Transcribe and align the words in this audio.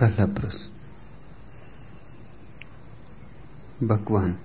पहला 0.00 0.24
प्रश्न 0.26 0.72
भगवान, 3.86 4.36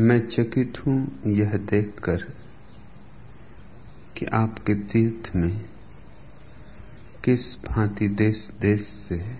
मैं 0.00 0.28
चकित 0.28 0.78
हूँ 0.78 1.22
यह 1.26 1.56
देखकर 1.56 2.22
कि 4.16 4.26
आपके 4.26 4.74
तीर्थ 4.74 5.36
में 5.36 5.64
किस 7.24 7.64
भांति 7.64 8.08
देश 8.08 8.50
देश 8.60 8.82
से 8.82 9.38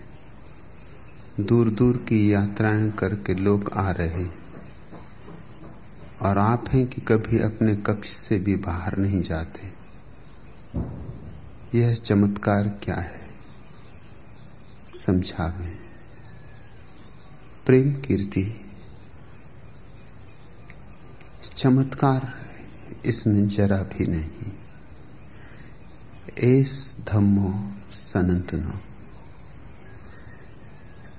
दूर 1.39 1.69
दूर 1.69 1.97
की 1.97 2.33
यात्राएँ 2.33 2.91
करके 2.91 3.33
लोग 3.33 3.71
आ 3.73 3.91
रहे 3.91 4.25
और 6.21 6.37
आप 6.37 6.69
हैं 6.69 6.87
कि 6.87 7.01
कभी 7.01 7.39
अपने 7.39 7.75
कक्ष 7.75 8.09
से 8.09 8.39
भी 8.39 8.55
बाहर 8.55 8.97
नहीं 8.97 9.21
जाते। 9.21 9.73
यह 11.79 11.95
चमत्कार 11.95 12.67
क्या 12.83 12.95
है? 12.95 13.24
समझावे 15.05 15.75
प्रेम 17.65 17.93
कीर्ति 17.93 18.61
चमत्कार 21.55 22.33
इसमें 23.05 23.47
जरा 23.47 23.77
भी 23.77 24.05
नहीं। 24.07 24.51
एस 26.37 26.95
धम्मो 27.07 27.71
सनातनो। 27.91 28.73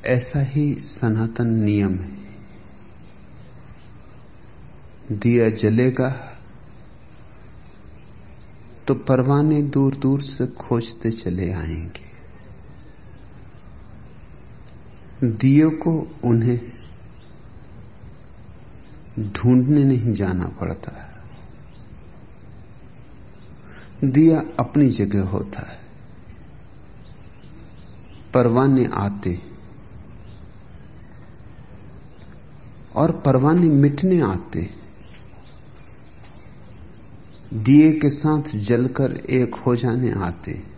ऐसा 0.05 0.41
ही 0.41 0.75
सनातन 0.75 1.47
नियम 1.47 1.95
है। 1.95 2.27
दिया 5.12 5.50
जलेगा 5.50 6.11
तो 8.89 8.95
परवाने 8.95 9.62
दूर 9.62 9.95
दूर 9.95 10.23
से 10.23 10.47
खोजते 10.47 11.11
चले 11.12 11.53
आएँगे। 11.53 12.06
दियो 15.25 15.70
को 15.70 16.17
उन्हें 16.25 16.72
ढूँढने 19.20 19.84
नहीं 19.84 20.12
जाना 20.12 20.45
पड़ता 20.45 21.03
दिया 24.05 24.42
अपनी 24.61 24.91
जगह 24.91 25.22
होता 25.22 25.61
है। 25.61 25.78
परवाने 28.34 28.89
आते 28.94 29.42
और 32.94 33.12
परवाने 33.12 33.69
मिटने 33.69 34.20
आते। 34.20 34.70
दिए 37.55 37.92
के 37.92 38.11
साथ 38.11 38.42
जलकर 38.42 39.12
एक 39.12 39.55
हो 39.55 39.77
जाने 39.77 40.12
आते। 40.12 40.75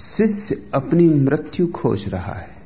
शिष्य 0.00 0.70
अपनी 0.74 1.08
मृत्यु 1.08 1.66
खोज 1.66 2.08
रहा 2.08 2.32
है। 2.32 2.56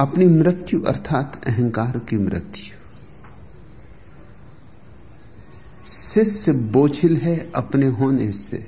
अपनी 0.00 0.26
मृत्यु 0.26 0.82
अर्थात 0.82 1.44
अहंकार 1.46 1.98
की 1.98 2.18
मृत्यु। 2.18 2.76
शिष्य 5.86 6.52
बोझिल 6.52 7.16
है 7.16 7.52
अपने 7.52 7.86
होने 7.86 8.32
से। 8.32 8.66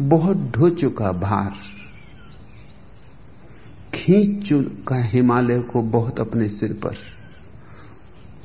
बहुत 0.00 0.36
ढो 0.36 0.70
चुका 0.70 1.12
भार। 1.12 1.54
खींच 3.94 4.48
चुका 4.48 4.96
हिमालय 4.96 5.60
को 5.60 5.82
बहुत 5.82 6.20
अपने 6.20 6.48
सिर 6.48 6.72
पर। 6.72 6.96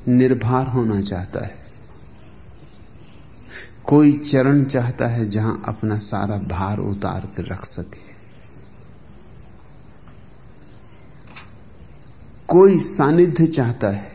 निर्भर 0.07 0.67
होना 0.67 1.01
चाहता 1.01 1.45
है। 1.45 1.58
कोई 3.89 4.11
चरण 4.13 4.63
चाहता 4.63 5.07
है 5.07 5.29
जहाँ 5.29 5.63
अपना 5.67 5.97
सारा 5.97 6.37
भार 6.37 6.79
उतार 6.79 7.27
कर 7.37 7.45
रख 7.45 7.65
सके। 7.65 8.01
कोई 12.47 12.79
सानिध्य 12.79 13.47
चाहता 13.47 13.89
है 13.89 14.11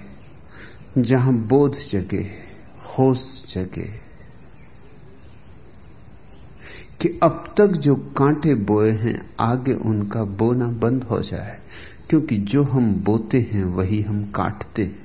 जहाँ 0.99 1.34
बोध 1.34 1.73
जगे, 1.73 2.31
होश 2.99 3.55
जगे, 3.55 3.91
कि 7.01 7.21
अब 7.23 7.55
तक 7.57 7.67
जो 7.67 7.97
कांटे 7.97 8.55
बोए 8.55 8.91
हैं, 8.91 9.31
आगे 9.41 9.75
उनका 9.75 10.25
बोना 10.25 10.67
बंद 10.67 11.05
हो 11.05 11.21
जाए, 11.21 11.61
क्योंकि 12.11 12.37
जो 12.37 12.65
हम 12.65 12.95
बोते 12.95 13.49
हैं, 13.53 13.65
वही 13.65 14.03
हम 14.03 14.25
काटते 14.31 14.83
हैं। 14.83 15.05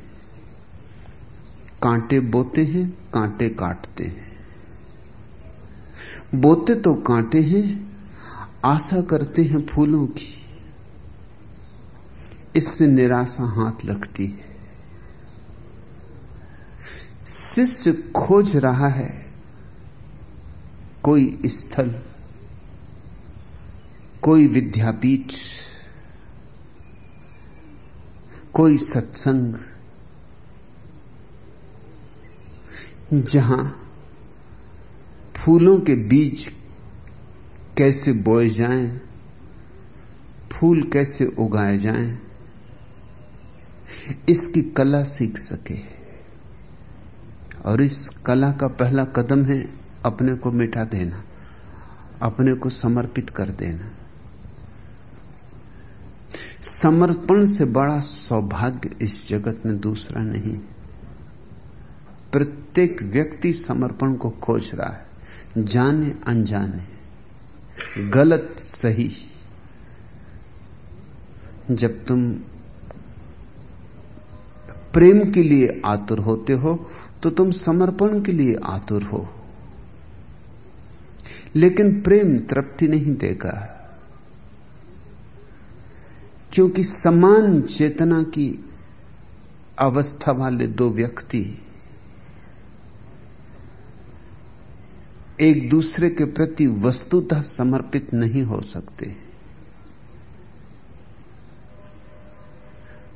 कांटे 1.83 2.19
बोते 2.19 2.65
हैं, 2.65 2.89
कांटे 3.13 3.49
काटते 3.49 4.03
हैं। 4.03 4.28
बोते 6.35 6.75
तो 6.75 6.93
कांटे 6.93 7.41
हैं, 7.41 7.97
आशा 8.65 9.01
करते 9.01 9.43
हैं 9.43 9.65
फूलों 9.65 10.07
की। 10.07 10.35
इससे 12.55 12.87
निराशा 12.87 13.43
हाथ 13.43 13.85
लगती 13.85 14.25
है। 14.25 14.49
शिष्य 17.27 17.93
खोज 18.15 18.55
रहा 18.57 18.87
है, 18.87 19.25
कोई 21.03 21.41
स्थल, 21.45 21.95
कोई 24.21 24.47
विद्यापीठ, 24.47 25.33
कोई 28.53 28.77
सत्संग, 28.77 29.55
जहाँ 33.13 33.88
फूलों 35.49 35.79
के 35.79 35.95
बीज 35.95 36.53
कैसे 37.77 38.11
बोए 38.13 38.49
जाएँ, 38.49 39.01
फूल 40.51 40.81
कैसे 40.83 41.25
उगाए 41.25 41.77
जाएँ, 41.77 42.19
इसकी 44.29 44.61
कला 44.61 45.03
सीख 45.03 45.37
सके। 45.37 45.77
और 47.65 47.81
इस 47.81 48.09
कला 48.09 48.51
का 48.51 48.67
पहला 48.67 49.05
कदम 49.05 49.45
है 49.45 49.73
अपने 50.05 50.35
को 50.35 50.51
मिटा 50.51 50.83
देना 50.83 51.23
अपने 52.21 52.53
को 52.53 52.69
समर्पित 52.69 53.29
कर 53.29 53.49
देना। 53.49 53.91
समर्पण 56.61 57.45
से 57.45 57.65
बड़ा 57.65 57.99
सौभाग्य 57.99 58.95
इस 59.01 59.29
जगत 59.29 59.65
में 59.65 59.79
दूसरा 59.79 60.21
नहीं। 60.21 60.57
प्रत्येक 62.31 63.03
व्यक्ति 63.03 63.53
समर्पण 63.53 64.13
को 64.13 64.29
खोज 64.29 64.71
रहा 64.75 64.89
है। 64.89 65.08
जाने 65.55 66.13
अनजाने, 66.27 66.83
गलत 68.09 68.55
सही। 68.59 69.11
जब 71.71 72.05
तुम 72.05 72.31
प्रेम 74.93 75.19
के 75.31 75.43
लिए 75.43 75.81
आतुर 75.85 76.19
होते 76.19 76.53
हो 76.53 76.73
तो 77.23 77.29
तुम 77.29 77.51
समर्पण 77.51 78.21
के 78.21 78.31
लिए 78.31 78.55
आतुर 78.65 79.03
हो। 79.03 79.27
लेकिन 81.55 82.01
प्रेम 82.01 82.37
तृप्ति 82.39 82.87
नहीं 82.87 83.15
देगा, 83.15 83.51
क्योंकि 86.51 86.83
समान 86.83 87.61
चेतना 87.61 88.21
की 88.23 88.47
अवस्था 89.79 90.31
वाले 90.31 90.67
दो 90.67 90.89
व्यक्ति 90.89 91.41
एक 95.41 95.69
दूसरे 95.69 96.09
के 96.09 96.25
प्रति 96.25 96.67
वस्तुतः 96.67 97.41
समर्पित 97.41 98.13
नहीं 98.13 98.43
हो 98.43 98.61
सकते। 98.61 99.15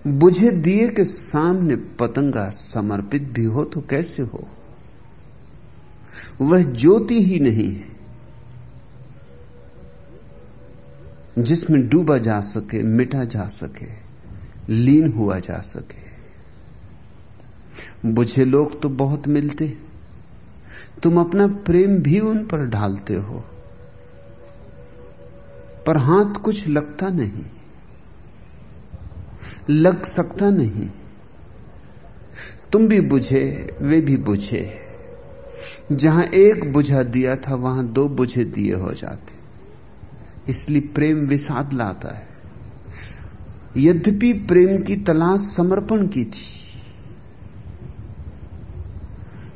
बुझे 0.08 0.52
दिए 0.52 0.88
के 0.90 1.06
सामने 1.06 1.76
पतंगा 1.76 2.50
समर्पित 2.50 3.24
भी 3.24 3.44
हो 3.46 3.64
तो 3.64 3.82
कैसे 3.82 4.24
हो? 4.24 4.48
वह 6.42 6.64
ज्योति 6.64 7.24
ही 7.24 7.40
नहीं 7.40 7.76
है, 7.76 7.88
जिसमें 11.40 11.88
डूबा 11.90 12.18
जा 12.18 12.42
सके, 12.42 12.84
मिटा 12.84 13.24
जा 13.26 13.48
सके, 13.48 13.88
लीन 14.74 15.12
हुआ 15.14 15.40
जा 15.40 15.60
सके। 15.60 16.02
बुझे 18.06 18.46
लोग 18.46 18.82
तो 18.82 18.90
बहुत 18.90 19.28
मिलते 19.28 19.66
हैं। 19.68 19.93
तुम 21.04 21.20
अपना 21.20 21.48
प्रेम 21.48 21.98
भी 21.98 22.20
उन 22.20 22.46
पर 22.46 22.70
ढालते 22.70 23.14
हो। 23.14 23.46
पर 25.88 25.98
हाथ 25.98 26.34
कुछ 26.34 26.68
लगता 26.68 27.10
नहीं। 27.10 27.46
लग 29.70 30.04
सकता 30.04 30.50
नहीं। 30.50 30.90
तुम 32.72 32.88
भी 32.88 33.02
बुझे, 33.02 33.78
वे 33.82 34.02
भी 34.02 34.18
बुझे। 34.18 34.80
जहाँ 35.92 36.24
एक 36.24 36.74
बुझा 36.74 37.04
दिया 37.04 37.36
था, 37.36 37.56
वहाँ 37.56 37.88
दो 37.88 38.10
बुझे 38.10 38.44
दिए 38.44 38.76
हो 38.76 38.94
जाते। 38.94 39.34
इसलिए 40.52 40.82
प्रेम 40.82 41.18
विषाद 41.18 41.74
लाता 41.74 42.16
है। 42.16 42.28
यद्यपि 43.78 44.34
प्रेम 44.34 44.84
की 44.84 44.96
तलाश 44.96 45.42
समर्पण 45.42 46.08
की 46.08 46.26
थी 46.26 46.63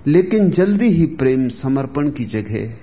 लेकिन 0.08 0.50
जल्दी 0.50 0.88
ही 0.88 1.06
प्रेम 1.06 1.50
समर्पण 1.50 2.10
की 2.10 2.26
जगह। 2.26 2.74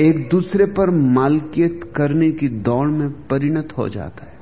एक 0.00 0.28
दूसरे 0.30 0.66
पर 0.66 0.90
मालकियत 0.90 1.92
करने 1.96 2.30
की 2.30 2.48
दौड़ 2.48 2.88
में 2.88 3.28
परिणत 3.28 3.68
हो 3.78 3.88
जाता 3.88 4.24
है। 4.24 4.34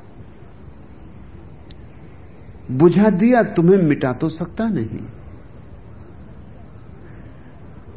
बुझा 2.78 3.10
दिया 3.10 3.42
तुम्हें 3.42 3.82
मिटा 3.82 4.12
तो 4.12 4.28
सकता 4.28 4.68
नहीं। 4.68 5.00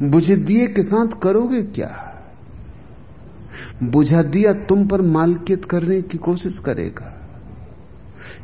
बुझे 0.10 0.36
दिए 0.36 0.68
के 0.68 0.84
साथ 0.84 1.08
करोगे 1.24 1.64
क्या? 1.64 2.22
बुझा 3.84 4.24
दिया 4.24 4.54
तुम 4.54 4.88
पर 4.88 5.02
मालकियत 5.02 5.66
करने 5.66 6.02
की 6.02 6.18
कोशिश 6.18 6.60
करेगा। 6.60 7.22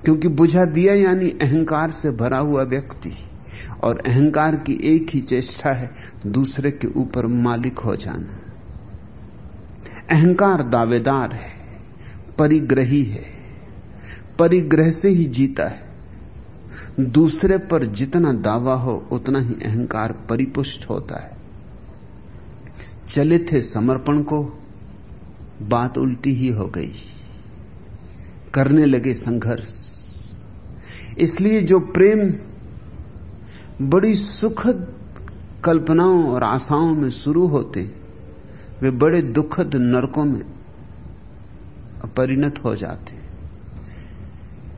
क्योंकि 0.05 0.27
बुझा 0.27 0.65
दिया 0.65 0.93
यानी 0.93 1.29
अहंकार 1.29 1.91
से 1.91 2.11
भरा 2.11 2.37
हुआ 2.37 2.63
व्यक्ति। 2.63 3.30
और 3.83 4.03
अहंकार 4.07 4.55
की 4.55 4.79
एक 4.83 5.07
ही 5.09 5.21
चेष्टा 5.21 5.73
है, 5.73 5.91
दूसरे 6.27 6.71
के 6.71 6.87
ऊपर 6.87 7.27
मालिक 7.27 7.79
हो 7.79 7.95
जाना। 7.95 8.39
अहंकार 10.09 10.63
दावेदार 10.63 11.33
है, 11.33 11.51
परिग्रही 12.39 13.03
है, 13.03 13.23
परिग्रह 14.39 14.91
से 14.91 15.09
ही 15.09 15.25
जीता 15.25 15.67
है। 15.67 15.91
दूसरे 16.99 17.57
पर 17.57 17.85
जितना 17.85 18.33
दावा 18.33 18.73
हो, 18.73 19.07
उतना 19.11 19.39
ही 19.39 19.53
अहंकार 19.53 20.11
परिपुष्ट 20.11 20.89
होता 20.89 21.15
है। 21.15 21.31
चले 23.09 23.39
थे 23.39 23.61
समर्पण 23.61 24.21
को, 24.21 24.59
बात 25.61 25.97
उल्टी 25.97 26.33
ही 26.33 26.47
हो 26.47 26.67
गई। 26.67 26.91
करने 28.53 28.85
लगे 28.85 29.13
संघर्ष। 29.13 29.97
इसलिए 31.17 31.61
जो 31.61 31.79
प्रेम 31.79 32.50
बड़ी 33.81 34.15
सुखद 34.15 34.93
कल्पनाओं 35.63 36.29
और 36.29 36.43
आशाओं 36.43 36.95
में 36.95 37.09
शुरू 37.09 37.47
होते, 37.47 37.91
वे 38.81 38.91
बड़े 38.91 39.21
दुखद 39.21 39.75
नरकों 39.75 40.25
में 40.25 40.41
परिणत 42.17 42.59
हो 42.63 42.75
जाते। 42.75 43.15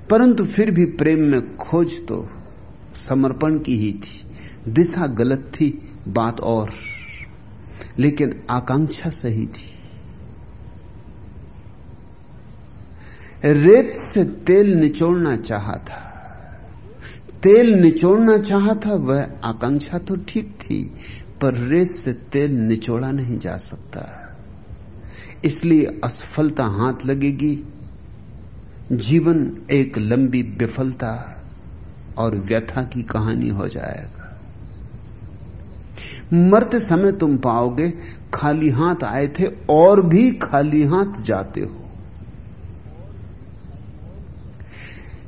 परंतु 0.09 0.45
फिर 0.45 0.71
भी 0.71 0.85
प्रेम 0.85 1.19
में 1.19 1.57
खोज 1.57 2.07
तो 2.07 2.29
समर्पण 2.95 3.59
की 3.59 3.77
ही 3.77 3.93
थी, 3.93 4.27
दिशा 4.71 5.07
गलत 5.07 5.39
थी, 5.39 5.89
बात 6.07 6.39
और, 6.39 6.69
लेकिन 7.99 8.43
आकांक्षा 8.49 9.09
सही 9.09 9.47
थी। 9.47 9.79
रेत 13.45 13.95
से 13.95 14.23
तेल 14.23 14.73
निचोड़ना 14.73 15.35
चाहा 15.35 15.75
था। 15.75 16.09
तेल 17.43 17.73
निचोड़ना 17.73 18.37
चाहा 18.37 18.73
था, 18.73 18.93
वह 18.93 19.27
आकांक्षा 19.43 19.97
तो 19.97 20.15
ठीक 20.15 20.51
थी, 20.61 20.93
पर 21.41 21.53
रेत 21.53 21.87
से 21.87 22.13
तेल 22.13 22.51
निचोड़ा 22.51 23.11
नहीं 23.11 23.39
जा 23.39 23.57
सकता। 23.57 24.35
इसलिए 25.43 26.01
असफलता 26.03 26.65
हाथ 26.65 27.05
लगेगी। 27.05 27.59
जीवन 28.91 29.57
एक 29.71 29.97
लंबी 29.97 30.41
विफलता 30.41 31.43
और 32.17 32.35
व्यथा 32.35 32.83
की 32.83 33.03
कहानी 33.03 33.49
हो 33.49 33.67
जाएगा। 33.67 34.41
मरते 36.33 36.79
समय 36.79 37.11
तुम 37.11 37.37
पाओगे, 37.37 37.93
खाली 38.33 38.69
हाथ 38.69 39.03
आए 39.03 39.27
थे 39.27 39.47
और 39.69 40.01
भी 40.01 40.31
खाली 40.31 40.83
हाथ 40.83 41.21
जाते 41.21 41.61
हो। 41.61 41.82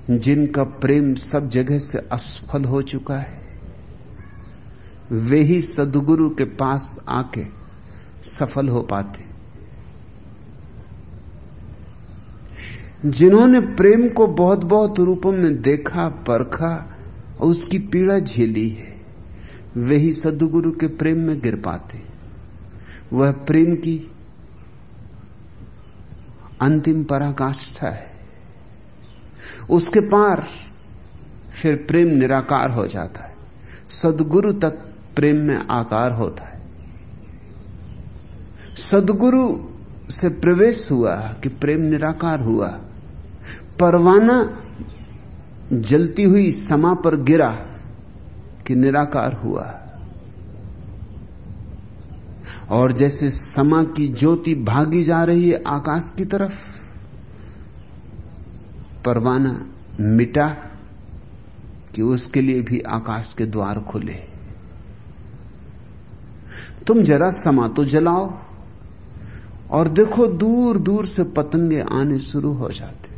जिनका 0.09 0.63
प्रेम 0.63 1.15
सब 1.15 1.49
जगह 1.49 1.79
से 1.79 1.97
असफल 1.97 2.63
हो 2.63 2.81
चुका 2.81 3.17
है, 3.17 3.39
वे 5.11 5.39
ही 5.39 5.61
सदगुरु 5.61 6.29
के 6.29 6.43
पास 6.43 6.99
आके 7.07 7.45
सफल 8.23 8.67
हो 8.67 8.81
पाते। 8.81 9.25
जिन्होंने 13.09 13.59
प्रेम 13.59 14.09
को 14.09 14.27
बहुत 14.27 14.63
बहुत 14.63 14.99
रूपों 14.99 15.31
में 15.31 15.61
देखा, 15.61 16.09
परखा 16.09 16.97
और 17.41 17.47
उसकी 17.47 17.79
पीड़ा 17.79 18.19
झेली 18.19 18.69
है, 18.69 18.95
वे 19.77 19.95
ही 19.95 20.13
सदगुरु 20.13 20.71
के 20.71 20.87
प्रेम 20.87 21.17
में 21.17 21.41
गिर 21.41 21.55
पाते। 21.55 22.01
वह 23.13 23.31
प्रेम 23.31 23.75
की 23.75 24.11
अंतिम 26.61 27.03
पराकाष्ठा 27.03 27.89
है। 27.89 28.14
उसके 29.69 29.99
पार 29.99 30.47
फिर 31.61 31.75
प्रेम 31.75 32.07
निराकार 32.07 32.71
हो 32.71 32.87
जाता 32.87 33.23
है। 33.23 33.35
सदगुरु 33.89 34.53
तक 34.53 34.71
प्रेम 35.15 35.35
में 35.35 35.67
आकार 35.67 36.11
होता 36.11 36.45
है। 36.45 36.61
सदगुरु 38.77 39.59
से 40.09 40.29
प्रवेश 40.29 40.91
हुआ 40.91 41.15
कि 41.15 41.49
प्रेम 41.49 41.81
निराकार 41.81 42.39
हुआ। 42.39 42.67
परवाना 43.79 44.61
जलती 45.73 46.23
हुई 46.23 46.51
समा 46.51 46.93
पर 46.93 47.15
गिरा 47.15 47.49
कि 48.67 48.75
निराकार 48.75 49.33
हुआ। 49.33 49.81
और 52.69 52.91
जैसे 52.91 53.31
समा 53.31 53.83
की 53.83 54.07
ज्योति 54.07 54.55
भागी 54.55 55.03
जा 55.03 55.23
रही 55.23 55.49
है 55.49 55.63
आकाश 55.67 56.13
की 56.17 56.25
तरफ़ 56.25 56.74
परवाना 59.05 59.65
मिटा 59.99 60.47
कि 61.95 62.01
उसके 62.01 62.41
लिए 62.41 62.61
भी 62.61 62.79
आकाश 62.79 63.33
के 63.33 63.45
द्वार 63.45 63.79
खुले। 63.79 64.19
तुम 66.87 67.01
जरा 67.03 67.29
समा 67.31 67.67
तो 67.67 67.85
जलाओ 67.85 68.33
और 69.71 69.87
देखो 69.87 70.27
दूर 70.27 70.77
दूर 70.77 71.05
से 71.05 71.23
पतंगे 71.23 71.81
आने 71.81 72.19
शुरू 72.19 72.53
हो 72.53 72.69
जाते। 72.69 73.09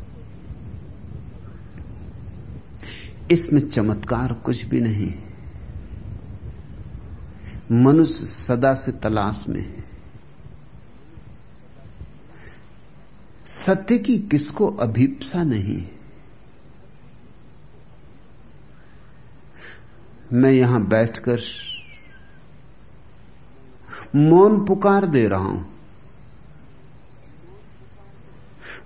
इसमें 3.34 3.62
चमत्कार 3.62 4.34
कुछ 4.34 4.66
भी 4.66 4.80
नहीं। 4.82 5.14
मनुष्य 7.72 8.26
सदा 8.26 8.74
से 8.74 8.92
तलाश 8.92 9.46
में 9.50 9.62
है। 9.62 9.77
सत्य 13.48 13.98
की 13.98 14.18
किसको 14.18 14.68
अभीपसा 14.68 15.44
नहीं? 15.44 15.88
मैं 20.34 20.52
यहाँ 20.52 20.86
बैठकर 20.86 21.40
मौन 24.16 24.66
पुकार 24.66 25.06
दे 25.06 25.28
रहा 25.28 25.40
हूँ। 25.40 25.74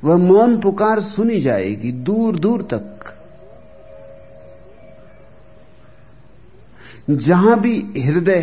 वह 0.03 0.17
मौन 0.17 0.59
पुकार 0.59 0.99
सुनी 0.99 1.39
जाएगी 1.39 1.91
दूर 1.91 2.35
दूर 2.35 2.61
तक। 2.61 3.17
जहाँ 7.09 7.59
भी 7.61 8.01
हृदय 8.01 8.41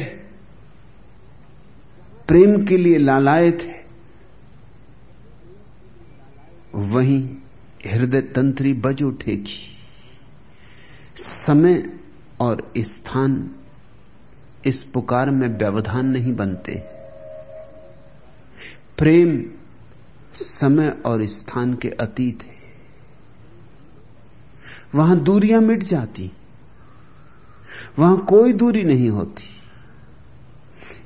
प्रेम 2.29 2.67
के 2.67 2.77
लिए 2.77 2.99
लालाए 2.99 3.51
थे 3.51 3.88
वहीं 6.75 7.37
हृदय 7.87 8.21
तंत्री 8.21 8.75
बज 8.75 9.03
उठेगी 9.03 9.77
समय 11.17 12.01
और 12.41 12.73
स्थान 12.79 13.51
इस 14.67 14.85
पुकार 14.85 15.31
में 15.31 15.59
व्यवधान 15.59 16.07
नहीं 16.07 16.37
बनते। 16.37 16.83
प्रेम 18.99 19.45
समय 20.35 20.89
और 21.07 21.27
स्थान 21.27 21.75
के 21.75 21.89
अतीत 21.89 22.43
है। 22.43 22.59
वहाँ 24.95 25.21
दूरियाँ 25.21 25.61
मिट 25.61 25.83
जाती। 25.83 26.33
वहाँ 27.99 28.25
कोई 28.25 28.53
दूरी 28.53 28.85
नहीं 28.85 29.11
होती। 29.11 29.45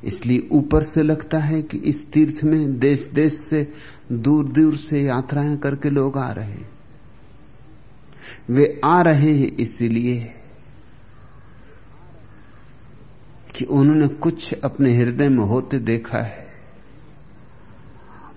इसलिए 0.04 0.49
ऊपर 0.52 0.83
से 0.83 1.02
लगता 1.02 1.38
है 1.38 1.62
कि 1.62 1.78
इस 1.78 2.12
तीर्थ 2.12 2.45
में 2.45 2.78
देश 2.78 3.04
देश 3.04 3.33
से 3.33 3.73
दूर 4.12 4.45
दूर 4.45 4.76
से 4.76 5.02
यात्राएँ 5.02 5.57
करके 5.57 5.90
लोग 5.90 6.19
आ 6.19 6.33
रहे 6.33 6.50
हैं। 6.50 6.71
वे 8.50 8.81
आ 8.85 9.02
रहे 9.02 9.38
हैं 9.38 9.57
इसलिए 9.57 10.35
कि 13.57 13.64
उन्होंने 13.64 14.09
कुछ 14.09 14.54
अपने 14.64 14.97
हृदय 14.97 15.28
में 15.28 15.45
होते 15.45 15.78
देखा 15.78 16.19
है 16.19 16.47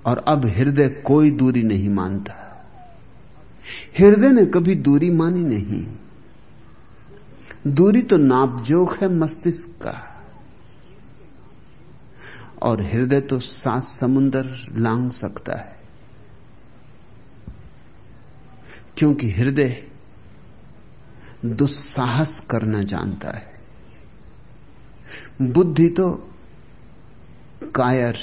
और 0.06 0.18
अब 0.18 0.46
हृदय 0.46 0.90
कोई 0.90 1.32
दूरी 1.32 1.64
नहीं 1.64 1.90
मानता। 1.90 2.66
हृदय 4.00 4.30
ने 4.30 4.46
कभी 4.46 4.76
दूरी 4.76 5.10
मानी 5.10 5.42
नहीं। 5.42 5.88
दूरी 7.68 8.02
तो 8.02 8.18
नापजोक 8.18 8.94
है 8.94 9.10
मस्तिष्क 9.10 9.70
का। 9.70 10.15
और 12.66 12.82
हृदय 12.82 13.22
तो 13.22 13.40
सात 13.40 13.84
समुंदर 13.84 14.46
लांग 14.72 15.12
सकता 15.12 15.56
है। 15.56 15.80
क्योंकि 18.98 19.32
हृदय 19.32 19.84
दुस्साहस 21.46 22.40
करना 22.40 22.82
जानता 22.84 23.32
है। 23.32 23.54
बुद्धि 25.42 25.90
तो 25.90 26.32
कायर, 27.76 28.18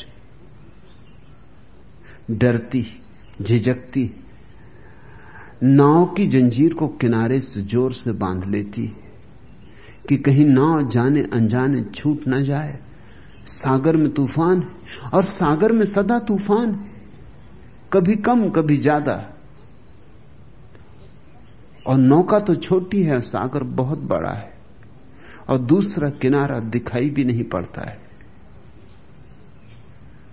डरती, 2.30 2.86
झिझकती, 3.42 4.10
नाव 5.62 6.06
की 6.06 6.26
जंजीर 6.26 6.74
को 6.74 6.88
किनारे 6.88 7.40
से 7.40 7.60
ज़ोर 7.60 7.92
से 7.92 8.12
बाँध 8.12 8.44
लेती 8.44 8.86
कि 10.08 10.16
कहीं 10.16 10.46
नाव 10.46 10.88
जाने 10.88 11.22
अनजाने 11.22 11.82
छूट 11.82 12.26
ना 12.26 12.40
जाए। 12.40 12.78
सागर 13.46 13.96
में 13.96 14.14
तूफ़ान 14.14 14.64
और 15.14 15.22
सागर 15.22 15.72
में 15.72 15.84
सदा 15.84 16.18
तूफ़ान 16.18 16.84
कभी 17.92 18.16
कम, 18.16 18.50
कभी 18.50 18.76
ज़्यादा। 18.76 19.32
और 21.86 21.98
नौका 21.98 22.40
तो 22.40 22.54
छोटी 22.54 23.02
है 23.02 23.20
सागर 23.20 23.62
बहुत 23.62 23.98
बड़ा 23.98 24.30
है। 24.30 24.52
और 25.48 25.58
दूसरा 25.58 26.10
किनारा 26.10 26.60
दिखाई 26.60 27.10
भी 27.10 27.24
नहीं 27.24 27.44
पड़ता 27.44 27.82
है। 27.82 28.00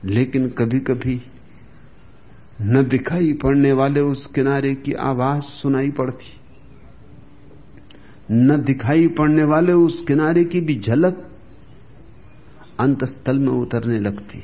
लेकिन 0.05 0.49
कभी 0.49 0.79
कभी 0.79 1.21
न 2.61 2.87
दिखाई 2.87 3.33
पड़ने 3.33 3.73
वाले 3.73 3.99
उस 3.99 4.25
किनारे 4.25 4.75
की 4.75 4.93
आवाज़ 4.93 5.43
सुनाई 5.43 5.91
पड़ती। 5.91 6.37
न 8.31 8.57
दिखाई 8.57 9.07
पड़ने 9.07 9.43
वाले 9.43 9.73
उस 9.73 10.01
किनारे 10.01 10.43
की 10.43 10.61
भी 10.61 10.79
झलक 10.79 11.28
अंतस्थल 12.79 13.39
में 13.39 13.51
उतरने 13.51 13.99
लगती। 13.99 14.43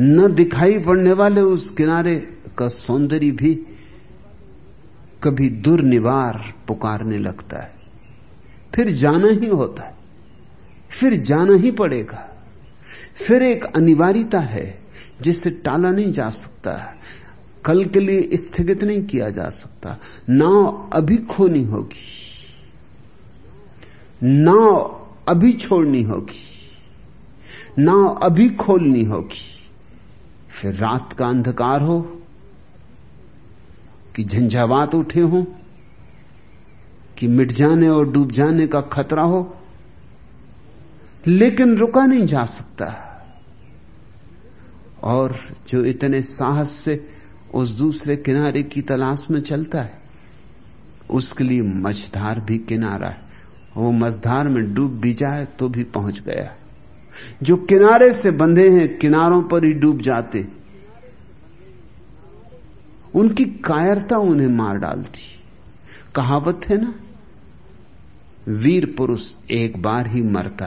न 0.00 0.32
दिखाई 0.34 0.78
पड़ने 0.78 1.12
वाले 1.12 1.40
उस 1.40 1.70
किनारे 1.70 2.16
का 2.58 2.68
सौंदर्य 2.68 3.30
भी 3.30 3.54
कभी 5.22 5.48
दुर्निवार 5.50 6.54
पुकारने 6.68 7.18
लगता 7.18 7.58
है। 7.58 7.74
फिर 8.74 8.90
जाना 8.90 9.28
ही 9.28 9.46
होता 9.46 9.82
है, 9.82 9.94
फिर 10.90 11.14
जाना 11.14 11.54
ही 11.54 11.70
पड़ेगा। 11.70 12.30
फिर 13.16 13.42
एक 13.42 13.64
अनिवार्यता 13.64 14.40
है 14.40 14.80
जिसे 15.22 15.50
टाला 15.50 15.90
नहीं 15.90 16.12
जा 16.12 16.28
सकता। 16.30 16.72
कल 17.64 17.84
के 17.84 18.00
लिए 18.00 18.28
स्थगित 18.34 18.84
नहीं 18.84 19.02
किया 19.02 19.30
जा 19.30 19.48
सकता। 19.50 19.96
नाव 20.28 20.90
अभी 20.92 21.16
खोनी 21.16 21.62
होगी। 21.64 22.04
नाव 24.22 25.06
अभी 25.28 25.52
छोड़नी 25.52 26.02
होगी। 26.02 26.53
नाव 27.78 28.08
अभी 28.08 28.50
खोलनी 28.50 29.04
होगी। 29.04 29.70
फिर 30.50 30.74
रात 30.74 31.12
का 31.12 31.26
अंधकार 31.28 31.82
हो, 31.82 32.22
कि 34.16 34.24
झंझावात 34.24 34.94
उठे 34.94 35.20
हो, 35.20 35.46
कि 37.18 37.28
मिट 37.28 37.52
जाने 37.52 37.88
और 37.88 38.12
डूब 38.12 38.30
जाने 38.30 38.66
का 38.66 38.80
खतरा 38.80 39.22
हो। 39.22 39.56
लेकिन 41.26 41.76
रुका 41.76 42.06
नहीं 42.06 42.26
जा 42.26 42.44
सकता। 42.44 43.10
और 45.02 45.36
जो 45.68 45.84
इतने 45.84 46.22
साहस 46.22 46.70
से 46.70 47.08
उस 47.54 47.70
दूसरे 47.70 48.16
किनारे 48.16 48.62
की 48.62 48.82
तलाश 48.82 49.26
में 49.30 49.40
चलता 49.40 49.82
है, 49.82 50.02
उसके 51.10 51.44
लिए 51.44 51.62
मझधार 51.62 52.40
भी 52.40 52.58
किनारा 52.58 53.08
है। 53.08 53.20
वो 53.76 53.92
मझधार 53.92 54.48
में 54.48 54.74
डूब 54.74 54.90
भी 54.90 55.14
जाए 55.14 55.44
तो 55.44 55.68
भी 55.68 55.84
पहुँच 55.84 56.20
गया। 56.20 56.56
जो 57.42 57.56
किनारे 57.56 58.12
से 58.12 58.30
बंधे 58.30 58.68
हैं, 58.70 58.98
किनारों 58.98 59.42
पर 59.42 59.64
ही 59.64 59.72
डूब 59.72 60.00
जाते। 60.00 60.46
उनकी 63.14 63.44
कायरता 63.44 64.16
उन्हें 64.18 64.48
मार 64.48 64.78
डालती। 64.78 65.22
कहावत 66.14 66.60
है 66.68 66.80
ना? 66.82 66.94
वीर 68.48 68.94
पुरुष 68.98 69.34
एक 69.50 69.82
बार 69.82 70.06
ही 70.06 70.22
मरता, 70.22 70.66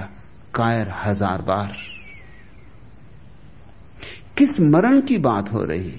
कायर 0.55 0.93
हज़ार 1.03 1.41
बार। 1.41 1.75
किस 4.37 4.59
मरण 4.61 5.01
की 5.01 5.17
बात 5.17 5.51
हो 5.53 5.63
रही 5.63 5.93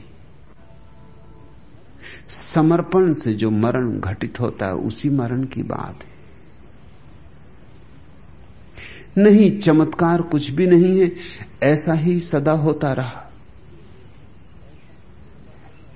समर्पण 2.29 3.13
से 3.13 3.33
जो 3.35 3.51
मरण 3.51 3.99
घटित 4.01 4.41
होता 4.41 4.67
है, 4.67 4.75
उसी 4.75 5.11
मरण 5.11 5.45
की 5.45 5.63
बात 5.63 6.05
है। 6.05 6.08
नहीं, 9.19 9.61
चमत्कार 9.61 10.23
कुछ 10.23 10.51
भी 10.51 10.67
नहीं 10.67 11.01
है। 11.01 11.13
ऐसा 11.63 11.93
ही 11.93 12.21
सदा 12.21 12.53
होता 12.53 12.93
रहा। 12.93 13.33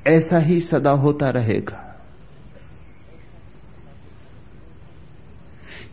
ऐसा 0.06 0.38
ही 0.38 0.60
सदा 0.60 0.90
होता 0.90 1.30
रहेगा। 1.30 1.88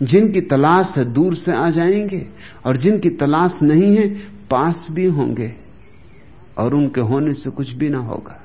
जिनकी 0.04 0.42
तलाश 0.42 0.98
है 0.98 1.06
दूर 1.06 1.36
से 1.36 1.54
आ 1.54 1.70
जाएँगे 1.70 2.28
और 2.66 2.78
जिनकी 2.78 3.10
तलाश 3.10 3.60
नहीं 3.64 3.98
है, 3.98 4.08
पास 4.50 4.88
भी 4.92 5.06
होंगे 5.06 5.56
और 6.58 6.74
उनके 6.74 7.02
होने 7.02 7.34
से 7.34 7.50
कुछ 7.50 7.72
भी 7.72 7.90
ना 7.90 7.98
होगा। 7.98 8.42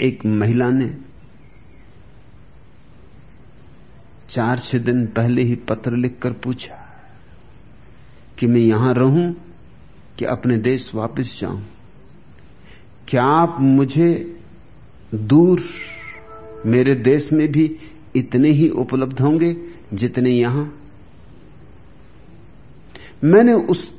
एक 0.00 0.26
महिला 0.26 0.70
ने 0.70 0.96
चार 4.34 4.58
छह 4.58 4.78
दिन 4.78 5.06
पहले 5.06 5.42
ही 5.42 5.54
पत्र 5.54 5.92
लिखकर 5.92 6.32
पूछा 6.32 6.74
कि 8.38 8.46
मैं 8.46 8.60
यहाँ 8.60 8.94
रहूँ 8.94 9.36
कि 10.18 10.24
अपने 10.24 10.56
देश 10.56 10.94
वापस 10.94 11.40
जाऊँ? 11.40 11.62
क्या 13.08 13.24
आप 13.24 13.56
मुझे 13.60 14.36
दूर 15.14 15.60
मेरे 16.66 16.94
देश 16.94 17.32
में 17.32 17.52
भी 17.52 17.76
इतने 18.16 18.48
ही 18.48 18.68
उपलब्ध 18.68 19.20
होंगे 19.20 19.56
जितने 19.92 20.30
यहाँ? 20.30 20.74
मैंने 23.24 23.52
उस, 23.52 23.94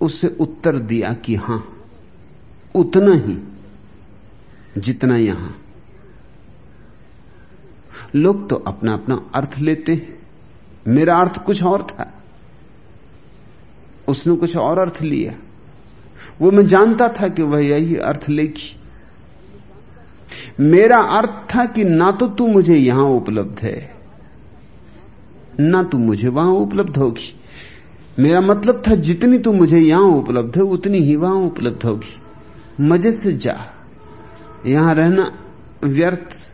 उसे 0.00 0.28
उत्तर 0.40 0.78
दिया 0.78 1.12
कि 1.12 1.34
हाँ, 1.34 1.86
उतना 2.74 3.14
ही 3.14 3.38
जितना 4.80 5.16
यहाँ। 5.16 5.59
लोग 8.14 8.48
तो 8.50 8.56
अपना 8.56 8.94
अपना 8.94 9.20
अर्थ 9.34 9.58
लेते 9.58 9.92
हैं। 9.92 10.18
मेरा 10.86 11.16
अर्थ 11.16 11.44
कुछ 11.44 11.62
और 11.62 11.82
था। 11.82 12.12
उसने 14.08 14.36
कुछ 14.36 14.56
और 14.56 14.78
अर्थ 14.78 15.00
लिया। 15.02 15.32
वो 16.40 16.50
मैं 16.50 16.66
जानता 16.66 17.08
था 17.20 17.28
कि 17.28 17.42
वह 17.42 17.64
यही 17.64 17.96
अर्थ 17.96 18.28
लेगी। 18.28 18.76
मेरा 20.60 20.98
अर्थ 21.18 21.30
था 21.54 21.64
कि 21.66 21.84
ना 21.84 22.10
तो 22.12 22.26
तू 22.28 22.46
मुझे 22.46 22.76
यहाँ 22.76 23.04
उपलब्ध 23.06 23.60
है, 23.60 23.90
ना 25.60 25.82
तू 25.82 25.98
मुझे 25.98 26.28
वहाँ 26.28 26.52
उपलब्ध 26.52 26.96
होगी। 26.96 27.34
मेरा 28.18 28.40
मतलब 28.40 28.82
था 28.88 28.94
जितनी 28.94 29.38
तू 29.38 29.52
मुझे 29.52 29.78
यहाँ 29.78 30.08
उपलब्ध 30.10 30.56
है, 30.56 30.62
उतनी 30.62 30.98
ही 30.98 31.16
वहाँ 31.16 31.34
उपलब्ध 31.36 31.84
होगी। 31.84 32.20
मज़े 32.80 33.12
से 33.12 33.32
जा। 33.32 33.56
यहाँ 34.66 34.94
रहना 34.94 35.30
व्यर्थ। 35.84 36.50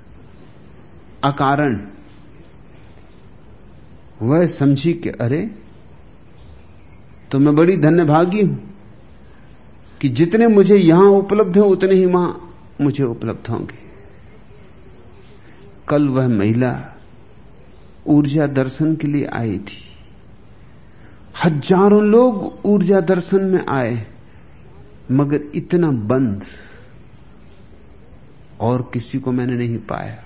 अकारण। 1.24 1.78
वह 4.22 4.46
समझी 4.46 4.92
कि, 4.92 5.08
अरे 5.08 5.50
तो 7.30 7.38
मैं 7.38 7.54
बड़ी 7.56 7.76
धन्यभागी 7.76 8.42
हूँ 8.42 8.74
कि 10.00 10.08
जितने 10.08 10.46
मुझे 10.46 10.76
यहाँ 10.76 11.06
उपलब्ध 11.06 11.58
हैं, 11.58 11.64
उतने 11.64 11.94
ही 11.94 12.06
वहाँ 12.06 12.54
मुझे 12.80 13.04
उपलब्ध 13.04 13.48
होंगे। 13.48 13.78
कल 15.88 16.08
वह 16.08 16.28
महिला 16.28 16.72
ऊर्जा 18.06 18.46
दर्शन 18.46 18.94
के 18.96 19.06
लिए 19.06 19.24
आई 19.24 19.58
थी। 19.58 19.82
हज़ारों 21.44 22.02
लोग 22.02 22.66
ऊर्जा 22.66 23.00
दर्शन 23.00 23.44
में 23.44 23.64
आए, 23.66 24.06
मगर 25.10 25.40
इतना 25.54 25.90
बंद 25.90 26.44
और 28.60 28.90
किसी 28.92 29.18
को 29.18 29.32
मैंने 29.32 29.56
नहीं 29.56 29.78
पाया। 29.78 30.22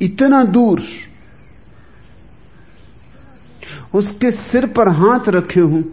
इतना 0.00 0.42
दूर। 0.46 0.80
उसके 3.94 4.30
सिर 4.32 4.66
पर 4.68 4.88
हाथ 4.94 5.28
रखे 5.30 5.60
हूँ 5.62 5.84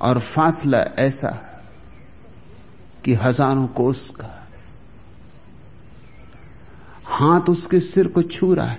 और 0.00 0.18
फासला 0.20 0.78
ऐसा 0.98 1.28
कि 3.04 3.14
हज़ारों 3.14 3.66
कोस 3.70 4.08
का 4.10 4.28
हाथ 7.08 7.50
उसके 7.50 7.80
सिर 7.82 8.08
को 8.08 8.22
छू 8.24 8.52
रहा 8.54 8.66
है, 8.66 8.78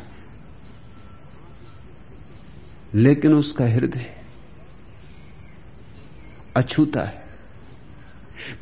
लेकिन 2.94 3.34
उसका 3.34 3.66
हृदय 3.66 4.06
अछूता 6.56 7.02
है। 7.02 7.22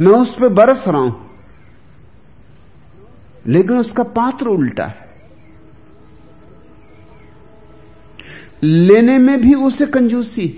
मैं 0.02 0.12
उस 0.14 0.38
पर 0.40 0.50
बरस 0.52 0.88
रहा 0.88 1.02
हूँ, 1.02 1.30
लेकिन 3.46 3.78
उसका 3.78 4.04
पात्र 4.12 4.48
उल्टा 4.48 4.86
है। 4.86 5.10
लेने 8.64 9.18
में 9.18 9.42
भी 9.42 9.54
उसे 9.54 9.86
कंजूसी 9.86 10.54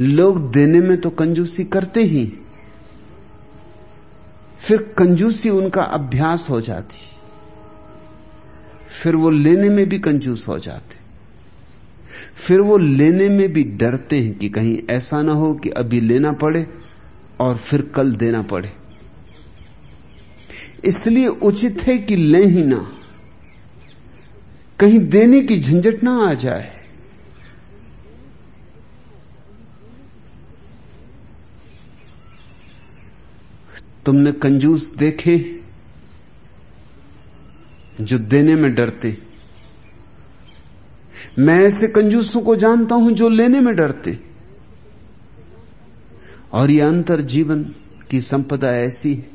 लोग 0.00 0.50
देने 0.52 0.80
में 0.80 1.00
तो 1.00 1.10
कंजूसी 1.10 1.64
करते 1.64 2.02
ही, 2.02 2.24
फिर 4.60 4.82
कंजूसी 4.98 5.50
उनका 5.50 5.82
अभ्यास 5.82 6.48
हो 6.50 6.60
जाती। 6.60 6.96
फिर 9.02 9.16
वो 9.16 9.30
लेने 9.30 9.68
में 9.68 9.88
भी 9.88 9.98
कंजूस 9.98 10.48
हो 10.48 10.58
जाते। 10.58 10.96
फिर 12.36 12.60
वो 12.60 12.76
लेने 12.78 13.28
में 13.28 13.52
भी 13.52 13.62
डरते 13.62 14.18
हैं 14.18 14.34
कि 14.38 14.48
कहीं 14.48 14.78
ऐसा 14.90 15.22
ना 15.22 15.32
हो 15.32 15.54
कि 15.54 15.68
अभी 15.70 16.00
लेना 16.00 16.32
पड़े 16.32 16.66
और 17.40 17.56
फिर 17.56 17.82
कल 17.94 18.12
देना 18.12 18.42
पड़े। 18.42 18.72
इसलिए 20.84 21.26
उचित 21.26 21.82
है 21.82 21.98
कि 21.98 22.16
लें 22.16 22.44
ही 22.46 22.62
ना। 22.64 22.97
कहीं 24.80 24.98
देने 24.98 25.42
की 25.42 25.60
झंझट 25.60 26.02
ना 26.02 26.30
आ 26.30 26.34
जाए। 26.34 26.78
तुमने 34.06 34.32
कंजूस 34.32 34.94
देखे 34.94 35.60
जो 38.00 38.18
देने 38.18 38.54
में 38.54 38.74
डरते। 38.74 39.18
मैं 41.38 41.60
ऐसे 41.64 41.88
कंजूसों 41.88 42.40
को 42.40 42.56
जानता 42.56 42.94
हूँ 42.94 43.12
जो 43.12 43.28
लेने 43.28 43.60
में 43.60 43.76
डरते। 43.76 44.18
और 46.52 46.70
यह 46.70 46.88
अंतर 46.88 47.20
जीवन 47.20 47.74
की 48.10 48.20
संपदा 48.20 48.76
ऐसी 48.76 49.14
है 49.14 49.30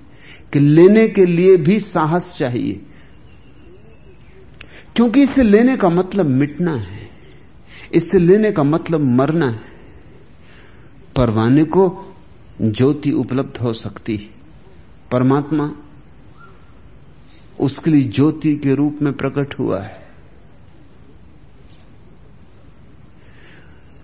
कि 0.53 0.59
लेने 0.59 1.07
के 1.07 1.25
लिए 1.25 1.57
भी 1.57 1.79
साहस 1.79 2.37
चाहिए। 2.37 2.81
क्योंकि 4.95 5.23
इसे 5.23 5.43
लेने 5.43 5.77
का 5.77 5.89
मतलब 5.89 6.25
मिटना 6.25 6.75
है। 6.75 7.09
इससे 7.93 8.19
लेने 8.19 8.51
का 8.51 8.63
मतलब 8.63 8.99
मरना 8.99 9.49
है। 9.49 9.59
परवाने 11.15 11.63
को 11.63 12.15
ज्योति 12.61 13.11
उपलब्ध 13.11 13.57
हो 13.57 13.73
सकती 13.73 14.15
है। 14.15 14.29
परमात्मा 15.11 15.75
उसके 17.59 17.91
लिए 17.91 18.03
ज्योति 18.03 18.55
के 18.55 18.75
रूप 18.75 18.99
में 19.01 19.13
प्रकट 19.13 19.59
हुआ 19.59 19.81
है। 19.81 20.03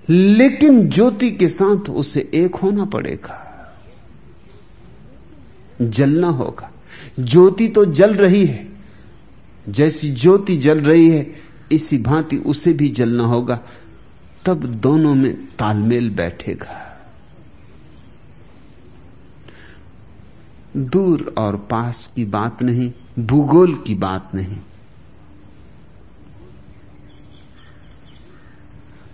लेकिन 0.09 0.89
ज्योति 0.89 1.31
के 1.31 1.47
साथ 1.49 1.89
उसे 1.89 2.31
एक 2.33 2.55
होना 2.55 2.85
पड़ेगा। 2.85 3.45
जलना 5.81 6.27
होगा। 6.27 6.71
ज्योति 7.19 7.67
तो 7.67 7.85
जल 7.85 8.13
रही 8.13 8.45
है। 8.45 8.68
जैसी 9.69 10.11
ज्योति 10.11 10.57
जल 10.57 10.79
रही 10.79 11.09
है, 11.09 11.33
इसी 11.71 11.97
भांति 11.97 12.37
उसे 12.37 12.73
भी 12.73 12.89
जलना 12.89 13.23
होगा। 13.23 13.59
तब 14.45 14.63
दोनों 14.63 15.15
में 15.15 15.45
तालमेल 15.45 16.09
बैठेगा। 16.09 16.85
दूर 20.77 21.35
और 21.37 21.55
पास 21.55 22.11
की 22.15 22.25
बात 22.25 22.63
नहीं, 22.63 22.93
भूगोल 23.19 23.75
की 23.75 23.95
बात 23.95 24.31
नहीं। 24.35 24.57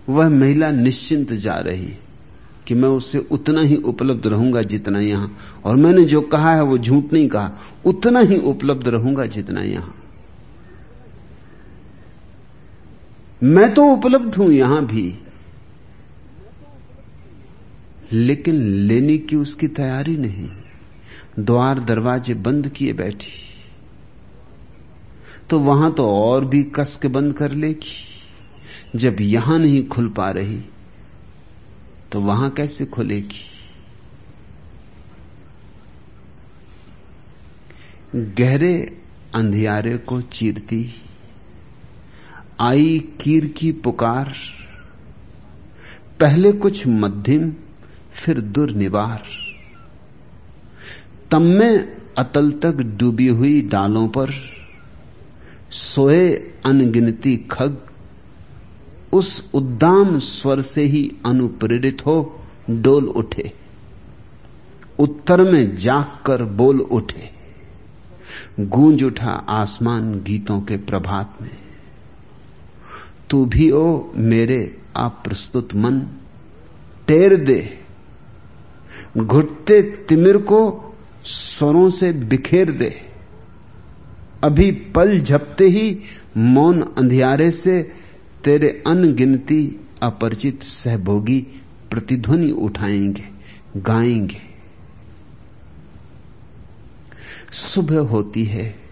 वह 0.10 0.30
महिला 0.30 0.72
निश्चिंत 0.72 1.34
जा 1.34 1.56
रही 1.56 1.94
कि 2.68 2.74
मैं 2.74 2.90
उसे 2.90 3.28
उतना 3.32 3.62
ही 3.62 3.76
उपलब्ध 3.76 4.28
रहूँगा 4.28 4.62
जितना 4.62 5.00
यहाँ। 5.00 5.38
और 5.66 5.76
मैंने 5.76 6.06
जो 6.06 6.22
कहा 6.22 6.56
है, 6.56 6.64
वो 6.64 6.78
झूठ 6.78 7.14
नहीं 7.14 7.30
कहा। 7.30 7.52
उतना 7.86 8.20
ही 8.20 8.38
उपलब्ध 8.38 8.88
रहूँगा 8.88 9.26
जितना 9.26 9.62
यहाँ। 9.62 9.95
मैं 13.44 13.74
तो 13.74 13.84
उपलब्ध 13.86 14.36
हूँ 14.36 14.52
यहाँ 14.52 14.86
भी। 14.86 15.20
लेकिन 18.14 18.56
लेने 18.88 19.18
की 19.18 19.36
उसकी 19.36 19.68
तैयारी 19.68 20.16
नहीं। 20.18 20.50
द्वार 21.40 21.80
दरवाजे 21.80 22.34
बंद 22.34 22.68
किए 22.70 22.94
बैठी। 22.94 23.34
तो 25.50 25.60
वहाँ 25.60 25.92
तो 25.94 26.10
और 26.12 26.46
भी 26.46 26.64
कस 26.64 26.96
के 27.02 27.08
बंद 27.08 27.34
कर 27.34 27.52
लेगी। 27.52 28.98
जब 28.98 29.22
यहाँ 29.22 29.60
नहीं 29.60 29.88
खुल 29.88 30.08
पा 30.10 30.30
रही 30.30 30.62
तो 32.12 32.22
वहाँ 32.22 32.50
कैसे 32.50 32.86
खुलेगी? 32.86 33.44
गहरे 38.16 38.76
अंधियारे 39.36 39.98
को 39.98 40.22
चीरती 40.22 40.84
आई 42.60 43.00
कीर 43.22 43.46
की 43.48 43.72
पुकार, 43.72 44.34
पहले 46.20 46.52
कुछ 46.52 46.88
मध्यम, 46.88 47.54
फिर 48.14 48.40
दुर्निवार 48.40 49.24
तम 51.32 51.42
में 51.42 51.98
अतल 52.18 52.52
तक 52.52 52.76
डूबी 52.76 53.28
हुई 53.28 53.62
डालों 53.62 54.08
पर 54.08 54.32
सोए 55.72 56.30
अनगिनती 56.66 57.38
खग, 57.38 57.78
उस 59.14 59.50
उद्दाम 59.54 60.20
स्वर 60.20 60.62
से 60.62 60.84
ही 60.84 61.12
अनुप्रेरित 61.26 62.06
हो 62.06 62.40
डोल 62.70 63.06
उठे। 63.06 63.54
उत्तर 65.00 65.42
में 65.42 65.76
जाग 65.76 66.26
कर 66.26 66.44
बोल 66.44 66.80
उठे। 66.80 67.32
गूंज 68.60 69.04
उठा 69.04 69.32
आसमान 69.32 70.24
गीतों 70.24 70.62
के 70.62 70.78
प्रभात 70.78 71.38
में। 71.42 71.65
तू 73.30 73.46
भी 73.46 73.72
ओ 73.72 74.12
मेरे 74.16 74.78
अप्रस्तुत 74.96 75.76
मन 75.76 76.00
टेर 77.08 77.36
दे। 77.38 77.80
घुटते 79.18 79.82
तिमिर 79.82 80.38
को 80.38 80.96
स्वरों 81.26 81.90
से 81.90 82.12
बिखेर 82.12 82.72
दे। 82.72 83.02
अभी 84.44 84.72
पल 84.72 85.20
झपते 85.20 85.68
ही 85.68 86.00
मौन 86.38 86.82
अंधियारे 86.82 87.52
से 87.52 87.92
तेरे 88.44 88.84
अनगिनती 88.88 89.80
अपरिचित 90.04 90.64
सहभोगी 90.64 91.40
प्रतिध्वनि 91.92 92.52
उठाएँगे, 92.52 93.24
गाएँगे। 93.78 94.42
सुबह 97.52 98.00
होती 98.00 98.44
है। 98.46 98.85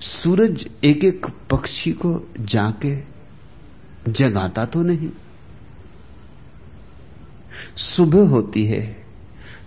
सूरज 0.00 0.66
एक 0.84 1.04
एक 1.04 1.26
पक्षी 1.50 1.92
को 1.92 2.28
जाके 2.40 2.96
जगाता 4.08 4.64
तो 4.64 4.82
नहीं। 4.82 5.10
सुबह 7.76 8.28
होती 8.28 8.64
है, 8.64 9.04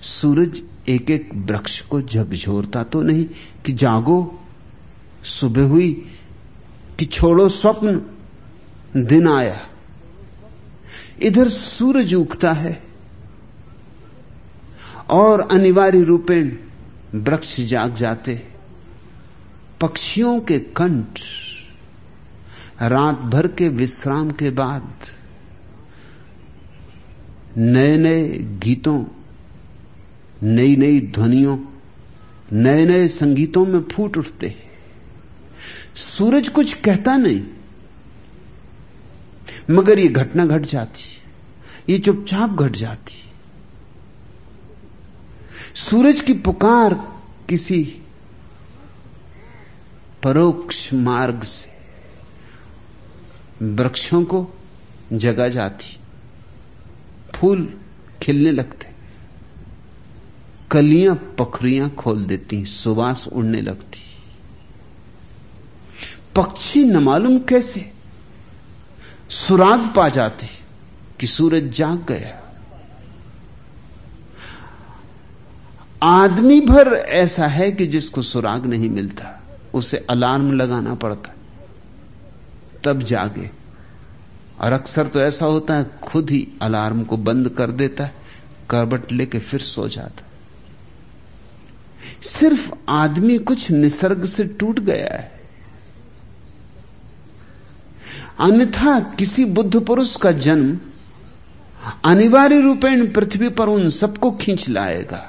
सूरज 0.02 0.62
एक 0.90 1.10
एक 1.12 1.30
वृक्ष 1.36 1.80
को 1.82 2.02
झकझोरता 2.02 2.84
तो 2.84 3.02
नहीं 3.02 3.26
कि 3.66 3.74
जागो, 3.74 4.40
सुबह 5.24 5.64
हुई 5.64 5.92
कि 7.00 7.06
छोड़ो 7.06 7.48
स्वप्न, 7.50 8.02
दिन 8.98 9.28
आया। 9.28 9.60
इधर 11.22 11.50
सूरज 11.50 12.14
उगता 12.14 12.52
है 12.52 12.82
और 15.12 15.48
अनिवार्य 15.52 16.04
रूपेण 16.04 16.52
वृक्ष 17.16 17.60
जाग 17.62 17.94
जाते 17.94 18.34
पक्षियों 19.82 20.40
के 20.42 20.60
कंठ 20.60 21.20
रात 22.82 23.20
भर 23.32 23.48
के 23.48 23.68
विश्राम 23.70 24.32
के 24.32 24.50
बाद 24.50 25.06
नए 27.58 27.98
नए 27.98 28.28
गीतों 28.64 29.04
नई 30.44 30.76
नई 30.76 31.00
ध्वनियों 31.16 31.58
नए 32.54 32.86
नए 32.86 33.08
संगीतों 33.08 33.66
में 33.66 33.82
फूट 33.84 34.18
उठते 34.18 34.48
हैं। 34.48 34.70
सूरज 35.96 36.48
कुछ 36.50 36.74
कहता 36.74 37.16
नहीं, 37.18 37.44
मगर 39.72 40.00
ये 40.00 40.08
घटना 40.08 40.46
घट 40.46 40.66
जाती, 40.66 41.04
ये 41.94 42.00
चुपचाप 42.00 42.50
घट 42.50 42.76
जाती। 42.76 43.16
सूरज 45.76 46.22
की 46.22 46.34
पुकार 46.34 46.94
किसी 47.50 47.99
परोक्ष 50.24 50.94
मार्ग 50.94 51.44
से 51.44 51.70
वृक्षों 53.62 54.24
को 54.24 54.48
जगा 55.14 55.48
जाती, 55.50 55.98
फूल 57.36 57.80
खिलने 58.22 58.52
लगते, 58.52 58.88
कलियाँ 60.72 61.16
पखरियाँ 61.16 61.90
खोल 61.90 62.26
देती 62.26 62.66
सुबास 62.66 63.28
उड़ने 63.28 63.62
लगती। 63.62 64.02
पक्षी 66.36 66.84
न 66.84 66.98
मालूम 66.98 67.40
कैसे 67.40 67.92
सुराग 69.30 69.94
पा 69.96 70.10
जाते 70.10 70.50
कि 71.20 71.28
सूरज 71.28 71.64
जाग 71.64 72.06
गया। 72.08 72.36
आदमी 76.04 76.62
भर 76.62 76.94
ऐसा 76.94 77.48
है 77.48 77.72
कि 77.72 77.86
जिसको 77.88 78.22
सुराग 78.22 78.66
नहीं 78.66 78.90
मिलता। 78.90 79.39
उसे 79.74 79.98
अलार्म 80.10 80.52
लगाना 80.52 80.94
पड़ता 80.96 81.34
तब 82.84 83.02
जागे। 83.02 83.50
और 84.62 84.72
अक्सर 84.72 85.08
तो 85.08 85.22
ऐसा 85.22 85.46
होता 85.46 85.76
है, 85.76 85.86
खुद 86.04 86.30
ही 86.30 86.48
अलार्म 86.62 87.04
को 87.04 87.18
बंद 87.18 87.50
कर 87.50 87.72
देता 87.72 88.04
है, 88.04 88.14
करबट 88.70 89.12
लेके 89.12 89.40
फिर 89.40 89.60
सो 89.60 89.88
जाता 89.88 90.26
सिर्फ़ 92.22 92.72
आदमी 92.90 93.38
कुछ 93.40 93.70
निसर्ग 93.72 94.26
से 94.26 94.44
टूट 94.50 94.80
गया 94.80 95.14
है। 95.14 95.32
अन्यथा 98.40 99.00
किसी 99.16 99.46
बुद्ध 99.46 99.80
पुरुष 99.80 100.16
का 100.16 100.32
जन्म 100.32 100.78
अनिवार्य 102.06 102.60
रूपेण 102.62 103.06
पृथ्वी 103.14 103.50
पर 103.50 103.68
उन 103.68 103.90
सबको 103.90 104.32
खींच 104.32 104.68
लाएगा, 104.70 105.26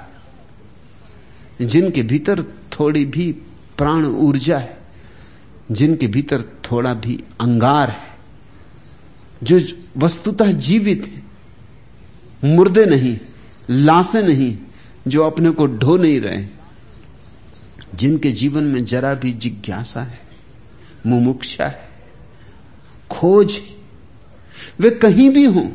जिनके 1.63 2.03
भीतर 2.03 2.43
थोड़ी 2.73 3.05
भी 3.07 3.33
प्राण 3.81 4.05
ऊर्जा 4.05 4.59
है, 4.59 4.79
जिनके 5.73 6.07
भीतर 6.07 6.43
थोड़ा 6.65 6.95
भी 6.95 7.25
अंगार 7.41 7.91
है, 7.91 8.09
जो 9.43 9.61
वस्तुतः 9.97 10.53
जीवित 10.53 11.07
है, 11.07 11.23
मुर्दे 12.55 12.85
नहीं, 12.85 13.19
लाशें 13.71 14.23
नहीं, 14.23 14.57
जो 15.09 15.25
अपने 15.25 15.51
को 15.51 15.67
ढो 15.67 15.97
नहीं 15.97 16.21
रहे, 16.21 16.45
जिनके 17.95 18.33
जीवन 18.33 18.65
में 18.65 18.85
जरा 18.85 19.15
भी 19.15 19.33
जिज्ञासा 19.33 20.03
है, 20.03 20.21
मुमुक्षा 21.07 21.67
है, 21.67 21.89
खोज 23.11 23.53
है, 23.53 23.77
वे 24.81 24.91
कहीं 24.91 25.31
भी 25.31 25.45
हों, 25.45 25.69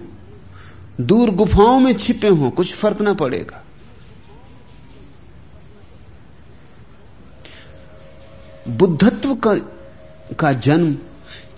दूर 1.02 1.30
गुफाओं 1.30 1.80
में 1.80 1.94
छिपे 1.94 2.28
हों, 2.28 2.52
कुछ 2.52 2.74
फ़र्क 2.76 3.02
ना 3.02 3.14
पड़ेगा। 3.14 3.65
बुद्धत्व 8.68 9.36
का, 9.36 9.56
का 10.40 10.52
जन्म 10.54 10.98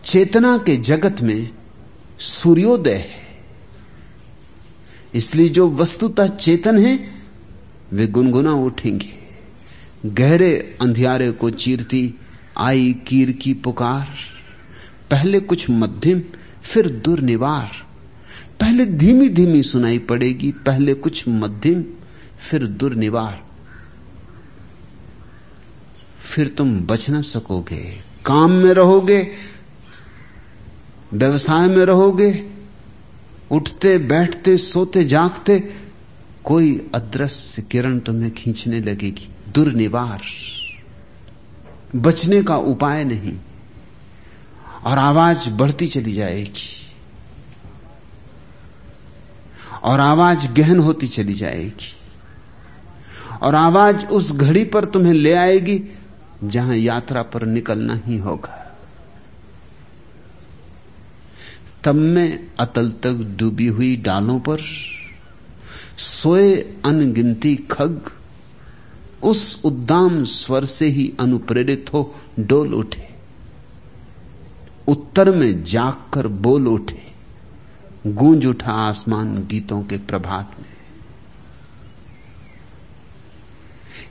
चेतना 0.04 0.58
के 0.58 0.78
जगत 0.78 1.22
में 1.22 1.50
सूर्योदय 2.20 2.94
है। 2.94 3.28
इसलिए 5.14 5.50
जो 5.50 5.70
वस्तुतः 5.70 6.28
चेतन 6.28 6.78
है 6.78 7.00
वे 7.94 8.08
गुनगुना 8.08 8.52
उठेंगे। 8.52 9.14
गहरे 10.06 10.78
अंधियारे 10.82 11.32
को 11.32 11.50
चीरती 11.50 12.14
आई 12.58 12.94
कीर 13.08 13.32
की 13.32 13.54
पुकार 13.54 14.08
पहले 15.12 15.40
कुछ 15.40 15.70
मध्यम 15.70 16.22
फिर 16.64 16.90
दुर्निवार। 16.90 17.72
पहले 18.60 18.86
धीमी 18.86 19.30
धीमी 19.30 19.64
सुनाई 19.64 20.00
पड़ेगी 20.00 20.52
पहले 20.52 20.94
कुछ 20.94 21.28
मध्यम 21.28 21.84
फिर 22.40 22.68
दुर्निवार। 22.68 23.47
फिर 26.28 26.48
तुम 26.48 26.80
बच 26.80 27.10
ना 27.10 27.22
सकोगे। 27.22 28.04
काम 28.26 28.52
में 28.52 28.74
रहोगे, 28.74 29.32
व्यवसाय 31.14 31.68
में 31.68 31.86
रहोगे, 31.86 32.50
उठते, 33.52 33.98
बैठते, 33.98 34.58
सोते, 34.58 35.04
जागते, 35.04 35.74
कोई 36.44 36.92
अदृश्य 36.96 37.62
किरण 37.62 38.00
तुम्हें 38.00 38.32
खींचने 38.32 38.80
लगेगी। 38.80 39.30
दुर्निवार। 39.54 40.22
बचने 41.96 42.44
का 42.44 42.58
उपाय 42.58 43.04
नहीं। 43.04 43.40
और 44.86 44.98
आवाज़ 44.98 45.50
बढ़ती 45.50 45.88
चली 45.88 46.12
जाएगी। 46.12 46.88
और 49.84 50.00
आवाज़ 50.00 50.52
गहन 50.52 50.80
होती 50.80 51.08
चली 51.08 51.34
जाएगी। 51.34 51.94
और 53.42 53.56
आवाज़ 53.56 54.06
उस 54.06 54.32
घड़ी 54.32 54.64
पर 54.64 54.86
तुम्हें 54.86 55.14
ले 55.14 55.34
आएगी 55.34 55.97
जहाँ 56.44 56.76
यात्रा 56.76 57.22
पर 57.22 57.46
निकलना 57.46 58.02
ही 58.06 58.18
होगा। 58.18 58.64
तब 61.84 61.96
में 61.96 62.52
अतल 62.60 62.92
तक 62.92 63.36
डूबी 63.40 63.68
हुई 63.68 63.96
डालों 63.96 64.40
पर, 64.40 64.58
सोए 65.98 66.56
अनगिनती 66.86 67.56
खग, 67.56 68.12
उस 69.24 69.62
उद्दाम 69.66 70.26
स्वर 70.26 70.66
से 70.66 70.88
ही 70.88 71.14
अनुप्रेरित 71.20 71.86
हो 71.94 72.16
डोल 72.40 72.74
उठे। 72.74 73.10
उत्तर 74.88 75.32
में 75.32 75.64
जाग 75.64 76.14
कर 76.14 76.28
बोल 76.28 76.68
उठे, 76.68 77.08
गूंज 78.08 78.46
उठा 78.46 78.72
आसमान 78.72 79.48
गीतों 79.48 79.84
के 79.84 79.98
प्रभात 79.98 80.56
में। 80.60 80.66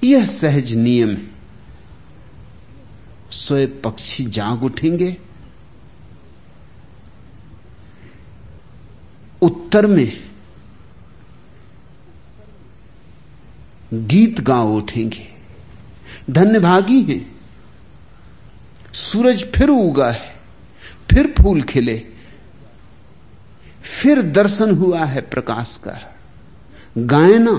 यह 0.05 0.25
सहज 0.25 0.73
नियम 0.73 1.11
है। 1.11 1.36
सोए 3.37 3.66
पक्षी 3.85 4.25
जाग 4.27 4.62
उठेंगे? 4.64 5.16
उत्तर 9.42 9.87
में 9.87 10.11
गीत 13.92 14.40
गा 14.40 14.61
उठेंगे। 14.61 15.29
धन्यभागी 16.31 17.03
हैं। 17.03 17.25
सूरज 18.94 19.44
फिर 19.55 19.68
उगा 19.68 20.11
है, 20.11 20.35
फिर 21.11 21.33
फूल 21.38 21.62
खिले, 21.62 21.96
फिर 23.83 24.22
दर्शन 24.22 24.75
हुआ 24.77 25.05
है 25.05 25.20
प्रकाश 25.20 25.77
का। 25.85 25.99
गाए 26.99 27.38
ना 27.38 27.55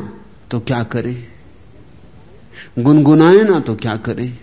तो 0.52 0.60
क्या 0.60 0.84
करें? 0.84 1.28
गुनगुनाए 2.80 3.44
ना 3.44 3.60
तो 3.60 3.76
क्या 3.76 3.96
करें? 3.98 4.38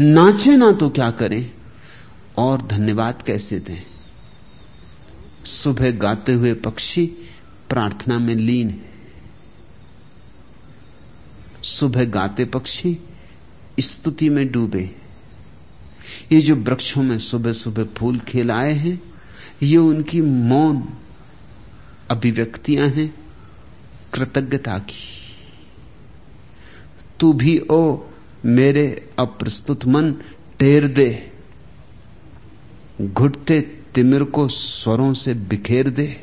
नाचे 0.00 0.56
ना 0.56 0.72
तो 0.72 0.90
क्या 0.90 1.10
करें? 1.10 1.50
और 2.38 2.62
धन्यवाद 2.62 3.22
कैसे 3.22 3.58
दें? 3.58 3.82
सुबह 5.44 5.90
गाते 5.90 6.32
हुए 6.32 6.54
पक्षी 6.54 7.06
प्रार्थना 7.68 8.18
में 8.18 8.34
लीन 8.34 8.70
है। 8.70 8.92
सुबह 11.64 12.04
गाते 12.04 12.44
पक्षी 12.44 12.98
स्तुति 13.80 14.28
में 14.28 14.52
डूबे। 14.52 14.96
ये 16.32 16.40
जो 16.40 16.56
वृक्षों 16.56 17.02
में 17.02 17.18
सुबह 17.18 17.52
सुबह 17.52 17.84
फूल 17.84 18.18
खिल 18.18 18.50
आए 18.50 18.72
हैं, 18.72 19.02
ये 19.62 19.76
उनकी 19.76 20.20
मौन 20.20 20.88
अभिव्यक्तियाँ 22.10 22.88
हैं, 22.88 23.14
कृतज्ञता 24.14 24.78
की। 24.78 25.22
तू 27.20 27.32
भी 27.32 27.58
ओ 27.58 27.96
मेरे 28.44 29.08
अप्रस्तुत 29.18 29.84
मन 29.84 30.12
टेर 30.58 30.86
दे, 30.86 31.32
घुटते 33.00 33.60
तिमिर 33.94 34.24
को 34.24 34.48
स्वरों 34.48 35.14
से 35.14 35.34
बिखेर 35.34 35.90
दे। 35.90 36.16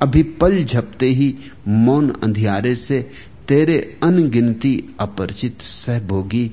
अभी 0.00 0.22
पल 0.22 0.64
झपते 0.64 1.06
ही 1.06 1.36
मौन 1.68 2.10
अंधियारे 2.22 2.74
से 2.74 3.10
तेरे 3.48 3.98
अनगिनती 4.02 4.96
अपरिचित 5.00 5.60
सहभोगी 5.60 6.52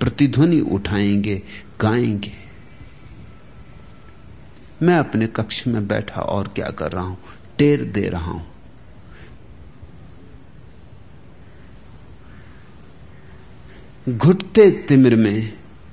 प्रतिध्वनि 0.00 0.60
उठाएँगे, 0.60 1.42
गाएँगे। 1.80 2.32
मैं 4.82 4.98
अपने 4.98 5.26
कक्ष 5.26 5.66
में 5.66 5.88
बैठा 5.88 6.20
और 6.20 6.48
क्या 6.48 6.70
कर 6.70 6.92
रहा 6.92 7.04
हूँ? 7.04 7.18
टेर 7.58 7.84
दे 7.84 8.08
रहा 8.08 8.30
हूँ। 8.30 8.51
घुटते 14.08 14.70
तिमिर 14.70 15.16
में 15.16 15.52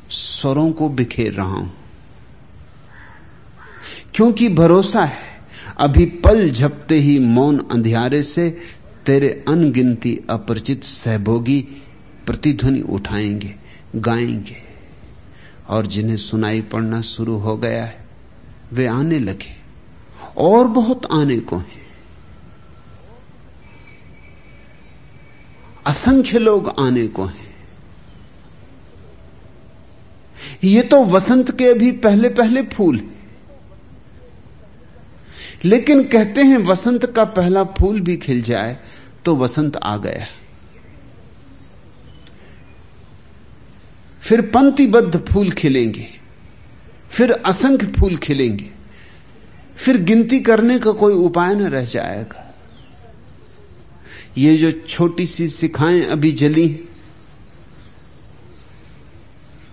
स्वरों 0.09 0.71
को 0.71 0.89
बिखेर 0.89 1.33
रहा 1.33 1.47
हूँ। 1.47 1.73
क्योंकि 4.15 4.49
भरोसा 4.49 5.05
है, 5.05 5.21
अभी 5.77 6.05
पल 6.05 6.49
झपते 6.49 6.95
ही 6.95 7.19
मौन 7.19 7.67
अंधियारे 7.71 8.23
से 8.23 8.61
तेरे 9.05 9.45
अनगिनती 9.47 10.19
अपरिचित 10.29 10.83
सहभोगी 10.83 11.61
प्रतिध्वनि 12.25 12.81
उठाएँगे, 12.81 13.55
गाएँगे। 13.95 14.57
और 15.69 15.85
जिन्हें 15.85 16.17
सुनाई 16.17 16.61
पड़ना 16.61 17.01
शुरू 17.01 17.37
हो 17.37 17.57
गया 17.57 17.85
है, 17.85 18.05
वे 18.73 18.87
आने 18.87 19.19
लगे। 19.19 19.55
और 20.37 20.67
बहुत 20.67 21.13
आने 21.13 21.39
को 21.39 21.57
हैं। 21.57 21.87
असंख्य 25.85 26.39
लोग 26.39 26.75
आने 26.79 27.07
को 27.07 27.23
हैं। 27.23 27.48
ये 30.63 30.81
तो 30.81 31.03
वसंत 31.05 31.51
के 31.57 31.65
अभी 31.65 31.91
पहले 31.99 32.29
पहले 32.31 32.61
फूल 32.67 32.95
हैं। 32.95 33.17
लेकिन 35.65 36.03
कहते 36.03 36.41
हैं 36.41 36.57
वसंत 36.65 37.05
का 37.05 37.23
पहला 37.31 37.63
फूल 37.77 37.99
भी 38.01 38.17
खिल 38.17 38.41
जाए 38.41 38.77
तो 39.25 39.35
वसंत 39.35 39.77
आ 39.77 39.95
गया। 39.97 40.27
फिर 44.23 44.41
पंक्तिबद्ध 44.47 45.19
फूल 45.25 45.51
खिलेंगे, 45.51 46.07
फिर 47.09 47.31
असंख्य 47.31 47.87
फूल 47.99 48.15
खिलेंगे, 48.17 48.69
फिर 49.77 49.97
गिनती 50.01 50.39
करने 50.39 50.77
का 50.79 50.91
कोई 50.91 51.13
उपाय 51.15 51.55
न 51.55 51.67
रह 51.67 51.85
जाएगा। 51.85 52.45
ये 54.37 54.57
जो 54.57 54.71
छोटी 54.71 55.25
सी 55.27 55.47
सिखाएँ 55.49 56.01
अभी 56.05 56.31
जली 56.33 56.67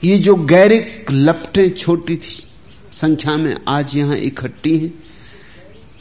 ये 0.04 0.18
जो 0.18 0.34
गैरिक 0.34 1.06
लपटें 1.10 1.70
छोटी 1.70 2.16
थी, 2.16 2.46
संख्या 2.92 3.36
में 3.36 3.56
आज 3.68 3.96
यहाँ 3.96 4.16
इकट्ठी 4.16 4.78
हैं, 4.78 5.04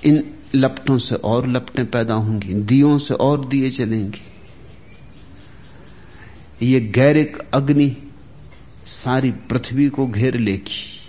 इन 0.03 0.33
लपटों 0.55 0.97
से 0.97 1.15
और 1.15 1.47
लपटें 1.47 1.85
पैदा 1.85 2.13
होंगी, 2.13 2.53
दियों 2.53 2.99
से 2.99 3.13
और 3.13 3.45
दिए 3.45 3.69
चलेंगे। 3.69 4.21
ये 6.61 6.79
गैरिक 6.79 7.37
अग्नि 7.53 7.97
सारी 8.85 9.31
पृथ्वी 9.31 9.89
को 9.89 10.07
घेर 10.07 10.37
लेगी। 10.37 10.99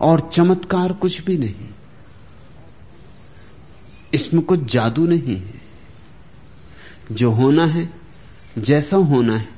और 0.00 0.20
चमत्कार 0.20 0.92
कुछ 0.92 1.20
भी 1.20 1.38
नहीं। 1.38 1.68
इसमें 4.14 4.42
कुछ 4.42 4.60
जादू 4.60 5.06
नहीं 5.06 5.36
है। 5.36 5.54
जो 7.12 7.30
होना 7.30 7.66
है 7.66 8.07
जैसा 8.58 8.96
होना 8.96 9.36
है, 9.36 9.48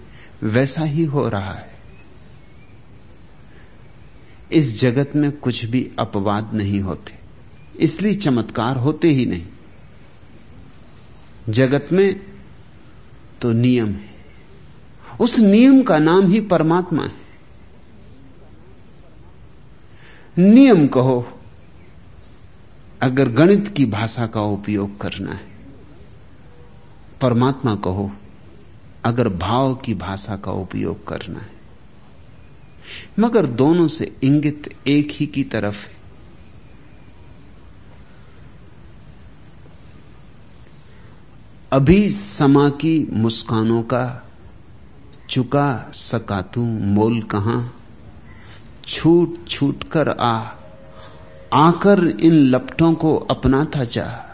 वैसा 0.42 0.84
ही 0.84 1.04
हो 1.04 1.28
रहा 1.28 1.52
है। 1.52 1.68
इस 4.52 4.80
जगत 4.80 5.12
में 5.16 5.30
कुछ 5.32 5.64
भी 5.64 5.90
अपवाद 5.98 6.54
नहीं 6.54 6.80
होते, 6.80 7.18
इसलिए 7.78 8.14
चमत्कार 8.14 8.76
होते 8.76 9.08
ही 9.08 9.26
नहीं। 9.26 9.46
जगत 11.48 11.88
में 11.92 12.20
तो 13.40 13.52
नियम 13.52 13.88
है। 13.88 14.10
उस 15.20 15.38
नियम 15.38 15.82
का 15.82 15.98
नाम 15.98 16.26
ही 16.26 16.40
परमात्मा 16.40 17.04
है। 17.04 17.12
नियम 20.38 20.86
कहो, 20.86 21.26
अगर 23.02 23.28
गणित 23.28 23.68
की 23.68 23.86
भाषा 23.86 24.26
का 24.26 24.40
उपयोग 24.40 25.00
करना 25.00 25.32
है, 25.32 25.46
परमात्मा 27.20 27.74
कहो 27.74 28.10
अगर 29.04 29.28
भाव 29.28 29.74
की 29.74 29.94
भाषा 29.94 30.36
का 30.36 30.52
उपयोग 30.52 31.06
करना 31.08 31.40
है। 31.40 31.60
मगर 33.18 33.46
दोनों 33.46 33.88
से 33.88 34.16
इंगित 34.24 34.76
एक 34.86 35.08
ही 35.10 35.26
की 35.26 35.44
तरफ़ 35.44 35.86
है। 35.86 36.00
अभी 41.72 42.10
समा 42.10 42.68
की 42.68 43.08
मुस्कानों 43.12 43.82
का, 43.82 44.30
चुका 45.30 45.90
सका 45.92 46.42
तू 46.42 46.64
मोल 46.64 47.22
कहाँ? 47.22 47.76
छूट 48.88 49.48
छूट 49.48 49.84
कर 49.84 50.08
आ, 50.08 50.50
आकर 51.54 52.16
इन 52.20 52.32
लपटों 52.32 52.94
को 52.94 53.16
अपना 53.16 53.64
था 53.64 53.84
चाह 53.84 54.30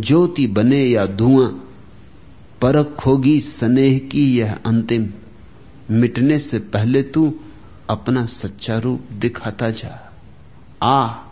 ज्योति 0.00 0.46
बने 0.46 0.84
या 0.84 1.06
धुआँ 1.06 1.65
परख 2.62 3.06
होगी 3.06 3.40
स्नेह 3.40 3.98
की 3.98 4.38
यह 4.38 4.58
अंतिम। 4.66 5.08
मिटने 5.90 6.38
से 6.38 6.58
पहले 6.58 7.02
तू 7.02 7.34
अपना 7.90 8.26
सच्चा 8.26 8.78
रूप 8.78 9.08
दिखाता 9.12 9.70
जा। 9.70 10.12
आ 10.82 11.24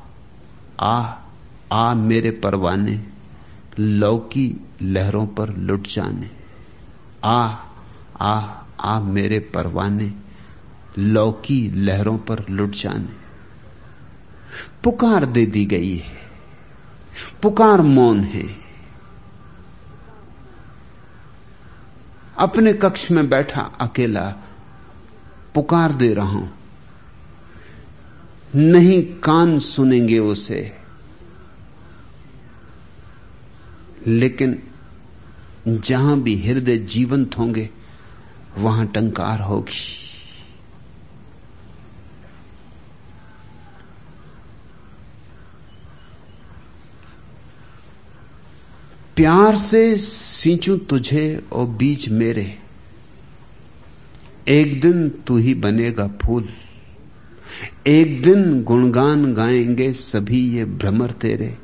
आ 0.80 1.14
आ 1.72 1.94
मेरे 1.94 2.30
परवाने, 2.30 3.04
लौकी 3.78 4.66
लहरों 4.82 5.26
पर 5.26 5.56
लुट 5.56 5.86
जाने। 5.86 6.30
आ 7.24 7.56
आ 8.20 8.40
आ 8.80 9.00
मेरे 9.00 9.38
परवाने, 9.38 10.12
लौकी 10.98 11.70
लहरों 11.70 12.18
पर 12.18 12.44
लुट 12.50 12.70
जाने। 12.70 13.14
पुकार 14.84 15.26
दे 15.26 15.46
दी 15.46 15.64
गई 15.66 15.96
है, 15.96 16.16
पुकार 17.42 17.82
मौन 17.82 18.20
है। 18.20 18.63
अपने 22.38 22.72
कक्ष 22.72 23.10
में 23.10 23.28
बैठा, 23.28 23.60
अकेला 23.60 24.34
पुकार 25.54 25.92
दे 25.92 26.14
रहा 26.14 26.26
हूँ। 26.26 26.54
नहीं 28.54 29.02
कान 29.02 29.58
सुनेंगे 29.58 30.18
उसे। 30.18 30.76
लेकिन 34.06 34.62
जहाँ 35.68 36.20
भी 36.20 36.48
हृदय 36.48 36.78
जीवंत 36.78 37.38
होंगे, 37.38 37.70
वहाँ 38.58 38.86
टंकार 38.86 39.40
होगी। 39.40 40.03
प्यार 49.16 49.56
से 49.56 49.96
सींचू 49.96 50.76
तुझे 50.76 51.44
और 51.52 51.66
बीज 51.66 52.08
मेरे। 52.08 52.58
एक 54.48 54.80
दिन 54.80 55.08
तू 55.08 55.36
ही 55.36 55.54
बनेगा 55.54 56.06
फूल। 56.06 56.48
एक 57.86 58.22
दिन 58.22 58.62
गुणगान 58.62 59.34
गाएँगे 59.34 59.92
सभी 59.92 60.56
ये 60.56 60.64
भ्रमर 60.64 61.10
तेरे। 61.10 61.58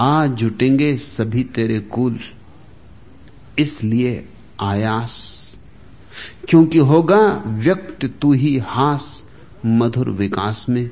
आ 0.00 0.26
जुटेंगे 0.26 0.96
सभी 0.96 1.44
तेरे 1.44 1.80
कुल। 1.80 2.20
इसलिए 3.58 4.28
आयास। 4.60 5.42
क्योंकि 6.48 6.78
होगा 6.78 7.42
व्यक्त 7.46 8.10
तू 8.22 8.32
ही 8.32 8.58
हास 8.58 9.24
मधुर 9.66 10.10
विकास 10.10 10.66
में। 10.68 10.90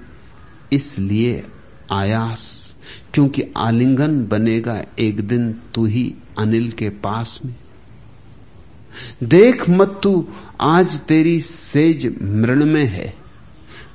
इसलिए 0.72 1.46
आयास। 1.92 2.76
क्योंकि 3.14 3.42
आलिंगन 3.56 4.26
बनेगा 4.26 4.84
एक 4.98 5.20
दिन 5.20 5.60
तू 5.74 5.86
ही 5.86 6.14
अनिल 6.38 6.70
के 6.70 6.88
पास 6.88 7.40
में। 7.44 7.54
देख 9.22 9.70
मत 9.70 10.00
तू, 10.02 10.28
आज 10.60 10.98
तेरी 10.98 11.40
सेज 11.40 12.18
मृण 12.22 12.64
में 12.64 12.86
है। 12.86 13.14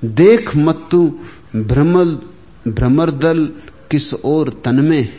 देख 0.06 0.56
मत 0.56 0.88
तू, 0.92 1.20
भ्रमल, 1.56 2.22
भ्रमरदल 2.68 3.54
किस 3.92 4.14
और 4.14 4.50
तन 4.50 4.76
में 4.76 5.14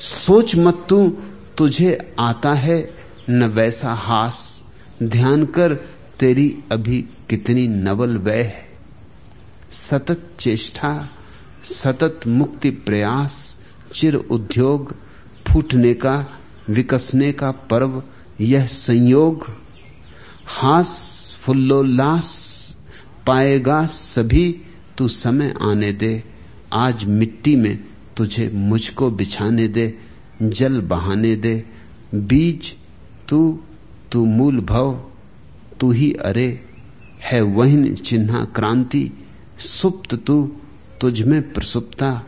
सोच 0.00 0.56
मत 0.56 0.86
तू, 0.88 1.18
तुझे 1.56 2.14
आता 2.18 2.52
है 2.52 2.90
न 3.30 3.44
वैसा 3.44 3.92
हास। 3.94 4.64
ध्यान 5.02 5.46
कर, 5.46 5.74
तेरी 6.20 6.58
अभी 6.72 7.04
कितनी 7.30 7.68
नवल 7.68 8.16
वह 8.16 8.52
सतत 9.70 10.30
चेष्टा 10.38 11.08
सतत 11.64 12.20
मुक्ति 12.26 12.70
प्रयास, 12.70 13.60
चिर 13.94 14.14
उद्योग, 14.14 14.96
फूटने 15.48 15.94
का, 15.94 16.26
विकसने 16.70 17.32
का 17.32 17.50
पर्व, 17.50 18.02
यह 18.40 18.66
संयोग। 18.66 19.50
हास 20.46 21.36
फुल्लोल्लास 21.40 22.28
पाएगा 23.26 23.86
सभी, 23.86 24.62
तू 24.98 25.08
समय 25.08 25.54
आने 25.62 25.92
दे। 25.92 26.24
आज 26.72 27.04
मिट्टी 27.04 27.56
में 27.56 27.84
तुझे 28.16 28.50
मुझको 28.54 29.10
बिछाने 29.10 29.68
दे, 29.68 29.98
जल 30.42 30.80
बहाने 30.80 31.36
दे। 31.36 31.64
बीज, 32.14 32.76
तू 33.28 33.60
तू 34.12 34.26
मूल 34.26 34.60
भव, 34.60 35.10
तू 35.80 35.90
ही 35.90 36.12
अरे, 36.12 36.64
है 37.20 37.40
वही 37.40 37.94
चिन्हा 37.94 38.44
क्रांति 38.44 39.10
सुप्त 39.58 40.14
तू 40.14 40.56
तुझ 41.02 41.22
में 41.22 41.52
प्रसुप्ता, 41.52 42.26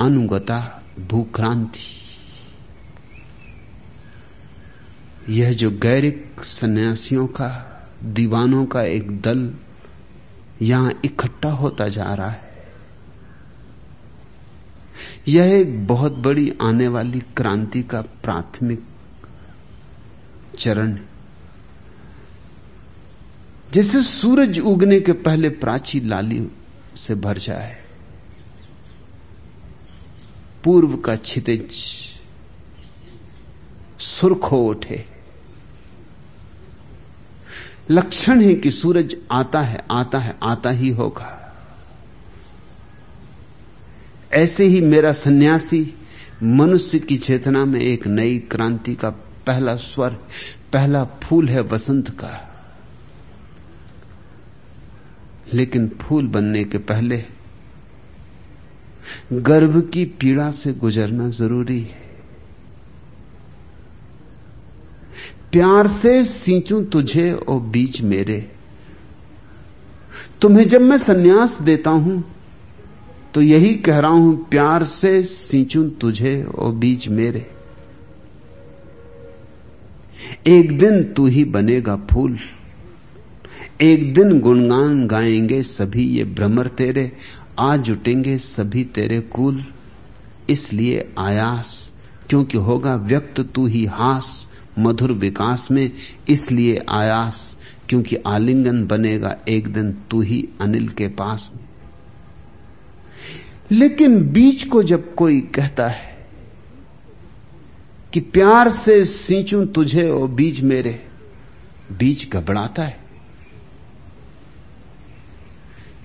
अनुगता, 0.00 0.82
भूक्रांति। 1.00 1.80
यह 5.28 5.52
जो 5.52 5.70
गैरिक 5.70 6.44
सन्यासियों 6.44 7.26
का, 7.26 7.68
दीवानों 8.04 8.66
का 8.66 8.82
एक 8.82 9.20
दल 9.20 9.54
यहाँ 10.62 11.00
इकट्ठा 11.04 11.48
होता 11.48 11.88
जा 11.88 12.14
रहा 12.14 12.30
है। 12.30 12.52
यह 15.28 15.44
एक 15.44 15.86
बहुत 15.86 16.12
बड़ी 16.12 16.52
आने 16.62 16.88
वाली 16.88 17.20
क्रांति 17.20 17.82
का 17.82 18.02
प्राथमिक 18.02 18.84
चरण 20.58 20.98
जैसे 23.72 24.02
सूरज 24.02 24.60
उगने 24.60 25.00
के 25.00 25.12
पहले 25.12 25.48
प्राची 25.48 26.00
लाली 26.00 26.50
से 26.96 27.14
भर 27.14 27.38
जाए। 27.38 27.81
पूर्व 30.64 30.96
का 30.96 31.16
छितिज 31.16 31.72
सुर्ख 34.00 34.40
हो 34.44 34.66
उठे। 34.66 35.06
लक्षण 37.90 38.40
है 38.40 38.54
कि 38.54 38.70
सूरज 38.70 39.16
आता 39.32 39.60
है 39.60 39.84
आता 39.90 40.18
है, 40.18 40.38
आता 40.42 40.70
ही 40.70 40.88
होगा। 40.88 41.38
ऐसे 44.32 44.64
ही 44.64 44.80
मेरा 44.80 45.12
सन्यासी 45.12 45.94
मनुष्य 46.42 46.98
की 46.98 47.16
चेतना 47.16 47.64
में 47.64 47.80
एक 47.80 48.06
नई 48.06 48.38
क्रांति 48.38 48.94
का 48.94 49.10
पहला 49.46 49.76
स्वर, 49.76 50.10
पहला 50.72 51.04
फूल 51.04 51.48
है 51.48 51.60
वसंत 51.60 52.10
का। 52.10 52.48
लेकिन 55.54 55.88
फूल 56.02 56.26
बनने 56.26 56.64
के 56.64 56.78
पहले 56.78 57.24
गर्भ 59.32 59.80
की 59.94 60.04
पीड़ा 60.20 60.50
से 60.50 60.72
गुजरना 60.72 61.28
ज़रूरी 61.30 61.80
है। 61.80 62.00
प्यार 65.52 65.88
से 65.88 66.24
सींचू 66.24 66.80
तुझे 66.82 67.32
और 67.32 67.60
बीच 67.60 68.00
मेरे। 68.02 68.50
तुम्हें 70.40 70.66
जब 70.68 70.80
मैं 70.80 70.98
सन्यास 70.98 71.60
देता 71.62 71.90
हूँ 71.90 72.22
तो 73.34 73.42
यही 73.42 73.74
कह 73.74 73.98
रहा 73.98 74.10
हूँ, 74.10 74.48
प्यार 74.48 74.84
से 74.84 75.22
सींचू 75.22 75.82
तुझे 76.00 76.42
और 76.42 76.72
बीच 76.72 77.08
मेरे। 77.08 77.46
एक 80.46 80.78
दिन 80.78 81.02
तू 81.04 81.26
ही 81.26 81.44
बनेगा 81.44 81.96
फूल। 82.10 82.38
एक 83.80 84.12
दिन 84.14 84.40
गुणगान 84.40 85.06
गाएँगे 85.06 85.62
सभी 85.62 86.04
ये 86.04 86.24
भ्रमर 86.24 86.66
तेरे। 86.68 87.12
आ 87.62 87.76
जुटेंगे 87.76 88.38
सभी 88.38 88.84
तेरे 88.84 89.20
कुल, 89.20 89.64
इसलिए 90.50 91.12
आयास, 91.18 91.94
क्योंकि 92.28 92.58
होगा 92.58 92.94
व्यक्त 92.94 93.40
तू 93.40 93.66
ही 93.66 93.84
हास, 93.84 94.48
मधुर 94.78 95.12
विकास 95.12 95.70
में, 95.70 95.92
इसलिए 96.28 96.82
आयास, 96.90 97.58
क्योंकि 97.88 98.16
आलिंगन 98.16 98.86
बनेगा 98.86 99.36
एक 99.48 99.68
दिन 99.68 99.92
तू 100.10 100.20
ही 100.20 100.48
अनिल 100.60 100.88
के 100.88 101.08
पास 101.08 101.52
में। 101.54 101.62
लेकिन 103.72 104.32
बीच 104.32 104.64
को 104.64 104.82
जब 104.82 105.14
कोई 105.14 105.40
कहता 105.40 105.88
है 105.88 106.26
कि 108.12 108.20
प्यार 108.20 108.70
से 108.70 109.04
सींचू 109.04 109.64
तुझे 109.64 110.10
और 110.10 110.28
बीज 110.28 110.62
मेरे, 110.62 111.06
बीज 111.98 112.28
घबराता 112.32 112.82
है। 112.82 113.01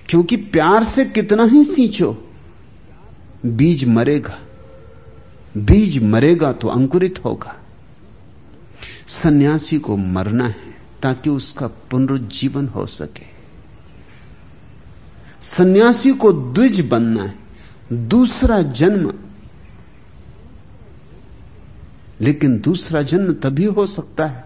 क्योंकि 0.08 0.36
प्यार 0.36 0.84
से 0.84 1.04
कितना 1.04 1.44
ही 1.44 1.64
सींचो, 1.64 2.30
बीज 3.46 3.84
मरेगा 3.84 4.38
बीज 5.56 6.02
मरेगा 6.02 6.52
तो 6.52 6.68
अंकुरित 6.68 7.24
होगा। 7.24 7.56
सन्यासी 9.06 9.78
को 9.78 9.96
मरना 9.96 10.46
है 10.46 10.56
ताकि 11.02 11.30
उसका 11.30 11.66
पुनरुज्जीवन 11.66 12.68
हो 12.68 12.86
सके। 12.86 13.26
सन्यासी 15.42 16.12
को 16.12 16.32
द्विज 16.32 16.80
बनना 16.80 17.24
है, 17.24 17.34
दूसरा 17.92 18.62
जन्म। 18.62 19.12
लेकिन 22.20 22.60
दूसरा 22.60 23.02
जन्म 23.02 23.34
तभी 23.34 23.64
हो 23.64 23.86
सकता 23.86 24.26
है 24.26 24.44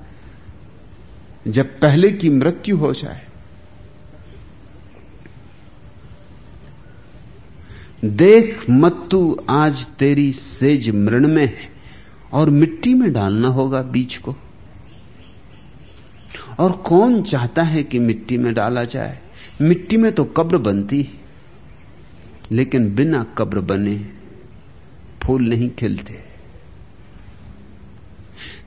जब 1.49 1.81
पहले 1.81 2.13
की 2.13 2.31
मृत्यु 2.31 2.77
हो 2.77 2.95
जाए। 2.95 3.32
देख 8.03 8.65
मत 8.71 9.09
तू, 9.11 9.39
आज 9.51 9.87
तेरी 9.87 10.33
सेज 10.33 10.89
मृण 10.91 11.29
में 11.29 11.45
है 11.47 11.71
और 12.33 12.51
मिट्टी 12.51 12.95
में 12.95 13.13
डालना 13.13 13.49
होगा 13.49 13.83
बीज 13.83 14.17
को। 14.17 14.35
और 16.59 16.73
कौन 16.73 17.23
चाहता 17.23 17.63
है 17.63 17.83
कि 17.83 17.99
मिट्टी 17.99 18.39
में 18.39 18.53
डाला 18.55 18.85
जाए? 18.85 19.19
मिट्टी 19.61 19.97
में 19.97 20.13
तो 20.13 20.25
कब्र 20.25 20.59
बनती 20.59 21.09
लेकिन 22.53 22.95
बिना 22.95 23.23
कब्र 23.39 23.61
बने 23.61 23.97
फूल 25.23 25.49
नहीं 25.49 25.71
खिलते। 25.71 26.19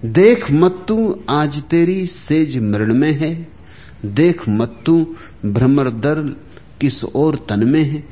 देख 0.06 0.52
मत्तू 0.52 1.26
आज 1.30 1.62
तेरी 1.64 2.06
सेज 2.06 2.58
मृण 2.58 2.94
में 2.94 3.12
है। 3.12 3.48
देख 4.06 4.50
मत्तू 4.50 5.16
भ्रमर 5.46 5.90
दर 5.90 6.36
किस 6.82 7.06
और 7.06 7.36
तन 7.50 7.64
में 7.64 7.84
है? 7.84 8.04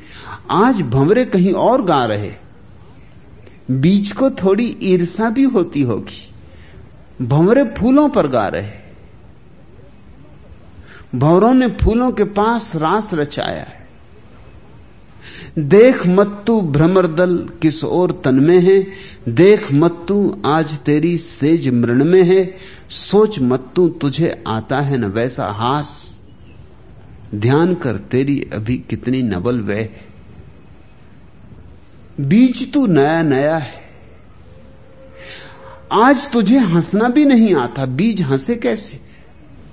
आज 0.50 0.82
भंवरे 0.82 1.24
कहीं 1.24 1.52
और 1.52 1.84
गा 1.84 2.04
रहे। 2.04 2.32
बीच 3.70 4.12
को 4.12 4.30
थोड़ी 4.30 4.76
ईर्षा 4.82 5.30
भी 5.30 5.42
होती 5.42 5.82
होगी। 5.82 6.34
भंवरे 7.26 7.64
फूलों 7.64 8.08
पर 8.08 8.26
गा 8.26 8.48
रहे। 8.48 8.70
भंवरों 11.14 11.54
ने 11.54 11.68
फूलों 11.68 12.12
के 12.12 12.24
पास 12.24 12.76
रास 12.76 13.14
रचाया। 13.14 13.64
है 13.64 13.84
देख 15.58 16.06
मत्तू 16.06 16.60
भ्रमर 16.60 17.06
दल 17.06 17.48
किस 17.62 17.84
और 17.84 18.22
तन 18.24 18.34
में 18.34 18.60
है? 18.60 18.86
देख 19.28 19.72
मत्तू 19.72 20.42
आज 20.46 20.78
तेरी 20.78 21.18
सेज 21.18 21.68
मृण 21.68 22.04
में 22.04 22.22
है। 22.22 22.56
सोच 22.90 23.38
मत्तू 23.38 23.88
तुझे 23.88 24.44
आता 24.46 24.80
है 24.80 24.96
न 24.96 25.04
वैसा 25.04 25.46
हास। 25.46 26.22
ध्यान 27.34 27.74
कर, 27.74 27.96
तेरी 27.96 28.50
अभी 28.52 28.78
कितनी 28.90 29.22
नबल 29.22 29.60
वह 29.60 29.74
है 29.74 30.04
बीज 32.20 32.72
तू 32.72 32.86
नया 32.86 33.22
नया 33.22 33.56
है। 33.56 33.84
आज 35.92 36.30
तुझे 36.32 36.58
हंसना 36.58 37.08
भी 37.08 37.24
नहीं 37.24 37.54
आता। 37.54 37.86
बीज 37.86 38.22
हंसे 38.22 38.56
कैसे? 38.56 39.00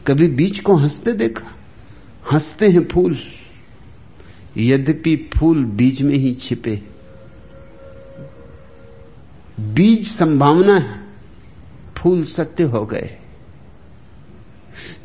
कभी 0.08 0.28
बीज 0.28 0.60
को 0.60 0.76
हँसते 0.76 1.12
देखा? 1.12 1.56
हँसते 2.34 2.70
हैं 2.70 2.88
फूल। 2.88 3.18
यद्यपि 4.58 5.30
फूल 5.38 5.66
बीज 5.66 6.02
में 6.02 6.16
ही 6.16 6.34
छिपे। 6.34 6.84
बीज 9.60 10.08
संभावना 10.08 10.78
है। 10.78 11.02
फूल 11.98 12.24
सत्य 12.24 12.64
हो 12.64 12.86
गए। 12.86 13.18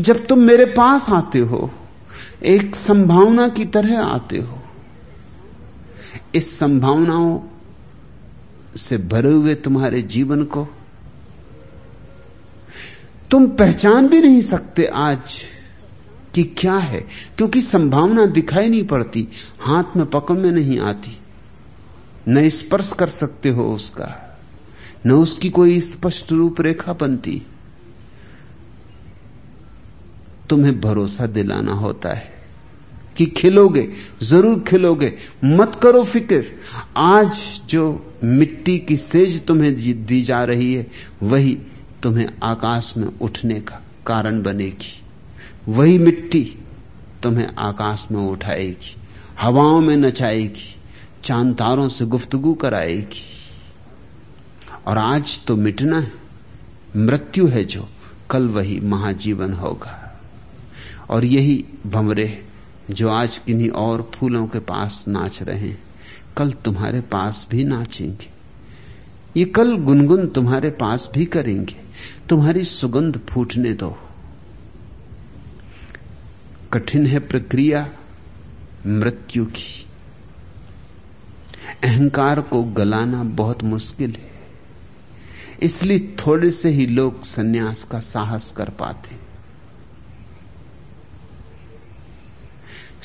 जब 0.00 0.26
तुम 0.26 0.38
मेरे 0.38 0.64
पास 0.64 1.10
आते 1.10 1.38
हो 1.38 1.70
एक 2.42 2.74
संभावना 2.76 3.48
की 3.48 3.64
तरह 3.64 4.00
आते 4.00 4.38
हो। 4.38 4.58
इस 6.34 6.58
संभावनाओं 6.58 7.40
से 8.76 8.96
भरे 8.98 9.32
हुए 9.32 9.54
तुम्हारे 9.54 10.02
जीवन 10.02 10.44
को 10.44 10.68
तुम 13.30 13.46
पहचान 13.48 14.08
भी 14.08 14.20
नहीं 14.22 14.40
सकते 14.40 14.84
आज 14.84 15.42
कि 16.34 16.42
क्या 16.44 16.74
है, 16.74 17.00
क्योंकि 17.36 17.62
संभावना 17.62 18.26
दिखाई 18.26 18.68
नहीं 18.68 18.84
पड़ती, 18.84 19.28
हाथ 19.60 19.96
में 19.96 20.06
पकड़ 20.06 20.36
में 20.36 20.50
नहीं 20.52 20.78
आती। 20.78 21.18
न 22.28 22.48
स्पर्श 22.48 22.92
कर 22.92 23.06
सकते 23.06 23.48
हो 23.48 23.64
उसका, 23.64 24.38
न 25.06 25.12
उसकी 25.12 25.50
कोई 25.50 25.80
स्पष्ट 25.80 26.32
रूपरेखा 26.32 26.92
बनती। 26.92 27.42
तुम्हें 30.50 30.80
भरोसा 30.80 31.26
दिलाना 31.26 31.72
होता 31.72 32.08
है 32.08 32.34
कि 33.16 33.26
खिलोगे, 33.26 33.88
ज़रूर 34.22 34.60
खिलोगे। 34.60 35.12
मत 35.44 35.80
करो 35.82 36.04
फ़िक्र। 36.04 36.44
आज 36.96 37.60
जो 37.70 38.14
मिट्टी 38.24 38.78
की 38.78 38.96
सेज 38.96 39.46
तुम्हें 39.46 40.04
दी 40.06 40.22
जा 40.22 40.44
रही 40.44 40.74
है, 40.74 40.86
वही 41.22 41.58
तुम्हें 42.02 42.28
आकाश 42.42 42.94
में 42.96 43.08
उठने 43.20 43.60
का 43.60 43.80
कारण 44.06 44.42
बनेगी। 44.42 45.02
वही 45.68 45.98
मिट्टी 45.98 46.58
तुम्हें 47.22 47.48
आकाश 47.58 48.08
में 48.10 48.20
उठाएगी, 48.20 48.96
हवाओं 49.40 49.80
में 49.80 49.96
नचाएगी, 49.96 50.76
चाँद 51.24 51.54
तारों 51.54 51.88
से 51.88 52.04
गुफ्तगु 52.04 52.54
कराएगी। 52.54 53.24
और 54.86 54.98
आज 54.98 55.40
तो 55.46 55.56
मिटना 55.56 55.98
है, 55.98 56.12
मृत्यु 56.96 57.46
है 57.46 57.64
जो, 57.64 57.88
कल 58.30 58.48
वही 58.48 58.80
महाजीवन 58.80 59.52
होगा। 59.52 60.02
और 61.10 61.24
यही 61.24 61.64
भमरे 61.86 62.48
जो 62.90 63.08
आज 63.08 63.38
किन्हीं 63.38 63.70
और 63.70 64.10
फूलों 64.14 64.46
के 64.46 64.58
पास 64.58 65.04
नाच 65.08 65.42
रहे 65.42 65.58
हैं। 65.58 65.82
कल 66.36 66.52
तुम्हारे 66.52 67.00
पास 67.00 67.46
भी 67.50 67.64
नाचेंगे। 67.64 68.30
ये 69.36 69.44
कल 69.44 69.76
गुनगुन 69.76 70.26
तुम्हारे 70.26 70.70
पास 70.70 71.08
भी 71.14 71.24
करेंगे। 71.24 71.76
तुम्हारी 72.28 72.64
सुगंध 72.64 73.20
फूटने 73.30 73.72
दो। 73.72 73.98
कठिन 76.72 77.06
है 77.06 77.18
प्रक्रिया 77.18 77.92
मृत्यु 78.86 79.46
की। 79.46 79.86
अहंकार 81.82 82.40
को 82.40 82.64
गलाना 82.64 83.24
बहुत 83.24 83.64
मुश्किल 83.64 84.10
है। 84.10 84.30
इसलिए 85.62 86.16
थोड़े 86.26 86.50
से 86.50 86.70
ही 86.70 86.86
लोग 86.86 87.22
सन्यास 87.22 87.84
का 87.84 88.00
साहस 88.00 88.52
कर 88.52 88.68
पाते 88.68 89.25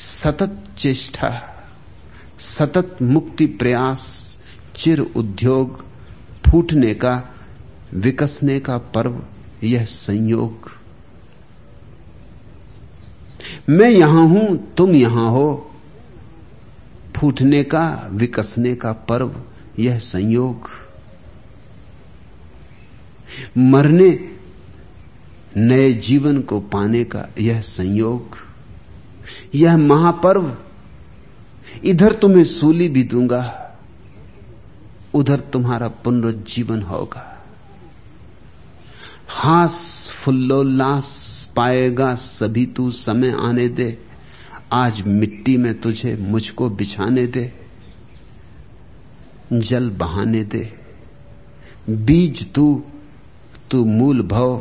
सतत 0.02 0.64
चेष्टा, 0.78 1.56
सतत 2.38 2.96
मुक्ति 3.02 3.46
प्रयास, 3.46 4.38
चिर 4.76 5.00
उद्योग, 5.00 5.84
फूटने 6.46 6.94
का, 6.94 7.34
विकसने 7.94 8.60
का 8.60 8.78
पर्व, 8.78 9.22
यह 9.64 9.84
संयोग। 9.84 10.70
मैं 13.68 13.90
यहाँ 13.90 14.28
हूँ, 14.28 14.74
तुम 14.74 14.90
यहाँ 14.90 15.30
हो। 15.30 15.70
फूटने 17.16 17.64
का, 17.64 18.08
विकसने 18.12 18.74
का 18.74 18.92
पर्व, 18.92 19.42
यह 19.78 19.98
संयोग। 19.98 20.70
मरने, 23.58 24.36
नए 25.56 25.92
जीवन 25.92 26.40
को 26.40 26.60
पाने 26.60 27.04
का, 27.04 27.28
यह 27.40 27.60
संयोग। 27.60 28.51
यह 29.54 29.76
महापर्व। 29.76 30.56
इधर 31.84 32.12
तुम्हें 32.12 32.44
सूली 32.44 32.88
भी 32.88 33.02
दूँगा, 33.04 33.42
उधर 35.14 35.40
तुम्हारा 35.52 35.88
पुनरुज्जीवन 36.04 36.82
होगा। 36.82 37.28
हास 39.30 39.74
फुल्लोल्लास 40.14 41.08
पाएगा 41.56 42.14
सभी 42.14 42.64
तू 42.66 42.90
समय 42.90 43.30
आने 43.40 43.68
दे, 43.68 43.98
आज 44.72 45.02
मिट्टी 45.02 45.56
में 45.56 45.74
तुझे 45.80 46.16
मुझको 46.20 46.68
बिछाने 46.70 47.26
दे, 47.26 47.52
जल 49.52 49.90
बहाने 49.90 50.42
दे। 50.44 50.62
बीज 51.88 52.46
तू 52.52 52.82
तू 53.70 53.84
मूल 53.84 54.22
भव, 54.22 54.56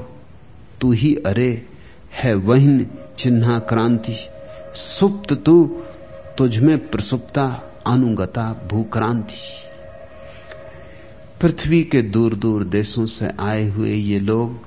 तू 0.81 0.91
ही 0.91 1.13
अरे 1.25 1.67
है 2.13 2.33
वहीन 2.35 2.85
चिन्हा 3.19 3.59
क्रांति 3.59 4.15
सुप्त 4.75 5.33
तू, 5.33 5.83
तुझमें 6.37 6.89
प्रसुप्ता, 6.89 7.73
अनुगता, 7.87 8.67
भूक्रांति। 8.71 9.39
पृथ्वी 11.41 11.83
के 11.83 12.01
दूर 12.01 12.35
दूर 12.35 12.63
देशों 12.63 13.05
से 13.05 13.31
आए 13.39 13.69
हुए 13.69 13.89
ये 13.89 14.19
लोग, 14.19 14.59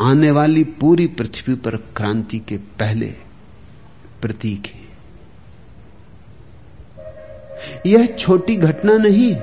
आने 0.00 0.30
वाली 0.30 0.64
पूरी 0.64 1.06
पृथ्वी 1.06 1.54
पर 1.54 1.76
क्रांति 1.76 2.38
के 2.38 2.56
पहले 2.56 3.14
प्रतीक 4.22 4.62
है। 4.66 4.84
यह 7.86 8.06
छोटी 8.06 8.56
घटना 8.56 8.96
नहीं। 8.96 9.36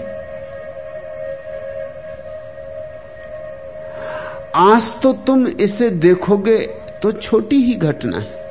आज 4.55 5.01
तो 5.01 5.14
तुम 5.14 5.47
इसे 5.47 5.89
देखोगे 5.89 6.80
तो 7.04 7.12
छोटी 7.12 7.56
ही 7.56 7.76
घटना 7.76 8.20
है। 8.20 8.41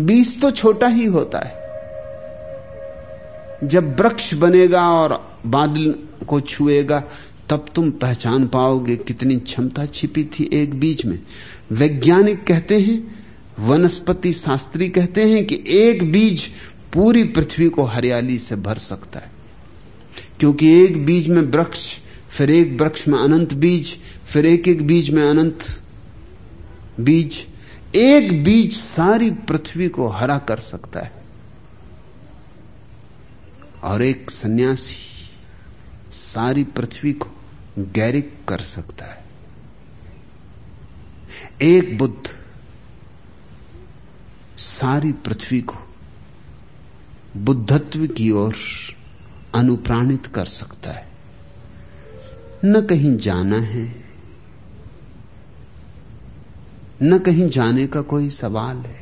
बीज 0.00 0.42
तो 0.42 0.50
छोटा 0.50 0.86
ही 0.86 1.04
होता 1.04 1.38
है। 1.38 1.60
जब 3.68 4.00
वृक्ष 4.00 4.34
बनेगा 4.34 4.82
और 4.82 5.38
बादल 5.46 5.94
को 6.26 6.40
छुएगा, 6.40 7.02
तब 7.50 7.66
तुम 7.74 7.90
पहचान 7.90 8.46
पाओगे 8.46 8.96
कितनी 8.96 9.36
क्षमता 9.36 9.86
छिपी 9.86 10.24
थी 10.24 10.50
एक 10.52 10.80
बीज 10.80 11.06
में। 11.06 11.18
वैज्ञानिक 11.72 12.44
कहते 12.44 12.80
हैं, 12.80 13.24
वनस्पति 13.58 14.32
शास्त्री 14.32 14.88
कहते 14.88 15.24
हैं 15.24 15.46
कि 15.46 15.64
एक 15.68 16.12
बीज 16.12 16.48
पूरी 16.92 17.24
पृथ्वी 17.24 17.68
को 17.68 17.82
हरियाली 17.82 18.38
से 18.38 18.56
भर 18.56 18.74
सकता 18.74 19.20
है। 19.20 19.30
क्योंकि 20.40 20.84
एक 20.84 21.06
बीज 21.06 21.28
में 21.28 21.42
वृक्ष, 21.42 22.00
फिर 22.30 22.50
एक 22.50 22.80
वृक्ष 22.80 23.08
में 23.08 23.18
अनंत 23.18 23.54
बीज 23.54 23.98
फिर 24.30 24.46
एक 24.46 24.68
एक 24.68 24.86
बीज 24.86 25.10
में 25.10 25.30
अनंत 25.30 25.82
बीज, 27.00 27.48
एक 27.94 28.44
बीज 28.44 28.76
सारी 28.76 29.30
पृथ्वी 29.30 29.88
को 29.88 30.08
हरा 30.08 30.38
कर 30.38 30.60
सकता 30.60 31.00
है। 31.00 31.12
और 33.82 34.02
एक 34.02 34.30
सन्यासी 34.30 34.96
सारी 36.12 36.64
पृथ्वी 36.64 37.12
को 37.12 37.30
गैरिक 37.78 38.34
कर 38.48 38.58
सकता 38.58 39.04
है। 39.04 39.24
एक 41.62 41.98
बुद्ध 41.98 42.36
सारी 44.58 45.12
पृथ्वी 45.12 45.60
को 45.60 45.76
बुद्धत्व 47.36 48.06
की 48.06 48.30
ओर 48.30 48.56
अनुप्राणित 49.54 50.26
कर 50.26 50.46
सकता 50.46 50.90
है। 50.90 51.08
न 52.64 52.80
कहीं 52.80 53.16
जाना 53.16 53.56
है 53.56 54.09
न 57.02 57.18
कहीं 57.18 57.48
जाने 57.48 57.86
का 57.86 58.00
कोई 58.00 58.30
सवाल 58.30 58.76
है। 58.76 59.00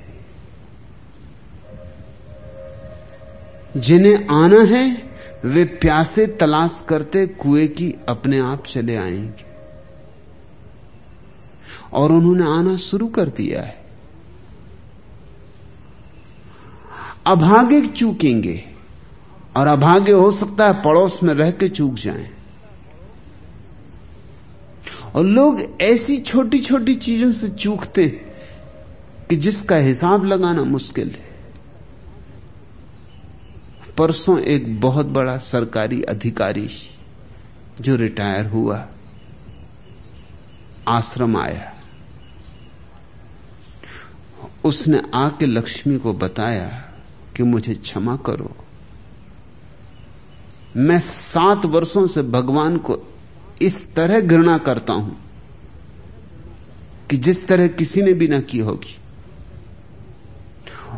जिन्हें 3.76 4.26
आना 4.28 4.60
है, 4.60 5.10
वे 5.44 5.64
प्यासे 5.64 6.26
तलाश 6.26 6.84
करते 6.88 7.26
कुएँ 7.26 7.68
की 7.68 7.94
अपने 8.08 8.38
आप 8.38 8.64
चले 8.66 8.96
आएँगे। 8.96 9.48
और 11.92 12.12
उन्होंने 12.12 12.44
आना 12.44 12.76
शुरू 12.76 13.08
कर 13.08 13.28
दिया 13.28 13.62
है। 13.62 13.84
अभागे 17.26 17.80
चूकेंगे, 17.80 18.64
और 19.56 19.66
अभागे 19.66 20.12
हो 20.12 20.30
सकता 20.30 20.66
है 20.66 20.72
पड़ोस 20.72 21.22
में 21.22 21.34
रह 21.34 21.50
के 21.50 21.68
चूक 21.68 21.94
जाएँ। 21.94 22.37
और 25.18 25.24
लोग 25.24 25.60
ऐसी 25.80 26.16
छोटी 26.16 26.60
छोटी 26.60 26.94
चीज़ों 26.94 27.32
से 27.32 27.48
चूकते 27.48 28.08
कि 29.30 29.36
जिसका 29.36 29.76
हिसाब 29.76 30.24
लगाना 30.24 30.64
मुश्किल 30.64 31.10
है। 31.10 31.28
परसों 33.98 34.38
एक 34.40 34.80
बहुत 34.80 35.06
बड़ा 35.06 35.38
सरकारी 35.38 36.02
अधिकारी 36.02 36.70
जो 37.80 37.96
रिटायर 37.96 38.46
हुआ, 38.46 38.88
आश्रम 40.88 41.36
आया। 41.36 41.74
उसने 44.64 45.02
आके 45.14 45.46
लक्ष्मी 45.46 45.98
को 45.98 46.12
बताया 46.12 46.92
कि 47.36 47.42
मुझे 47.42 47.74
क्षमा 47.74 48.16
करो। 48.16 48.56
मैं 50.76 50.98
सात 50.98 51.66
वर्षों 51.66 52.06
से 52.06 52.22
भगवान 52.22 52.76
को 52.76 53.17
इस 53.62 53.94
तरह 53.94 54.20
घृणा 54.20 54.58
करता 54.58 54.92
हूँ 54.92 55.16
कि 57.10 57.16
जिस 57.16 57.48
तरह 57.48 57.68
किसी 57.68 58.02
ने 58.02 58.12
भी 58.12 58.28
ना 58.28 58.40
की 58.40 58.58
होगी। 58.58 58.96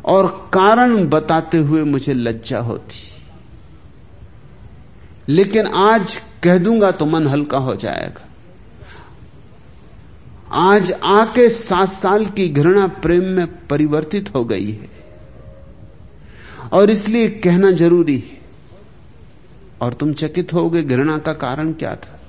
और 0.04 0.50
कारण 0.54 1.08
बताते 1.08 1.58
हुए 1.58 1.82
मुझे 1.82 2.14
लज्जा 2.14 2.58
होती। 2.58 2.96
लेकिन 5.28 5.66
आज 5.66 6.22
कह 6.42 6.58
दूँगा 6.58 6.90
तो 6.90 7.06
मन 7.06 7.26
हल्का 7.26 7.58
हो 7.58 7.76
जाएगा। 7.76 8.26
आज 10.52 10.92
आके 10.92 11.48
सात 11.48 11.88
साल 11.88 12.26
की 12.26 12.48
घृणा 12.48 12.86
प्रेम 12.86 13.24
में 13.24 13.66
परिवर्तित 13.66 14.34
हो 14.34 14.44
गई 14.44 14.70
है। 14.70 14.90
और 16.72 16.90
इसलिए 16.90 17.28
कहना 17.28 17.70
ज़रूरी 17.70 18.18
है। 18.18 18.40
और 19.82 19.92
तुम 19.92 20.12
चकित 20.12 20.52
हो 20.52 20.70
गए 20.70 20.82
घृणा 20.82 21.18
का 21.18 21.32
कारण 21.32 21.72
क्या 21.72 21.96
था? 21.96 22.19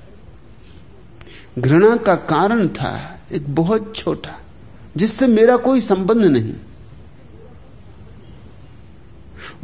घृणा 1.58 1.96
का 1.96 2.14
कारण 2.14 2.68
था 2.68 3.20
एक 3.32 3.54
बहुत 3.54 3.96
छोटा, 3.96 4.40
जिससे 4.96 5.26
मेरा 5.26 5.56
कोई 5.56 5.80
संबंध 5.80 6.24
नहीं। 6.24 6.54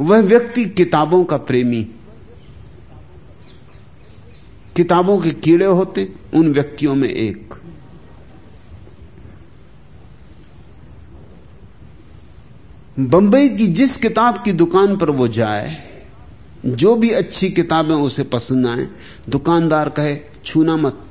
वह 0.01 0.19
व्यक्ति 0.19 0.65
किताबों 0.65 1.23
का 1.23 1.37
प्रेमी। 1.37 1.83
किताबों 4.75 5.21
के 5.21 5.31
कीड़े 5.31 5.65
होते, 5.65 6.13
उन 6.33 6.53
व्यक्तियों 6.53 6.95
में 6.95 7.09
एक। 7.09 7.53
बंबई 12.99 13.49
की 13.49 13.67
जिस 13.67 13.97
किताब 13.97 14.43
की 14.43 14.51
दुकान 14.51 14.97
पर 14.97 15.09
वो 15.09 15.27
जाए, 15.27 16.01
जो 16.65 16.95
भी 16.95 17.09
अच्छी 17.09 17.49
किताबें 17.49 17.95
उसे 17.95 18.23
पसंद 18.23 18.67
आए, 18.67 18.87
दुकानदार 19.29 19.89
कहे, 19.89 20.19
छूना 20.45 20.77
मत। 20.77 21.05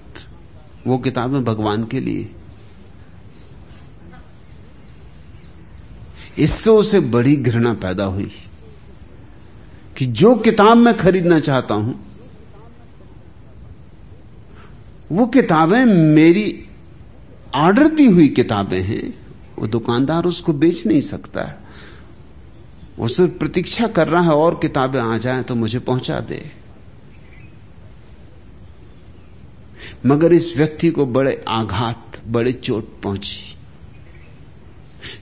वो 0.89 0.99
किताबें 0.99 1.43
भगवान 1.45 1.85
के 1.85 2.01
लिए। 2.01 2.31
इससे 6.39 6.71
उसे 6.71 7.01
बड़ी 7.01 7.37
घृणा 7.37 7.73
पैदा 7.75 8.05
हुई 8.05 8.31
कि 9.97 10.07
जो 10.07 10.35
किताब 10.37 10.77
मैं 10.77 10.97
खरीदना 10.97 11.39
चाहता 11.41 11.75
हूँ, 11.75 11.95
वो 15.13 15.27
किताबें 15.27 15.85
मेरी 16.15 16.65
ऑर्डर 17.55 17.89
दी 17.89 18.07
हुई 18.07 18.29
किताबें 18.29 18.81
हैं, 18.83 19.15
वो 19.59 19.67
दुकानदार 19.67 20.25
उसको 20.25 20.53
बेच 20.53 20.87
नहीं 20.87 21.01
सकता। 21.01 21.43
वो 22.99 23.09
सिर्फ़ 23.09 23.33
प्रतीक्षा 23.33 23.87
कर 23.87 24.09
रहा 24.09 24.23
है, 24.23 24.31
और 24.31 24.59
किताबें 24.63 25.01
आ 25.01 25.17
जाएँ 25.19 25.43
तो 25.43 25.55
मुझे 25.55 25.79
पहुँचा 25.79 26.21
दे। 26.21 26.41
मगर 30.07 30.33
इस 30.33 30.57
व्यक्ति 30.57 30.91
को 30.91 31.07
बड़े 31.07 31.45
आघात, 31.49 32.23
बड़े 32.29 32.53
चोट 32.53 32.89
पहुँची। 33.03 33.55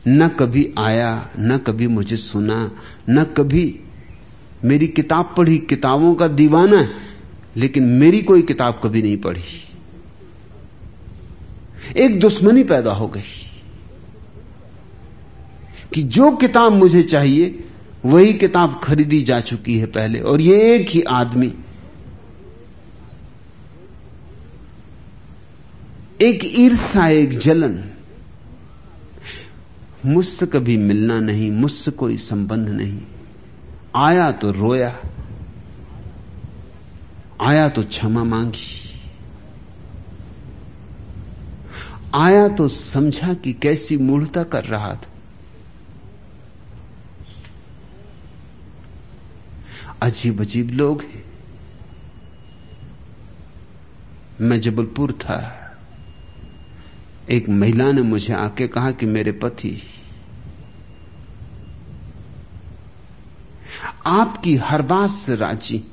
न 0.09 0.29
कभी 0.29 0.75
आया, 0.79 1.31
न 1.39 1.59
कभी 1.59 1.87
मुझे 1.87 2.17
सुना, 2.17 2.71
न 3.11 3.25
कभी 3.25 3.81
मेरी 4.65 4.87
किताब 4.87 5.35
पढ़ी। 5.37 5.59
किताबों 5.59 6.15
का 6.15 6.29
दीवाना 6.29 6.81
है, 6.81 6.89
लेकिन 7.57 7.83
मेरी 7.83 8.23
कोई 8.23 8.43
किताब 8.43 8.81
कभी 8.85 9.03
नहीं 9.03 9.17
पढ़ी। 9.17 9.63
एक 11.97 12.21
दुश्मनी 12.21 12.65
पैदा 12.65 12.93
हो 12.93 13.09
गई 13.09 13.23
कि 15.95 16.03
जो 16.03 16.31
किताब 16.31 16.73
मुझे 16.73 17.03
चाहिए, 17.03 17.65
वही 18.05 18.33
किताब 18.35 18.81
खरीदी 18.85 19.23
जा 19.23 19.41
चुकी 19.41 19.79
है 19.79 19.87
पहले। 19.87 20.21
और 20.21 20.41
ये 20.41 20.75
एक 20.75 20.89
ही 20.89 21.03
आदमी 21.03 21.55
एक 26.23 26.41
ईर्षा 26.45 27.09
एक 27.09 27.39
जलन। 27.39 27.91
मुझसे 30.07 30.47
कभी 30.47 30.77
मिलना 30.77 31.21
नहीं, 31.21 31.51
मुझसे 31.51 31.91
कोई 31.91 32.17
संबंध 32.17 32.69
नहीं। 32.69 33.03
आया 33.97 34.33
तो 34.33 34.53
रोया, 34.53 35.01
आया 37.41 37.69
तो 37.69 37.83
क्षमा 37.83 38.25
मांगी। 38.25 39.01
आया 42.15 42.49
तो 42.49 42.69
समझा 42.69 43.35
कि 43.35 43.53
कैसी 43.53 43.97
मूढ़ता 43.97 44.45
कर 44.45 44.65
रहा 44.65 44.95
था। 44.95 45.13
अजीब 50.03 50.41
अजीब 50.41 50.71
लोग 50.71 51.03
हैं। 51.03 51.25
मैं 54.41 54.61
जबलपुर 54.61 55.13
था। 55.13 55.63
एक 57.31 57.49
महिला 57.49 57.93
ने 57.93 58.03
मुझे 58.03 58.35
आके 58.35 58.69
कहा 58.69 58.91
कि 58.91 59.07
मेरे 59.07 59.33
पति, 59.33 59.83
आपकी 64.07 64.57
हर 64.57 64.83
बात 64.83 65.11
से 65.11 65.37
राज़ी। 65.37 65.85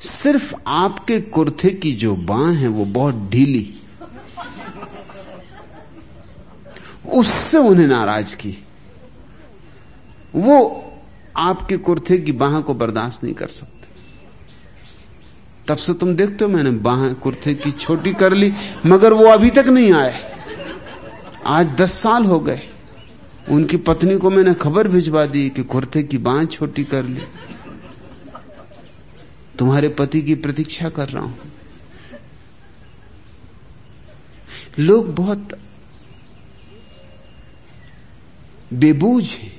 सिर्फ़ 0.00 0.54
आपके 0.66 1.20
कुर्थे 1.20 1.70
की 1.70 1.92
जो 1.92 2.16
बाह 2.16 2.50
है, 2.50 2.68
वो 2.68 2.84
बहुत 2.84 3.14
ढीली। 3.14 3.74
उससे 7.08 7.58
उन्हें 7.58 7.86
नाराज़ 7.86 8.36
की। 8.36 8.54
वो 10.34 10.56
आपके 11.36 11.76
कुर्ते 11.76 12.18
की 12.18 12.32
बाह 12.32 12.60
को 12.60 12.74
बर्दाश्त 12.74 13.24
नहीं 13.24 13.34
कर 13.34 13.48
सकते। 13.48 13.75
तब 15.68 15.76
से 15.76 15.94
तुम 15.94 16.14
देखते 16.14 16.44
हो 16.44 16.50
मैंने 16.50 16.70
बाह 16.70 17.12
कुर्ते 17.12 17.54
की 17.54 17.72
छोटी 17.72 18.12
कर 18.12 18.34
ली, 18.34 18.52
मगर 18.86 19.12
वो 19.12 19.24
अभी 19.24 19.50
तक 19.50 19.64
नहीं 19.68 19.92
आए। 19.92 20.36
आज 21.46 21.66
दस 21.66 21.92
साल 21.92 22.24
हो 22.24 22.40
गए। 22.40 22.60
उनकी 23.48 23.76
पत्नी 23.76 24.18
को 24.18 24.30
मैंने 24.30 24.54
खबर 24.54 24.88
भिजवा 24.88 25.26
दी 25.26 25.50
कि 25.50 25.62
कुर्ते 25.62 26.02
की 26.02 26.18
बाह 26.18 26.44
छोटी 26.44 26.84
कर 26.84 27.02
ली। 27.02 27.20
तुम्हारे 29.58 29.88
पति 29.88 30.22
की 30.22 30.34
प्रतीक्षा 30.34 30.88
कर 30.88 31.08
रहा 31.08 31.22
हूँ। 31.22 31.38
लोग 34.78 35.14
बहुत 35.14 35.48
बेबूझ 38.72 39.32
है। 39.32 39.52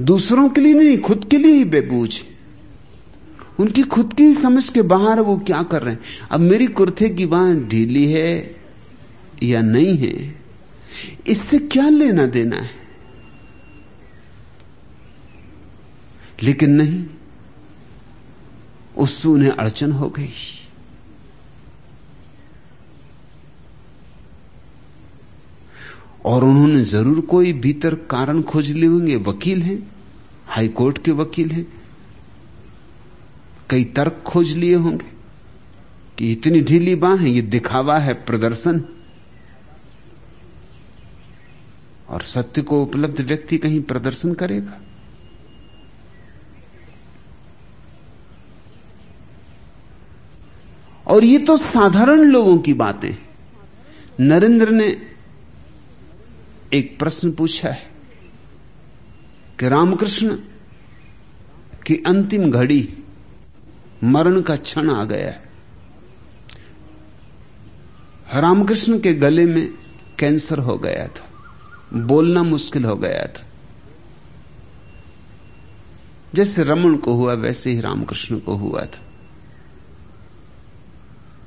दूसरों 0.00 0.48
के 0.48 0.60
लिए 0.60 0.74
नहीं, 0.74 0.98
खुद 0.98 1.24
के 1.30 1.38
लिए 1.38 1.52
ही 1.52 1.64
बेबूझ 1.64 2.16
है। 2.18 2.39
उनकी 3.60 3.82
खुद 3.82 4.12
की 4.12 4.34
समझ 4.34 4.68
के 4.68 4.82
बाहर 4.82 5.20
वो 5.20 5.36
क्या 5.36 5.62
कर 5.62 5.82
रहे 5.82 5.94
हैं? 5.94 6.00
अब 6.30 6.40
मेरी 6.40 6.66
कुर्ते 6.66 7.08
की 7.08 7.26
बाह 7.26 7.54
ढीली 7.54 8.12
है 8.12 8.56
या 9.42 9.62
नहीं 9.62 9.96
है? 9.98 10.34
इससे 11.26 11.58
क्या 11.58 11.88
लेना 11.88 12.26
देना 12.26 12.56
है? 12.56 12.70
लेकिन 16.42 16.70
नहीं, 16.70 17.04
उससे 18.96 19.28
उन्हें 19.28 19.50
अड़चन 19.50 19.92
हो 19.92 20.08
गई। 20.08 20.32
और 26.24 26.44
उन्होंने 26.44 26.84
ज़रूर 26.84 27.20
कोई 27.20 27.52
भीतर 27.52 27.94
कारण 27.94 28.42
खोज 28.42 28.70
लिए 28.70 28.88
होंगे। 28.88 29.16
वकील 29.16 29.62
हैं 29.62 29.92
हाईकोर्ट 30.46 30.98
के 30.98 31.10
वकील 31.10 31.50
हैं। 31.50 31.79
कई 33.70 33.84
तर्क 33.84 34.22
खोज 34.26 34.52
लिए 34.52 34.74
होंगे 34.74 35.10
कि 36.18 36.32
इतनी 36.32 36.60
ढीली 36.60 36.94
बाह 36.94 37.16
है 37.16 37.30
ये 37.30 37.42
दिखावा 37.42 37.98
है 37.98 38.14
प्रदर्शन। 38.24 38.84
और 42.08 42.22
सत्य 42.22 42.62
को 42.62 42.82
उपलब्ध 42.82 43.20
व्यक्ति 43.20 43.58
कहीं 43.58 43.80
प्रदर्शन 43.82 44.34
करेगा? 44.34 44.80
और 51.06 51.24
ये 51.24 51.38
तो 51.38 51.56
साधारण 51.56 52.20
लोगों 52.20 52.58
की 52.58 52.74
बातें 52.74 53.14
नरेंद्र 54.20 54.70
ने 54.70 54.86
एक 56.72 56.98
प्रश्न 56.98 57.30
पूछा 57.32 57.68
है 57.68 57.90
कि 59.58 59.68
रामकृष्ण 59.68 60.36
की 61.86 61.94
अंतिम 62.06 62.50
घड़ी 62.50 62.80
मरण 64.04 64.40
का 64.40 64.56
क्षण 64.56 64.90
आ 64.90 65.04
गया 65.04 65.26
है। 65.26 65.50
रामकृष्ण 68.34 69.00
के 69.00 69.14
गले 69.14 69.46
में 69.46 69.74
कैंसर 70.18 70.58
हो 70.58 70.78
गया 70.78 71.08
था। 71.08 71.30
बोलना 71.92 72.42
मुश्किल 72.42 72.84
हो 72.84 72.96
गया 72.96 73.26
था। 73.26 73.46
जैसे 76.34 76.64
रमन 76.64 76.96
को 76.96 77.14
हुआ, 77.14 77.32
वैसे 77.32 77.70
ही 77.70 77.80
रामकृष्ण 77.80 78.38
को 78.38 78.54
हुआ 78.54 78.82
था। 78.82 79.00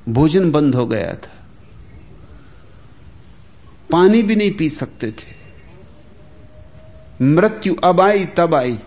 भोजन 0.08 0.50
बंद 0.50 0.74
हो 0.74 0.86
गया 0.86 1.14
था। 1.14 1.46
पानी 3.90 4.22
भी 4.22 4.36
नहीं 4.36 4.52
पी 4.52 4.68
सकते 4.68 5.12
थे। 5.12 5.44
मृत्यु 7.24 7.74
अब 7.84 8.00
आई, 8.00 8.26
तब 8.26 8.54
आई। 8.54 8.78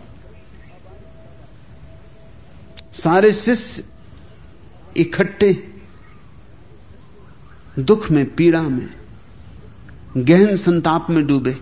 सारे 2.98 3.32
शिष्य 3.32 3.84
इकट्ठे 4.98 5.72
दुख 7.80 8.12
में, 8.12 8.36
पीड़ा 8.36 8.62
में, 8.62 8.90
गहन 10.18 10.56
संताप 10.56 11.08
में 11.10 11.28
डूबे। 11.28 11.58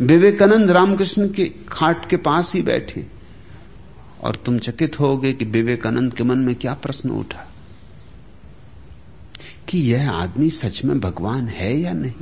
विवेकानंद 0.00 0.70
रामकृष्ण 0.70 1.32
के 1.32 1.52
खाट 1.68 2.08
के 2.08 2.16
पास 2.16 2.54
ही 2.54 2.62
बैठे 2.62 3.06
और 4.20 4.36
तुम 4.36 4.58
चकित 4.58 5.00
होगे 5.00 5.32
कि 5.32 5.44
विवेकानंद 5.44 6.14
के 6.14 6.24
मन 6.24 6.38
में 6.38 6.54
क्या 6.54 6.74
प्रश्न 6.74 7.10
उठा 7.10 7.46
कि 9.68 9.78
यह 9.78 10.10
आदमी 10.10 10.50
सच 10.50 10.84
में 10.84 11.00
भगवान 11.00 11.48
है 11.48 11.76
या 11.76 11.92
नहीं? 11.92 12.12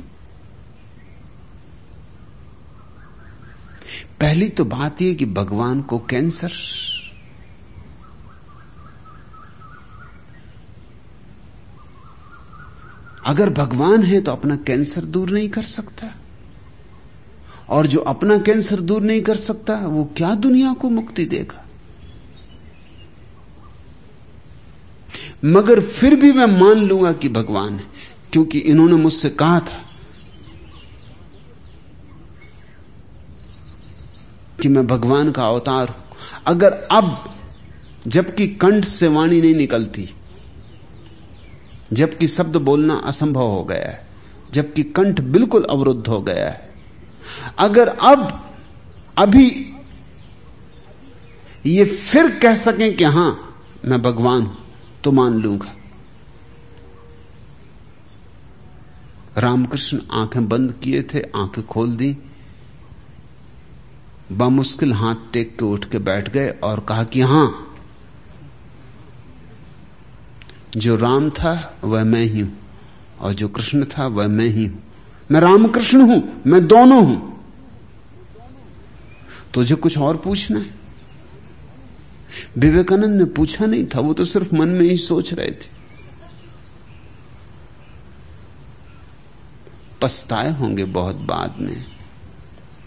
पहली 4.19 4.49
तो 4.49 4.65
बात 4.65 5.01
यह 5.01 5.13
कि 5.13 5.25
भगवान 5.25 5.81
को 5.81 5.99
कैंसर 5.99 6.51
अगर 13.25 13.49
भगवान 13.49 14.03
है 14.03 14.21
तो 14.21 14.31
अपना 14.31 14.55
कैंसर 14.55 15.01
दूर 15.01 15.29
नहीं 15.29 15.49
कर 15.49 15.63
सकता। 15.63 16.15
और 17.69 17.87
जो 17.87 17.99
अपना 17.99 18.37
कैंसर 18.37 18.79
दूर 18.79 19.01
नहीं 19.01 19.21
कर 19.21 19.35
सकता, 19.35 19.75
वो 19.75 20.03
क्या 20.17 20.35
दुनिया 20.35 20.73
को 20.73 20.89
मुक्ति 20.89 21.25
देगा? 21.25 21.65
मगर 25.45 25.79
फिर 25.79 26.15
भी 26.15 26.31
मैं 26.33 26.45
मान 26.45 26.77
लूँगा 26.77 27.11
कि 27.11 27.29
भगवान 27.29 27.73
है, 27.73 27.85
क्योंकि 28.31 28.59
इन्होंने 28.59 28.95
मुझसे 28.95 29.29
कहा 29.29 29.59
था 29.59 29.85
कि 34.61 34.69
मैं 34.69 34.87
भगवान 34.87 35.31
का 35.31 35.43
अवतार 35.43 35.89
हूँ। 35.89 36.03
अगर 36.47 36.71
अब, 36.71 37.35
जबकि 38.07 38.47
कंठ 38.47 38.85
से 38.85 39.07
वाणी 39.07 39.41
नहीं 39.41 39.55
निकलती 39.55 40.09
जबकि 41.93 42.27
शब्द 42.27 42.57
बोलना 42.57 42.93
असंभव 42.93 43.47
हो 43.47 43.63
गया 43.63 43.89
है, 43.89 44.07
जबकि 44.53 44.83
कंठ 44.83 45.21
बिल्कुल 45.21 45.63
अवरुद्ध 45.63 46.07
हो 46.07 46.21
गया 46.21 46.49
है। 46.49 46.69
अगर 47.59 47.87
अब, 47.87 48.51
अभी 49.17 49.73
ये 51.65 51.85
फिर 51.85 52.39
कह 52.39 52.55
सकें 52.55 52.95
कि 52.95 53.03
हाँ, 53.03 53.55
मैं 53.85 54.01
भगवान 54.01 54.41
हूँ 54.41 54.57
तो 55.03 55.11
मान 55.11 55.33
लूँगा। 55.33 55.75
रामकृष्ण 59.37 60.01
आँखें 60.11 60.49
बंद 60.49 60.73
किए 60.83 61.03
थे, 61.03 61.19
आँखें 61.19 61.65
खोल 61.65 61.95
दी। 61.97 62.17
बामुश्किल 64.31 64.93
हाथ 64.93 65.15
टेक 65.33 65.57
के 65.59 65.65
उठ 65.65 65.85
के 65.85 65.99
बैठ 65.99 66.29
गए 66.29 66.49
और 66.49 66.79
कहा 66.79 67.03
कि 67.03 67.21
हाँ 67.21 67.68
जो 70.77 70.95
राम 70.95 71.29
था, 71.29 71.79
वह 71.83 72.03
मैं 72.03 72.23
ही 72.23 72.39
हूँ। 72.39 72.57
और 73.19 73.33
जो 73.33 73.47
कृष्ण 73.47 73.85
था, 73.85 74.07
वह 74.07 74.27
मैं 74.27 74.45
ही 74.45 74.65
हूँ। 74.65 74.83
मैं 75.31 75.39
राम 75.39 75.67
कृष्ण 75.67 76.01
हूँ, 76.01 76.43
मैं 76.47 76.67
दोनों 76.67 77.05
हूँ। 77.05 77.29
तुझे 79.53 79.75
कुछ 79.75 79.97
और 79.97 80.17
पूछना 80.17 80.59
है? 80.59 80.79
विवेकानंद 82.57 83.17
ने 83.17 83.25
पूछा 83.25 83.65
नहीं 83.65 83.85
था, 83.85 83.99
वो 83.99 84.13
तो 84.13 84.25
सिर्फ़ 84.25 84.55
मन 84.55 84.69
में 84.69 84.85
ही 84.85 84.97
सोच 84.97 85.33
रहे 85.33 85.51
थे। 85.51 85.79
पछताए 90.01 90.51
होंगे 90.51 90.83
बहुत 90.85 91.15
बाद 91.15 91.55
में 91.59 91.85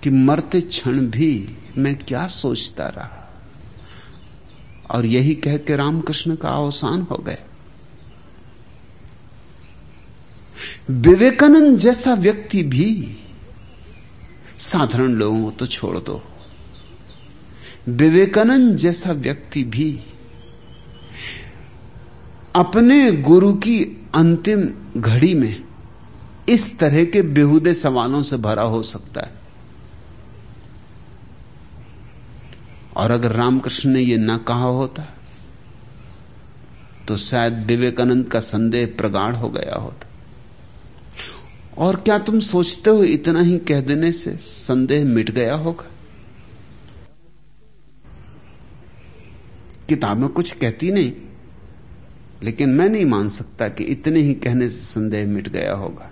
कि 0.02 0.10
मरते 0.10 0.60
क्षण 0.60 0.98
भी 0.98 1.56
मैं 1.78 1.98
क्या 1.98 2.26
सोचता 2.26 2.86
रहा। 2.86 3.18
और 4.90 5.06
यही 5.06 5.34
कह 5.34 5.56
के 5.56 5.76
रामकृष्ण 5.76 6.36
का 6.36 6.48
अवसान 6.48 7.02
हो 7.02 7.16
गया। 7.16 7.51
विवेकानंद 10.90 11.78
जैसा 11.78 12.14
व्यक्ति 12.14 12.62
भी 12.62 13.16
साधारण 14.58 15.12
लोगों 15.12 15.42
को 15.44 15.50
तो 15.50 15.66
छोड़ 15.66 15.98
दो। 15.98 16.22
विवेकानंद 17.88 18.76
जैसा 18.76 19.12
व्यक्ति 19.12 19.62
भी 19.64 19.88
अपने 22.56 23.12
गुरु 23.12 23.52
की 23.54 23.80
अंतिम 24.14 24.68
घड़ी 25.00 25.32
में 25.34 25.64
इस 26.48 26.78
तरह 26.78 27.04
के 27.04 27.22
बेहुदे 27.22 27.74
सवालों 27.74 28.22
से 28.22 28.36
भरा 28.36 28.62
हो 28.62 28.82
सकता 28.82 29.20
है। 29.20 29.40
और 32.96 33.10
अगर 33.10 33.32
रामकृष्ण 33.32 33.90
ने 33.90 34.00
यह 34.00 34.18
ना 34.18 34.36
कहा 34.38 34.66
होता 34.66 35.08
तो 37.08 37.16
शायद 37.16 37.66
विवेकानंद 37.66 38.28
का 38.28 38.40
संदेह 38.40 38.94
प्रगाढ़ 38.98 39.36
हो 39.36 39.48
गया 39.48 39.78
होता। 39.80 40.08
और 41.78 41.96
क्या 41.96 42.18
तुम 42.18 42.40
सोचते 42.40 42.90
हो 42.90 43.04
इतना 43.04 43.40
ही 43.40 43.58
कह 43.58 43.80
देने 43.80 44.12
से 44.12 44.36
संदेह 44.36 45.04
मिट 45.04 45.30
गया 45.30 45.54
होगा? 45.54 45.84
किताबें 49.88 50.28
कुछ 50.28 50.52
कहती 50.52 50.90
नहीं, 50.92 51.12
लेकिन 52.42 52.68
मैं 52.68 52.88
नहीं 52.88 53.04
मान 53.04 53.28
सकता 53.28 53.68
कि 53.68 53.84
इतने 53.84 54.20
ही 54.20 54.34
कहने 54.34 54.70
से 54.70 54.84
संदेह 54.84 55.26
मिट 55.26 55.48
गया 55.48 55.74
होगा। 55.74 56.10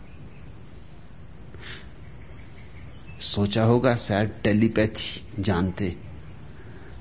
सोचा 3.20 3.64
होगा 3.64 3.96
शायद 3.96 4.30
टेलीपैथी 4.44 5.42
जानते, 5.42 5.96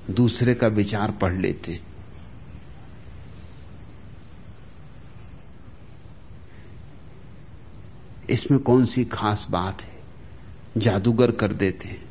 दूसरे 0.10 0.54
का 0.54 0.68
विचार 0.68 1.12
पढ़ 1.12 1.34
लेते। 1.34 1.80
इसमें 8.30 8.60
कौन 8.60 8.86
सी 8.86 9.06
खास 9.06 9.48
बात 9.50 9.82
है? 9.82 10.00
जादूगर 10.78 11.32
कर 11.32 11.54
देते 11.54 11.88
हैं। 11.88 12.10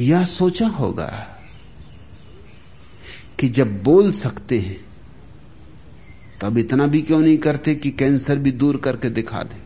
या 0.00 0.24
सोचा 0.24 0.66
होगा 0.66 1.38
कि 3.40 3.48
जब 3.48 3.82
बोल 3.82 4.12
सकते 4.12 4.58
हैं, 4.58 4.84
तब 6.40 6.58
इतना 6.58 6.86
भी 6.86 7.02
क्यों 7.02 7.20
नहीं 7.20 7.38
करते 7.38 7.74
कि 7.74 7.90
कैंसर 7.90 8.36
भी 8.36 8.52
दूर 8.52 8.76
करके 8.76 9.10
दिखा 9.10 9.42
दें? 9.42 9.62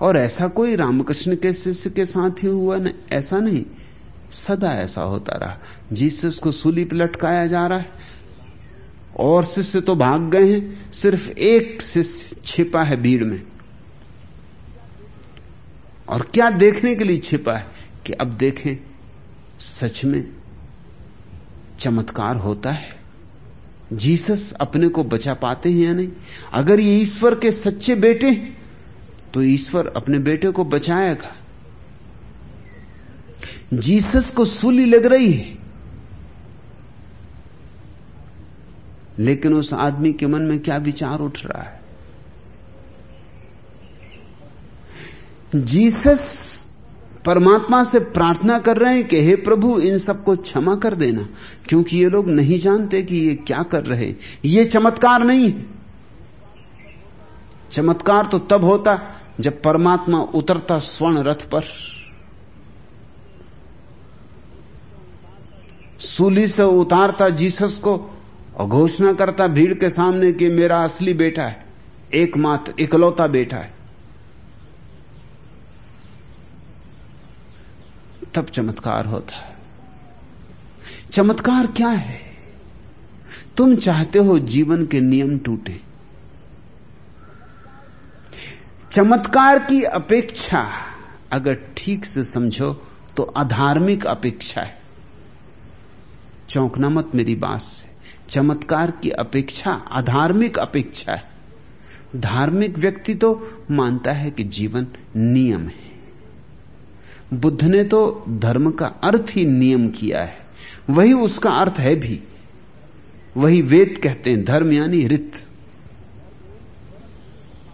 और 0.00 0.16
ऐसा 0.16 0.48
कोई 0.48 0.76
रामकृष्ण 0.76 1.36
के 1.36 1.52
शिष्य 1.52 1.90
के 1.90 2.06
साथ 2.06 2.30
ही 2.30 2.48
हुआ 2.48 2.76
न, 2.76 2.94
ऐसा 3.12 3.38
नहीं। 3.38 3.64
सदा 4.32 4.72
ऐसा 4.72 5.02
होता 5.02 5.32
रहा। 5.32 5.58
जीसस 5.92 6.38
को 6.38 6.52
सूली 6.52 6.84
पर 6.84 6.96
लटकाया 6.96 7.46
जा 7.46 7.66
रहा 7.66 7.78
है। 7.78 7.90
और 9.16 9.44
शिष्य 9.44 9.80
तो 9.80 9.96
भाग 9.96 10.22
गए 10.22 10.52
हैं। 10.52 10.92
सिर्फ़ 10.92 11.30
एक 11.30 11.82
शिष्य 11.82 12.36
छिपा 12.44 12.84
है 12.84 12.96
भीड़ 12.96 13.24
में। 13.24 13.42
और 16.08 16.22
क्या 16.22 16.50
देखने 16.50 16.94
के 16.94 17.04
लिए 17.04 17.18
छिपा 17.18 17.56
है 17.56 17.66
कि 18.06 18.12
अब 18.12 18.28
देखें, 18.28 18.76
सच 19.60 20.04
में 20.04 20.32
चमत्कार 21.78 22.36
होता 22.36 22.72
है। 22.72 23.02
जीसस 23.92 24.54
अपने 24.60 24.88
को 24.88 25.04
बचा 25.04 25.34
पाते 25.34 25.72
हैं 25.72 25.86
या 25.86 25.92
नहीं? 25.92 26.08
अगर 26.52 26.80
ये 26.80 26.96
ईश्वर 26.96 27.34
के 27.34 27.52
सच्चे 27.52 27.94
बेटे 27.94 28.52
तो 29.34 29.42
ईश्वर 29.42 29.92
अपने 29.96 30.18
बेटे 30.18 30.50
को 30.50 30.64
बचाएगा। 30.64 31.36
जीसस 33.74 34.30
को 34.30 34.44
सूली 34.44 34.84
लग 34.84 35.06
रही 35.06 35.32
है। 35.32 35.58
लेकिन 39.18 39.54
उस 39.54 39.74
आदमी 39.74 40.12
के 40.12 40.26
मन 40.26 40.42
में 40.42 40.58
क्या 40.58 40.76
विचार 40.76 41.20
उठ 41.20 41.38
रहा 41.44 41.62
है? 41.62 41.80
जीसस 45.54 46.68
परमात्मा 47.26 47.84
से 47.84 47.98
प्रार्थना 48.00 48.58
कर 48.58 48.76
रहे 48.76 48.94
हैं 48.94 49.08
कि 49.08 49.20
हे 49.20 49.36
प्रभु, 49.36 49.78
इन 49.80 49.98
सबको 49.98 50.36
क्षमा 50.36 50.76
कर 50.76 50.94
देना, 50.94 51.28
क्योंकि 51.68 51.96
ये 51.96 52.08
लोग 52.08 52.30
नहीं 52.30 52.58
जानते 52.58 53.02
कि 53.02 53.16
ये 53.16 53.34
क्या 53.34 53.62
कर 53.62 53.84
रहे 53.84 54.14
ये 54.44 54.64
चमत्कार 54.64 55.24
नहीं 55.24 55.52
चमत्कार 57.70 58.26
तो 58.26 58.38
तब 58.38 58.64
होता 58.64 58.98
जब 59.40 59.62
परमात्मा 59.62 60.20
उतरता 60.20 60.78
स्वर्ण 60.78 61.18
रथ 61.18 61.48
पर। 61.50 61.64
सूली 66.02 66.48
से 66.48 66.62
उतारता 66.62 67.28
जीसस 67.28 67.78
को 67.78 68.18
और 68.56 68.66
घोषणा 68.66 69.12
करता 69.12 69.46
भीड़ 69.46 69.74
के 69.74 69.90
सामने 69.90 70.32
कि 70.32 70.48
मेरा 70.48 70.84
असली 70.84 71.14
बेटा 71.14 71.42
है, 71.42 71.64
एकमात्र 72.14 72.74
इकलौता 72.78 73.26
बेटा 73.26 73.56
है। 73.56 73.74
तब 78.34 78.46
चमत्कार 78.46 79.06
होता 79.06 79.36
है। 79.36 79.56
चमत्कार 81.12 81.66
क्या 81.66 81.88
है? 81.88 82.20
तुम 83.56 83.76
चाहते 83.76 84.18
हो 84.18 84.38
जीवन 84.38 84.86
के 84.86 85.00
नियम 85.00 85.38
टूटे। 85.38 85.80
चमत्कार 88.92 89.58
की 89.58 89.82
अपेक्षा 89.82 90.72
अगर 91.32 91.58
ठीक 91.76 92.04
से 92.04 92.24
समझो 92.24 92.86
तो 93.16 93.22
अधार्मिक 93.22 94.06
अपेक्षा 94.06 94.60
है। 94.60 94.81
चौंकना 96.48 96.88
मत 96.88 97.10
मेरी 97.14 97.34
बात 97.34 97.60
से। 97.60 97.88
चमत्कार 98.28 98.90
की 98.90 99.10
अपेक्षा, 99.10 99.72
अधार्मिक 99.72 100.58
अपेक्षा 100.58 101.12
है। 101.12 101.32
धार्मिक 102.16 102.78
व्यक्ति 102.78 103.14
तो 103.14 103.48
मानता 103.70 104.12
है 104.12 104.30
कि 104.30 104.44
जीवन 104.44 104.86
नियम 105.16 105.60
है। 105.60 105.92
बुद्ध 107.34 107.64
ने 107.64 107.84
तो 107.84 108.24
धर्म 108.28 108.70
का 108.70 108.86
अर्थ 108.86 109.26
ही 109.30 109.46
नियम 109.46 109.88
किया 109.88 110.22
है। 110.22 110.38
वही 110.90 111.12
उसका 111.12 111.50
अर्थ 111.50 111.74
है 111.78 111.96
भी। 111.96 112.22
वही 113.36 113.62
वेद 113.62 114.00
कहते 114.02 114.30
हैं, 114.30 114.44
धर्म 114.44 114.72
यानी 114.72 115.08
रित। 115.08 115.32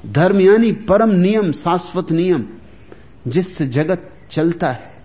धर्म 0.07 0.41
यानी 0.41 0.73
परम 0.73 1.09
नियम, 1.09 1.53
शाश्वत 1.53 2.13
नियम, 2.13 2.45
जिससे 3.29 3.67
जगत 3.67 4.11
चलता 4.31 4.73
है। 4.73 4.98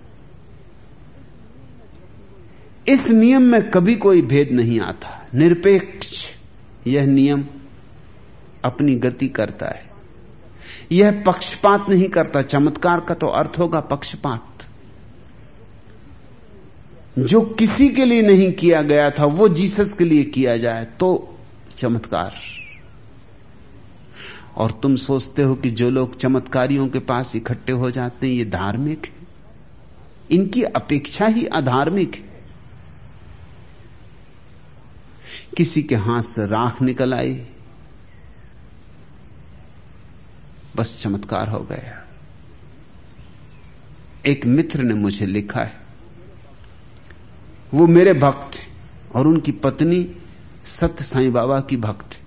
इस 2.88 3.09
नियम 3.11 3.41
में 3.41 3.71
कभी 3.71 3.95
कोई 3.95 4.21
भेद 4.21 4.49
नहीं 4.51 4.79
आता। 4.79 5.27
निरपेक्ष 5.36 6.31
यह 6.88 7.05
नियम 7.05 7.45
अपनी 8.65 8.95
गति 8.95 9.27
करता 9.27 9.65
है। 9.65 9.89
यह 10.91 11.23
पक्षपात 11.27 11.86
नहीं 11.89 12.09
करता। 12.09 12.41
चमत्कार 12.41 12.99
का 12.99 13.13
तो 13.13 13.27
अर्थ 13.27 13.51
होगा 13.57 13.79
पक्षपात। 13.79 14.47
जो 17.19 17.41
किसी 17.41 17.89
के 17.89 18.05
लिए 18.05 18.21
नहीं 18.21 18.53
किया 18.53 18.81
गया 18.81 19.11
था, 19.11 19.25
वो 19.25 19.49
जीसस 19.49 19.93
के 19.93 20.03
लिए 20.03 20.23
किया 20.23 20.57
जाए 20.57 20.86
तो 20.86 21.38
चमत्कार। 21.77 22.36
और 24.55 24.71
तुम 24.71 24.95
सोचते 24.95 25.41
हो 25.41 25.55
कि 25.55 25.69
जो 25.69 25.89
लोग 25.89 26.15
चमत्कारियों 26.15 26.88
के 26.88 26.99
पास 26.99 27.36
इकट्ठे 27.36 27.71
हो 27.71 27.91
जाते 27.91 28.27
हैं, 28.27 28.34
ये 28.34 28.45
धार्मिक 28.45 29.05
है। 29.05 29.27
इनकी 30.31 30.63
अपेक्षा 30.63 31.25
ही 31.25 31.45
अधार्मिक 31.45 32.15
है। 32.15 32.32
किसी 35.58 35.84
के 35.84 35.95
हाथ 35.95 36.22
से 36.22 36.45
राख 36.45 36.82
निकल 36.82 37.14
आई। 37.14 37.47
बस 40.76 41.04
चमत्कार 41.04 41.49
हो 41.49 41.60
गया। 41.60 42.08
एक 44.26 44.45
मित्र 44.45 44.84
ने 44.84 44.93
मुझे 44.93 45.26
लिखा 45.26 45.64
है। 45.64 45.82
वो 47.74 47.88
मेरे 47.88 48.14
भक्त 48.14 48.56
थे 48.56 48.64
और 49.16 49.28
उनकी 49.28 49.51
पत्नी 49.51 50.16
सत्य 50.66 51.04
साईं 51.04 51.34
बाबा 51.34 51.60
की 51.60 51.78
भक्त 51.78 52.20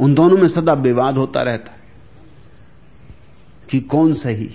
उन 0.00 0.14
दोनों 0.14 0.36
में 0.38 0.48
सदा 0.48 0.72
विवाद 0.72 1.18
होता 1.18 1.42
रहता 1.42 1.72
है 1.72 1.78
कि 3.70 3.80
कौन 3.80 4.14
सही? 4.14 4.50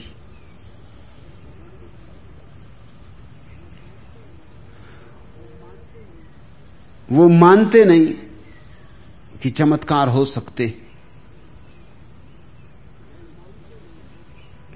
वो 7.12 7.30
मानते 7.30 7.86
नहीं 7.86 8.14
कि 9.41 9.49
चमत्कार 9.49 10.08
हो 10.08 10.26
सकते। 10.26 10.82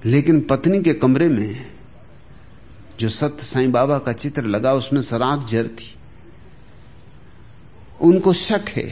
लेकिन 0.04 0.40
पत्नी 0.40 0.82
के 0.82 0.94
कमरे 0.94 1.28
में 1.28 1.72
जो 3.00 3.08
सत्य 3.08 3.44
साईं 3.44 3.72
बाबा 3.72 3.98
का 3.98 4.12
चित्र 4.12 4.42
लगा, 4.42 4.72
उसमें 4.72 5.02
सराख 5.02 5.46
जर 5.46 5.68
थी। 5.68 5.94
उनको 8.00 8.32
शक 8.32 8.64
है 8.68 8.90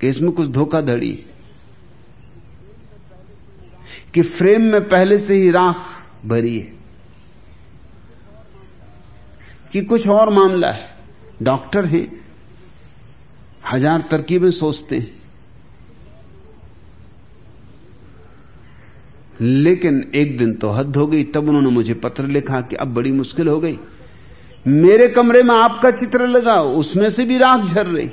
कि 0.00 0.08
इसमें 0.08 0.32
कुछ 0.32 0.48
धोखाधड़ी, 0.48 1.26
कि 4.14 4.22
फ्रेम 4.22 4.62
में 4.62 4.88
पहले 4.88 5.18
से 5.18 5.36
ही 5.36 5.50
राख 5.50 5.76
भरी 6.26 6.58
है, 6.58 6.72
कि 9.72 9.84
कुछ 9.84 10.08
और 10.08 10.30
मामला 10.30 10.70
है। 10.70 10.99
डॉक्टर 11.42 11.84
हैं। 11.84 12.20
हज़ार 13.72 14.00
तरकीबें 14.10 14.50
सोचते 14.50 14.98
हैं। 14.98 15.18
लेकिन 19.40 20.10
एक 20.14 20.36
दिन 20.38 20.54
तो 20.54 20.70
हद 20.70 20.96
हो 20.96 21.06
गई, 21.06 21.24
तब 21.24 21.48
उन्होंने 21.48 21.70
मुझे 21.70 21.94
पत्र 21.94 22.24
लिखा 22.24 22.60
कि 22.60 22.76
अब 22.76 22.94
बड़ी 22.94 23.12
मुश्किल 23.12 23.48
हो 23.48 23.60
गई। 23.60 23.78
मेरे 24.66 25.08
कमरे 25.08 25.42
में 25.42 25.54
आपका 25.54 25.90
चित्र 25.90 26.26
लगा, 26.26 26.54
उसमें 26.54 27.10
से 27.10 27.24
भी 27.24 27.38
राख 27.38 27.60
झर 27.60 27.86
रही। 27.86 28.10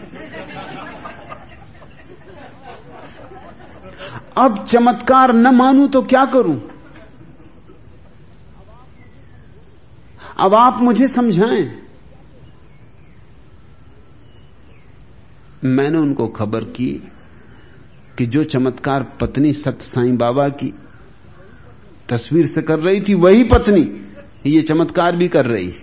अब 4.38 4.66
चमत्कार 4.66 5.34
न 5.34 5.56
मानू 5.56 5.88
तो 5.88 6.02
क्या 6.02 6.26
करूँ? 6.26 6.62
अब 10.38 10.54
आप 10.54 10.80
मुझे 10.82 11.08
समझाएँ। 11.08 11.87
मैंने 15.64 15.98
उनको 15.98 16.28
खबर 16.28 16.64
की 16.64 16.92
कि 18.18 18.26
जो 18.26 18.44
चमत्कार 18.44 19.04
पत्नी 19.22 19.54
सत्य 19.54 19.86
साईं 19.86 20.18
बाबा 20.18 20.50
की 20.50 20.74
तस्वीर 22.10 22.46
से 22.46 22.62
कर 22.62 22.80
रही 22.80 23.02
थी, 23.02 23.14
वही 23.14 23.44
पत्नी 23.44 23.82
ये 24.46 24.62
चमत्कार 24.62 25.16
भी 25.16 25.28
कर 25.28 25.46
रही। 25.46 25.74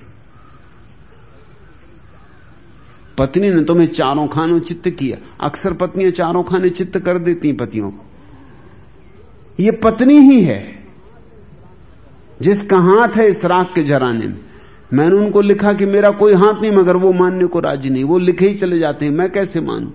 पत्नी 3.19 3.51
ने 3.55 3.65
तुम्हें 3.65 3.87
चारों 3.87 4.27
खानों 4.29 4.61
चित्त 4.61 4.89
किया। 4.91 5.19
अक्सर 5.41 5.73
पत्नियाँ 5.73 6.11
चारों 6.11 6.43
खाने 6.45 6.71
चित्त 6.71 6.99
कर 6.99 7.19
देती 7.19 7.53
पतियों 7.53 7.91
को। 7.91 8.05
ये 9.61 9.71
पत्नी 9.71 10.19
ही 10.19 10.41
है, 10.45 10.85
जिसका 12.43 12.79
हाथ 12.79 13.17
है 13.17 13.29
इस 13.29 13.45
राख 13.45 13.73
के 13.75 13.83
जराने 13.83 14.27
में। 14.27 14.41
मैंने 14.93 15.17
उनको 15.17 15.41
लिखा 15.41 15.73
कि 15.73 15.87
मेरा 15.87 16.11
कोई 16.11 16.35
हाथ 16.35 16.63
नहीं, 16.63 16.73
मगर 16.73 16.97
वो 16.97 17.13
मानने 17.13 17.47
को 17.47 17.61
राज़ी 17.61 17.91
नहीं। 17.91 18.05
वो 18.05 18.19
लिखे 18.19 18.49
ही 18.49 18.55
चले 18.55 18.79
जाते 18.79 19.05
हैं। 19.05 19.13
मैं 19.13 19.33
कैसे 19.33 19.61
मानू? 19.61 19.93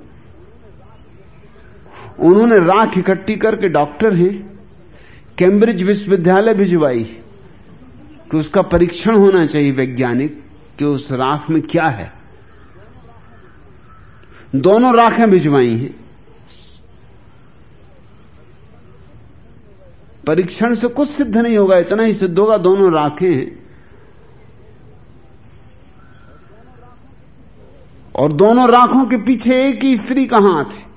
उन्होंने 2.19 2.57
राख 2.57 2.97
इकट्ठी 2.97 3.35
करके 3.35 3.69
डॉक्टर 3.69 4.15
हैं, 4.15 4.59
कैम्ब्रिज 5.37 5.83
विश्वविद्यालय 5.83 6.53
भिजवाई 6.53 7.03
कि 8.31 8.37
उसका 8.37 8.61
परीक्षण 8.61 9.15
होना 9.15 9.45
चाहिए 9.45 9.71
वैज्ञानिक 9.71 10.43
कि 10.79 10.85
उस 10.85 11.11
राख 11.11 11.49
में 11.49 11.61
क्या 11.61 11.87
है। 11.87 12.13
दोनों 14.55 14.95
राखें 14.95 15.29
भिजवाई 15.29 15.77
हैं। 15.77 15.95
परीक्षण 20.27 20.73
से 20.73 20.87
कुछ 20.87 21.09
सिद्ध 21.09 21.37
नहीं 21.37 21.57
होगा, 21.57 21.77
इतना 21.77 22.03
ही 22.03 22.13
सिद्ध 22.13 22.39
होगा, 22.39 22.57
दोनों 22.57 22.93
राखें 22.93 23.33
हैं। 23.33 23.68
और 28.19 28.31
दोनों 28.33 28.67
राखों 28.69 29.05
के 29.05 29.17
पीछे 29.17 29.61
एक 29.69 29.83
ही 29.83 29.95
स्त्री 29.97 30.25
का 30.27 30.37
हाथ 30.39 30.73
है। 30.73 30.87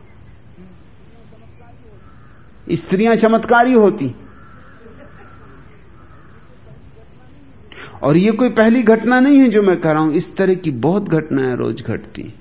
स्त्रियाँ 2.77 3.15
चमत्कारी 3.17 3.73
होती। 3.73 4.15
और 8.03 8.17
ये 8.17 8.33
कोई 8.33 8.49
पहली 8.51 8.83
घटना 8.83 9.19
नहीं 9.21 9.39
है 9.39 9.49
जो 9.49 9.63
मैं 9.63 9.81
कह 9.81 9.93
रहा 9.93 10.03
हूँ। 10.03 10.13
इस 10.15 10.37
तरह 10.37 10.55
की 10.55 10.71
बहुत 10.81 11.09
घटनाएँ 11.09 11.55
रोज 11.57 11.83
घटती 11.83 12.33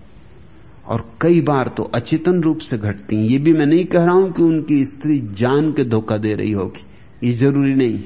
और 0.88 1.04
कई 1.22 1.42
बार 1.42 1.68
तो 1.68 1.84
अचेतन 1.96 2.42
रूप 2.42 2.60
से 2.60 2.78
घटती 2.78 3.16
ये 3.28 3.38
भी 3.38 3.54
मैं 3.54 3.66
नहीं 3.66 3.86
कह 3.86 4.06
रहा 4.06 4.14
हूँ 4.14 4.32
कि 4.32 4.44
उनकी 4.44 4.84
स्त्री 4.86 5.20
जान 5.34 5.72
के 5.72 5.84
धोखा 5.86 6.18
दे 6.18 6.34
रही 6.36 6.52
होगी। 6.52 6.86
ये 7.24 7.34
ज़रूरी 7.34 7.74
नहीं। 7.76 8.04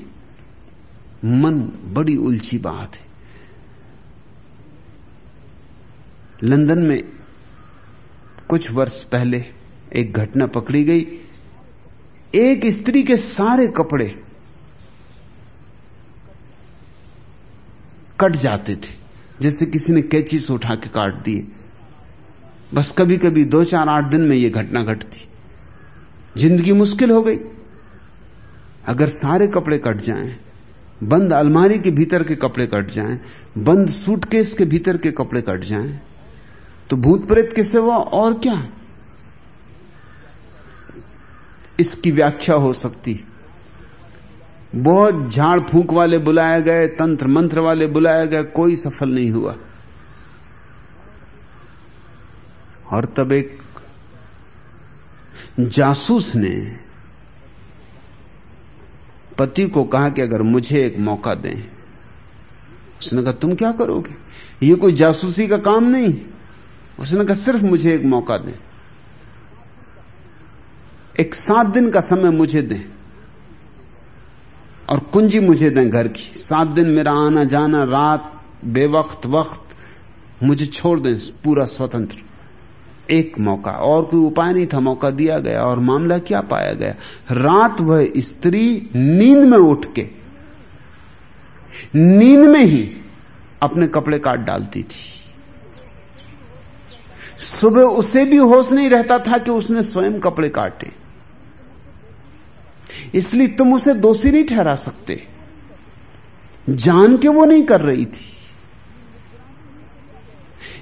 मन 1.42 1.60
बड़ी 1.94 2.16
उलझी 2.18 2.58
बात 2.60 2.96
है। 2.96 3.05
लंदन 6.46 6.80
में 6.80 7.04
कुछ 8.50 8.72
वर्ष 8.72 9.02
पहले 9.04 9.44
एक 9.94 10.14
घटना 10.14 10.46
पकड़ी 10.48 10.84
गई। 10.84 11.02
एक 12.34 12.66
स्त्री 12.74 13.04
के 13.04 13.18
सारे 13.18 13.68
कपड़े 13.68 14.06
कट 18.20 18.36
जाते 18.36 18.76
थे, 18.76 18.94
जैसे 19.42 19.66
किसी 19.66 19.94
ने 19.94 20.02
कैची 20.02 20.40
से 20.40 20.54
उठा 20.54 20.76
के 20.76 20.90
काट 20.90 21.24
दिए। 21.24 21.48
बस 22.74 22.94
कभी 22.98 23.18
कभी 23.18 23.46
दो 23.46 23.64
चार 23.64 23.90
आठ 23.90 24.06
दिन 24.06 24.22
में 24.22 24.36
यह 24.36 24.50
घटना 24.52 24.84
घटती। 24.84 25.28
ज़िंदगी 26.38 26.74
मुश्किल 26.74 27.12
हो 27.12 27.22
गई। 27.22 27.40
अगर 28.88 29.08
सारे 29.10 29.48
कपड़े 29.48 29.78
कट 29.78 29.98
जाएँ, 29.98 30.36
बंद 31.04 31.34
अलमारी 31.34 31.80
के 31.80 31.92
भीतर 31.92 32.24
के 32.24 32.36
कपड़े 32.36 32.68
कट 32.68 32.92
जाएँ, 32.92 33.20
बंद 33.58 33.90
सूटकेस 33.92 34.54
के 34.54 34.66
भीतर 34.66 34.98
के 34.98 35.12
कपड़े 35.12 35.42
कट 35.42 35.64
जाएँ 35.64 36.02
तो 36.90 36.96
भूत 36.96 37.28
प्रेत 37.28 37.54
के 37.54 37.64
सिवा 37.64 37.98
और 37.98 38.34
क्या 38.34 38.68
इसकी 41.80 42.12
व्याख्या 42.12 42.56
हो 42.56 42.74
सकती। 42.74 43.24
बहुत 44.76 45.30
झाड़ 45.30 45.60
फूंक 45.60 45.94
वाले 45.94 46.18
बुलाए 46.18 46.62
गए, 46.62 46.88
तंत्र 46.88 47.28
मंत्र 47.28 47.60
वाले 47.60 47.88
बुलाए 47.88 48.28
गए, 48.28 48.44
कोई 48.44 48.76
सफल 48.76 49.10
नहीं 49.10 49.32
हुआ। 49.32 49.56
और 52.92 53.06
तब 53.06 53.32
एक 53.32 53.60
जासूस 55.60 56.36
ने 56.36 56.78
पति 59.38 59.68
को 59.68 59.84
कहा 59.84 60.10
कि 60.10 60.22
अगर 60.22 60.42
मुझे 60.42 60.86
एक 60.86 61.00
मौका 61.00 61.36
दें, 61.36 61.64
उसने 63.02 63.24
कहा, 63.24 63.32
तुम 63.32 63.56
क्या 63.56 63.72
करोगे? 63.72 64.16
ये 64.68 64.76
कोई 64.76 64.94
जासूसी 64.94 65.48
का 65.48 65.58
काम 65.58 65.84
नहीं। 65.84 66.14
उसने 67.00 67.26
कहा, 67.26 67.34
सिर्फ़ 67.34 67.64
मुझे 67.64 67.94
एक 67.96 68.04
मौका 68.06 68.38
दें। 68.38 68.54
एक 71.20 71.36
सात 71.36 71.66
दिन 71.66 71.90
का 71.90 72.00
समय 72.02 72.30
मुझे 72.30 72.62
दें 72.62 72.82
और 74.90 75.00
कुंजी 75.00 75.40
मुझे 75.40 75.70
दें 75.70 75.90
घर 75.90 76.08
की। 76.08 76.22
सात 76.22 76.68
दिन 76.68 76.88
मेरा 76.88 77.14
आना 77.14 77.44
जाना 77.44 77.84
रात, 77.84 78.32
बेवक्त, 78.66 79.26
वक्त 79.26 79.62
मुझे 80.44 80.66
छोड़ 80.66 81.00
दें, 81.00 81.18
पूरा 81.44 81.66
स्वतंत्र। 81.66 82.18
एक 83.10 83.40
मौका, 83.40 83.72
और 83.72 84.06
कोई 84.06 84.20
उपाय 84.20 84.54
नहीं 84.54 84.68
था, 84.68 84.80
मौका 84.80 85.10
दिया 85.10 85.40
गया 85.40 85.64
और 85.64 85.80
मामला 85.80 86.18
क्या 86.20 86.42
पाया 86.42 86.74
गया? 86.74 86.92
रात 87.32 87.82
वह 87.82 88.08
स्त्री 88.18 88.90
नींद 88.96 89.48
में 89.50 89.58
उठ 89.58 89.86
के, 89.96 90.10
नींद 91.96 92.50
में 92.50 92.64
ही 92.66 92.90
अपने 93.62 93.88
कपड़े 93.88 94.20
काट 94.20 94.40
डालती 94.40 94.84
थी। 94.84 95.25
सुबह 97.46 97.82
उसे 97.82 98.26
भी 98.26 98.38
होश 98.38 98.72
नहीं 98.72 98.90
रहता 98.90 99.20
था 99.20 99.38
कि 99.38 99.52
उसने 99.52 99.84
स्वयं 99.84 100.20
कपड़े 100.20 100.50
काटे। 100.50 100.92
इसलिए 103.16 103.48
तुम 103.48 103.74
उसे 103.74 103.94
दोषी 103.94 104.32
नहीं 104.32 104.44
ठहरा 104.44 104.76
सकते। 104.76 105.28
जान 106.70 107.18
के 107.18 107.28
वो 107.28 107.46
नहीं 107.46 107.64
कर 107.64 107.82
रही 107.82 108.06
थी। 108.06 108.32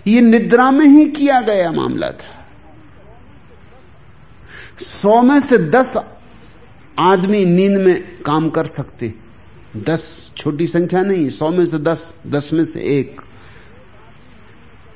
ये 0.07 0.22
निद्रा 0.22 0.72
में 0.72 0.86
ही 0.86 1.05
किया 1.09 1.41
गया 1.41 1.72
मामला 1.72 2.11
था। 2.11 2.47
सौ 4.80 5.22
में 5.22 5.39
से 5.39 5.57
दस 5.57 5.97
आदमी 6.99 7.45
नींद 7.45 7.78
में 7.78 8.22
काम 8.22 8.49
कर 8.49 8.66
सकते। 8.66 9.14
दस, 9.78 10.32
छोटी 10.38 10.68
संख्या 10.68 11.01
नहीं, 11.01 11.30
सौ 11.30 11.49
में 11.49 11.66
से 11.66 11.78
दस 11.78 12.16
दस 12.28 12.49
में 12.53 12.64
से 12.64 12.82
एक। 12.99 13.22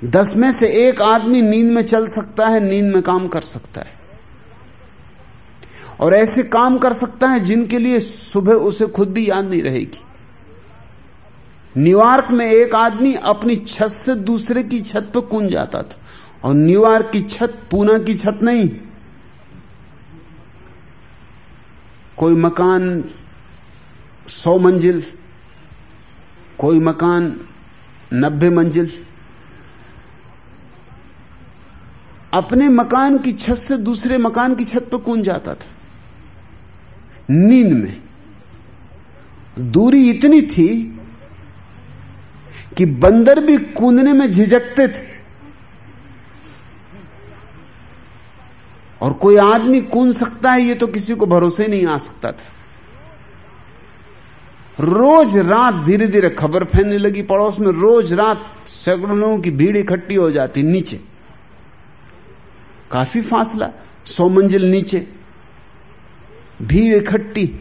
दस 0.06 0.36
में 0.36 0.52
से 0.52 0.68
एक 0.68 1.02
आदमी 1.02 1.41
नींद 1.41 1.68
में 1.68 1.82
चल 1.82 2.08
सकता 2.08 2.48
है, 2.48 2.60
नींद 2.60 2.93
में 2.93 3.04
काम 3.04 3.28
कर 3.28 3.41
सकता 3.41 3.82
है। 3.82 3.93
और 6.00 6.14
ऐसे 6.14 6.43
काम 6.43 6.78
कर 6.78 6.93
सकता 6.93 7.28
है 7.28 7.39
जिनके 7.39 7.80
लिए 7.80 8.00
सुबह 8.00 8.54
उसे 8.54 8.86
खुद 8.86 9.10
भी 9.10 9.30
याद 9.30 9.45
नहीं 9.45 9.64
रहेगी। 9.64 10.04
न्यूयॉर्क 11.78 12.28
में 12.32 12.52
एक 12.52 12.76
आदमी 12.76 13.16
अपनी 13.16 13.56
छत 13.56 13.88
से 13.88 14.16
दूसरे 14.16 14.64
की 14.64 14.82
छत 14.82 15.12
पर 15.16 15.22
कूद 15.22 15.48
जाता 15.48 15.82
था। 15.82 15.98
और 16.43 16.54
न्यूयॉर्क 16.54 17.10
की 17.14 17.22
छत, 17.22 17.64
पूना 17.72 17.98
की 17.98 18.16
छत 18.16 18.39
नहीं। 18.43 18.70
कोई 22.18 22.34
मकान 22.34 23.04
सौ 24.28 24.60
मंजिल, 24.60 25.04
कोई 26.58 26.80
मकान 26.80 27.39
नब्बे 28.14 28.50
मंजिल 28.50 29.07
अपने 32.34 32.69
मकान 32.69 33.17
की 33.17 33.34
छत 33.34 33.55
से 33.55 33.78
दूसरे 33.78 34.17
मकान 34.17 34.55
की 34.55 34.65
छत 34.65 34.89
पर 34.91 34.97
कूद 34.97 35.21
जाता 35.21 35.53
था? 35.53 35.67
नींद 37.30 37.73
में। 37.73 38.01
दूरी 39.59 40.09
इतनी 40.09 40.41
थी 40.41 40.99
कि 42.78 42.86
बंदर 42.86 43.39
भी 43.39 43.57
कूदने 43.57 44.13
में 44.13 44.32
झिझकते 44.32 44.88
थे। 44.88 45.17
और 49.01 49.13
कोई 49.13 49.38
आदमी 49.38 49.82
कूद 49.82 50.11
सकता 50.11 50.51
है, 50.51 50.61
ये 50.61 50.75
तो 50.75 50.88
किसी 50.88 51.15
को 51.15 51.25
भरोसे 51.25 51.67
नहीं 51.67 51.86
आ 51.86 51.97
सकता 51.97 52.32
था। 52.32 52.45
रोज 54.80 55.38
रात 55.38 55.86
धीरे 55.86 56.07
धीरे 56.07 56.30
खबर 56.30 56.63
फैलने 56.63 56.97
लगी, 56.97 57.21
पड़ोस 57.21 57.59
में 57.59 57.71
रोज 57.71 58.13
रात 58.13 58.67
सैकड़ों 58.67 59.17
लोगों 59.17 59.39
की 59.39 59.51
भीड़ 59.51 59.78
इकट्ठी 59.78 60.15
हो 60.15 60.32
जाती 60.32 60.63
नीचे। 60.63 61.16
काफ़ी 62.91 63.21
फासला, 63.21 63.69
सौ 64.05 64.29
मंजिल 64.29 64.65
नीचे। 64.65 65.07
भीड़ 66.61 66.95
इकट्ठी। 66.95 67.59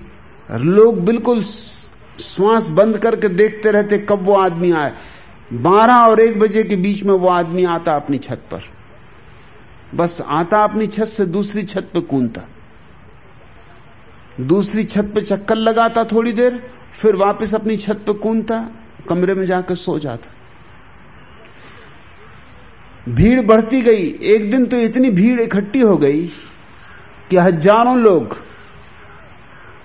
लोग 0.53 1.05
बिल्कुल 1.05 1.43
श्वास 1.43 2.69
बंद 2.71 2.99
करके 2.99 3.29
देखते 3.29 3.71
रहते, 3.71 3.99
कब 3.99 4.23
वो 4.23 4.35
आदमी 4.35 4.73
आए। 4.73 4.93
बारह 5.53 5.95
और 5.95 6.21
एक 6.21 6.41
बजे 6.41 6.65
के 6.65 6.77
बीच 6.77 7.03
में 7.03 7.15
वो 7.15 7.29
आदमी 7.29 7.65
आता 7.65 7.97
अपनी 7.97 8.19
छत 8.19 8.43
पर। 8.51 8.61
बस 9.95 10.21
आता 10.27 10.65
अपनी 10.65 10.87
छत 10.87 11.05
से 11.05 11.27
दूसरी 11.27 11.63
छत 11.63 11.91
पर 11.95 12.01
कूदता। 12.01 12.43
दूसरी 14.41 14.85
छत 14.85 15.13
पे 15.15 15.21
चक्कर 15.21 15.55
लगाता 15.55 16.05
थोड़ी 16.05 16.33
देर, 16.33 16.71
फिर 16.93 17.17
वापस 17.17 17.55
अपनी 17.55 17.77
छत 17.77 18.03
पे 18.07 18.13
कूदता, 18.13 18.69
कमरे 19.09 19.35
में 19.35 19.47
जाकर 19.47 19.75
सो 19.75 19.99
जाता। 19.99 20.36
भीड़ 23.07 23.41
बढ़ती 23.47 23.81
गई। 23.83 24.07
एक 24.27 24.51
दिन 24.51 24.65
तो 24.67 24.77
इतनी 24.79 25.11
भीड़ 25.13 25.41
इकट्ठी 25.41 25.81
हो 25.81 25.97
गई 25.99 26.27
कि 27.31 27.37
हज़ारों 27.39 27.97
लोग, 27.99 28.37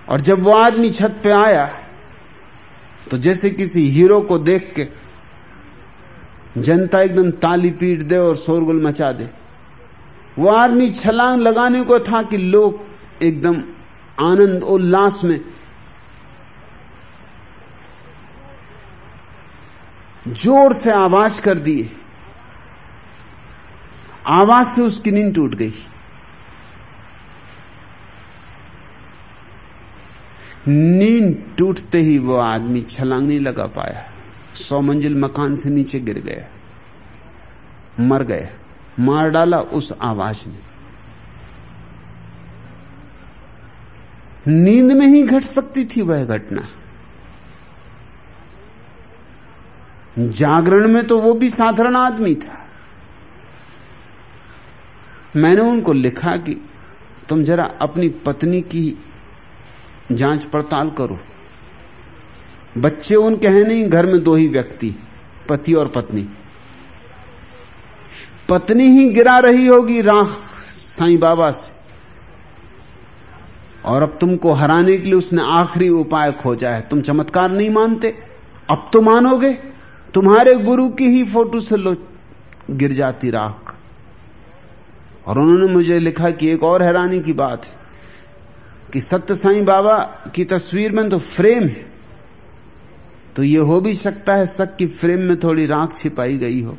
और 0.09 0.21
जब 0.21 0.41
वो 0.43 0.53
आदमी 0.53 0.89
छत 0.91 1.19
पे 1.23 1.31
आया 1.33 1.69
तो 3.11 3.17
जैसे 3.19 3.49
किसी 3.51 3.81
हीरो 3.89 4.19
को 4.21 4.37
देख 4.39 4.73
के 4.75 4.87
जनता 6.57 7.01
एकदम 7.01 7.29
ताली 7.39 7.71
पीट 7.73 8.01
दे 8.03 8.17
और 8.17 8.35
शोरगुल 8.37 8.81
मचा 8.83 9.11
दे। 9.11 9.29
वो 10.37 10.49
आदमी 10.49 10.89
छलांग 10.91 11.41
लगाने 11.41 11.83
को 11.83 11.99
था 12.01 12.21
कि 12.23 12.37
लोग 12.37 13.23
एकदम 13.23 13.63
आनंद 14.21 14.63
उल्लास 14.65 15.23
में 15.23 15.39
ज़ोर 20.27 20.73
से 20.73 20.91
आवाज़ 20.91 21.41
कर 21.41 21.59
दिए। 21.59 21.89
आवाज़ 24.27 24.67
से 24.67 24.81
उसकी 24.81 25.11
नींद 25.11 25.35
टूट 25.35 25.55
गई। 25.55 25.73
नींद 30.67 31.55
टूटते 31.57 31.99
ही 31.99 32.17
वो 32.17 32.35
आदमी 32.35 32.81
छलांग 32.81 33.27
नहीं 33.27 33.39
लगा 33.39 33.67
पाया। 33.67 34.11
सौ 34.55 34.81
मंजिल 34.81 35.19
मकान 35.19 35.55
से 35.55 35.69
नीचे 35.69 35.99
गिर 35.99 36.19
गया। 36.19 36.47
मर 37.99 38.23
गया। 38.23 38.47
मार 38.99 39.29
डाला 39.29 39.59
उस 39.59 39.93
आवाज़ 40.01 40.49
ने। 40.49 40.71
नींद 44.47 44.91
में 44.91 45.07
ही 45.07 45.23
घट 45.23 45.43
सकती 45.43 45.85
थी 45.85 46.01
वह 46.01 46.25
घटना। 46.25 46.67
जागरण 50.19 50.87
में 50.87 51.07
तो 51.07 51.21
वो 51.21 51.33
भी 51.33 51.49
साधारण 51.49 51.95
आदमी 51.95 52.35
था। 52.35 52.67
मैंने 55.35 55.61
उनको 55.61 55.93
लिखा 55.93 56.37
कि 56.37 56.69
तुम 57.29 57.43
जरा 57.43 57.71
अपनी 57.81 58.09
पत्नी 58.09 58.61
की 58.61 59.03
जाँच 60.11 60.43
पड़ताल 60.43 60.89
करो। 60.89 61.19
बच्चे 62.77 63.15
उनके 63.15 63.47
हैं 63.47 63.63
नहीं, 63.63 63.89
घर 63.89 64.05
में 64.05 64.23
दो 64.23 64.35
ही 64.35 64.47
व्यक्ति, 64.47 64.95
पति 65.49 65.73
और 65.73 65.87
पत्नी। 65.87 66.27
पत्नी 68.49 68.83
ही 68.83 69.09
गिरा 69.09 69.39
रही 69.39 69.67
होगी 69.67 70.01
राह 70.01 70.27
साईं 70.69 71.19
बाबा 71.19 71.51
से। 71.51 71.73
और 73.85 74.01
अब 74.01 74.17
तुमको 74.21 74.53
हराने 74.53 74.97
के 74.97 75.03
लिए 75.03 75.13
उसने 75.13 75.41
आखिरी 75.45 75.89
उपाय 75.89 76.31
खोजा 76.31 76.69
है। 76.69 76.81
तुम 76.81 77.01
चमत्कार 77.01 77.51
नहीं 77.51 77.69
मानते? 77.69 78.15
अब 78.69 78.89
तो 78.93 79.01
मानोगे? 79.01 79.53
तुम्हारे 80.13 80.55
गुरु 80.55 80.89
की 80.89 81.05
ही 81.05 81.25
फ़ोटो 81.25 81.59
से 81.59 81.77
लो, 81.77 81.95
गिर 82.71 82.91
जाती 82.91 83.29
राख। 83.29 83.70
और 85.27 85.39
उन्होंने 85.39 85.73
मुझे 85.73 85.99
लिखा 85.99 86.31
कि 86.31 86.49
एक 86.49 86.63
और 86.63 86.83
हैरानी 86.83 87.19
की 87.19 87.33
बात 87.33 87.65
है 87.65 87.73
कि 88.93 89.01
सत्य 89.01 89.35
साईं 89.35 89.65
बाबा 89.65 89.99
की 90.35 90.45
तस्वीर 90.45 90.91
में 90.91 91.09
तो 91.09 91.19
फ्रेम 91.19 91.63
है। 91.63 91.91
तो 93.35 93.43
यह 93.43 93.61
हो 93.61 93.81
भी 93.81 93.93
सकता 93.93 94.35
है 94.35 94.45
सक 94.45 94.75
की 94.75 94.87
फ्रेम 94.87 95.19
में 95.19 95.39
थोड़ी 95.39 95.65
राख 95.65 95.97
छिपाई 95.97 96.37
गई 96.37 96.61
हो। 96.61 96.77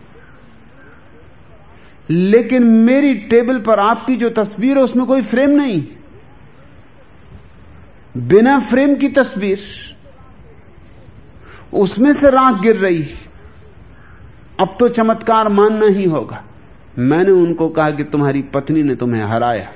लेकिन 2.10 2.62
मेरी 2.62 3.14
टेबल 3.14 3.60
पर 3.60 3.78
आपकी 3.78 4.16
जो 4.16 4.30
तस्वीर 4.30 4.78
है, 4.78 4.82
उसमें 4.82 5.06
कोई 5.06 5.22
फ्रेम 5.22 5.50
नहीं। 5.50 5.84
बिना 8.16 8.60
फ्रेम 8.60 8.94
की 8.94 9.08
तस्वीर, 9.08 9.58
उसमें 11.74 12.12
से 12.12 12.30
राख 12.30 12.60
गिर 12.60 12.76
रही 12.76 13.02
है। 13.02 13.18
अब 14.60 14.76
तो 14.80 14.88
चमत्कार 14.88 15.48
मानना 15.48 15.86
ही 15.86 16.04
होगा। 16.04 16.44
मैंने 16.98 17.30
उनको 17.30 17.68
कहा 17.68 17.90
कि 17.90 18.04
तुम्हारी 18.04 18.42
पत्नी 18.42 18.82
ने 18.82 18.94
तुम्हें 18.94 19.22
हराया। 19.22 19.72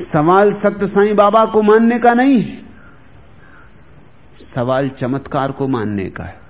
सवाल 0.00 0.52
सत्य 0.52 0.86
साईं 0.86 1.16
बाबा 1.16 1.44
को 1.46 1.62
मानने 1.62 1.98
का 1.98 2.14
नहीं, 2.14 2.58
सवाल 4.36 4.88
चमत्कार 4.88 5.52
को 5.52 5.68
मानने 5.68 6.04
का 6.10 6.24
है। 6.24 6.40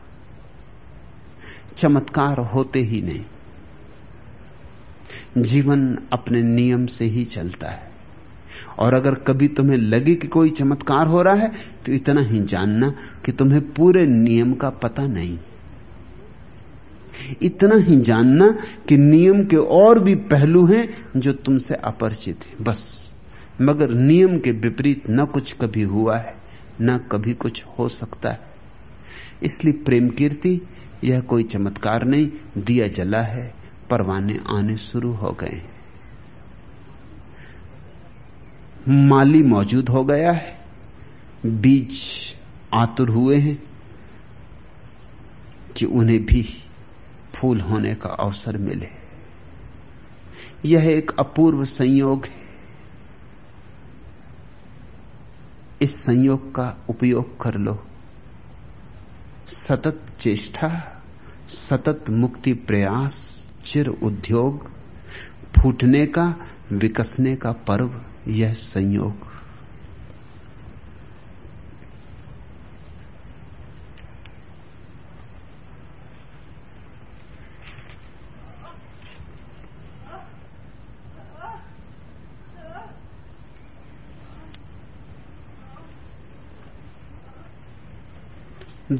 चमत्कार 1.76 2.38
होते 2.38 2.78
ही 2.78 3.02
नहीं। 3.02 3.24
जीवन 5.42 5.98
अपने 6.12 6.42
नियम 6.42 6.86
से 6.86 7.04
ही 7.04 7.24
चलता 7.24 7.68
है। 7.68 7.90
और 8.78 8.94
अगर 8.94 9.14
कभी 9.14 9.48
तुम्हें 9.48 9.78
लगे 9.78 10.14
कि 10.14 10.26
कोई 10.26 10.50
चमत्कार 10.50 11.06
हो 11.06 11.22
रहा 11.22 11.34
है 11.34 11.52
तो 11.86 11.92
इतना 11.92 12.20
ही 12.20 12.40
जानना 12.40 12.92
कि 13.24 13.32
तुम्हें 13.32 13.60
पूरे 13.72 14.06
नियम 14.06 14.54
का 14.54 14.70
पता 14.70 15.06
नहीं। 15.06 15.38
इतना 17.42 17.76
ही 17.76 18.00
जानना 18.00 18.58
कि 18.88 18.96
नियम 18.96 19.44
के 19.44 19.56
और 19.56 19.98
भी 19.98 20.14
पहलू 20.14 20.66
हैं 20.66 20.94
जो 21.16 21.32
तुमसे 21.32 21.74
अपरिचित 21.74 22.40
हैं। 22.44 22.64
बस। 22.64 23.14
मगर 23.60 23.90
नियम 23.90 24.38
के 24.38 24.50
विपरीत 24.50 25.02
न 25.10 25.24
कुछ 25.24 25.52
कभी 25.52 25.82
हुआ 25.82 26.16
है, 26.16 26.34
न 26.80 26.98
कभी 26.98 27.32
कुछ 27.32 27.64
हो 27.78 27.88
सकता 27.88 28.30
है। 28.30 28.40
इसलिए 29.42 29.72
प्रेम 29.72 30.08
कीर्ति, 30.08 30.60
यह 31.04 31.20
कोई 31.20 31.42
चमत्कार 31.42 32.04
नहीं, 32.04 32.28
दिया 32.58 32.88
जला 32.88 33.22
है, 33.22 33.54
परवाने 33.90 34.40
आने 34.48 34.76
शुरू 34.76 35.12
हो 35.12 35.32
गए 35.32 35.62
माली 38.88 39.42
मौजूद 39.42 39.88
हो 39.88 40.04
गया 40.04 40.32
है, 40.32 40.58
बीज 41.46 41.98
आतुर 42.74 43.08
हुए 43.08 43.36
हैं 43.36 43.62
कि 45.76 45.84
उन्हें 45.84 46.24
भी 46.24 46.61
फूल 47.42 47.60
होने 47.60 47.94
का 47.94 48.08
अवसर 48.08 48.56
मिले। 48.56 48.88
यह 50.64 50.84
एक 50.84 51.12
अपूर्व 51.18 51.64
संयोग 51.64 52.24
है। 52.24 52.42
इस 55.82 56.04
संयोग 56.04 56.54
का 56.54 56.84
उपयोग 56.88 57.40
कर 57.40 57.54
लो। 57.54 57.86
सतत 59.46 60.02
चेष्टा, 60.20 61.02
सतत 61.48 62.04
मुक्ति 62.10 62.52
प्रयास, 62.52 63.50
चिर 63.66 63.88
उद्योग, 63.88 64.70
फूटने 65.58 66.06
का, 66.06 66.36
विकसने 66.72 67.36
का 67.36 67.52
पर्व, 67.52 68.02
यह 68.28 68.54
संयोग। 68.54 69.31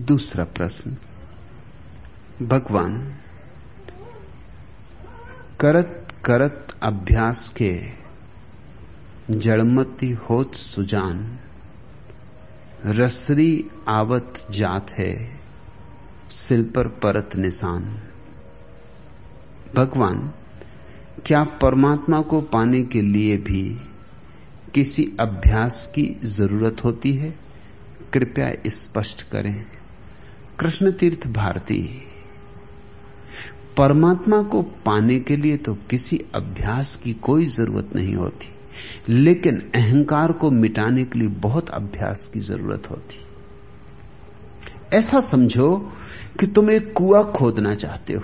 दूसरा 0.00 0.44
प्रश्न। 0.44 0.96
भगवान, 2.46 3.14
करत 5.60 6.08
करत 6.24 6.66
अभ्यास 6.82 7.54
के 7.62 7.82
जड़मती 9.30 10.10
होत 10.10 10.54
सुजान, 10.54 11.38
रसरी 12.86 13.70
आवत 13.88 14.46
जात 14.50 14.90
है, 14.90 15.40
सिल 16.30 16.64
पर 16.64 16.88
परत 16.88 17.36
निशान। 17.36 17.98
भगवान, 19.76 20.32
क्या 21.26 21.44
परमात्मा 21.44 22.20
को 22.20 22.40
पाने 22.40 22.82
के 22.82 23.02
लिए 23.02 23.36
भी 23.36 23.80
किसी 24.74 25.16
अभ्यास 25.20 25.92
की 25.94 26.20
ज़रूरत 26.24 26.84
होती 26.84 27.16
है? 27.16 27.38
कृपया 28.12 28.52
स्पष्ट 28.66 29.22
करें। 29.22 29.71
कृष्ण 30.60 30.90
तीर्थ 30.92 31.26
भारती। 31.28 31.78
परमात्मा 33.76 34.42
को 34.42 34.62
पाने 34.86 35.18
के 35.20 35.36
लिए 35.36 35.56
तो 35.56 35.74
किसी 35.90 36.18
अभ्यास 36.34 36.94
की 36.96 37.12
कोई 37.20 37.46
ज़रूरत 37.46 37.90
नहीं 37.96 38.14
होती, 38.14 38.48
लेकिन 39.08 39.62
अहंकार 39.74 40.32
को 40.32 40.50
मिटाने 40.50 41.04
के 41.04 41.18
लिए 41.18 41.28
बहुत 41.40 41.70
अभ्यास 41.70 42.26
की 42.26 42.40
ज़रूरत 42.40 42.90
होती। 42.90 43.18
ऐसा 44.96 45.20
समझो 45.20 45.76
कि 46.40 46.46
तुम 46.46 46.70
एक 46.70 46.92
कुआ 46.92 47.22
खोदना 47.32 47.74
चाहते 47.74 48.12
हो। 48.12 48.22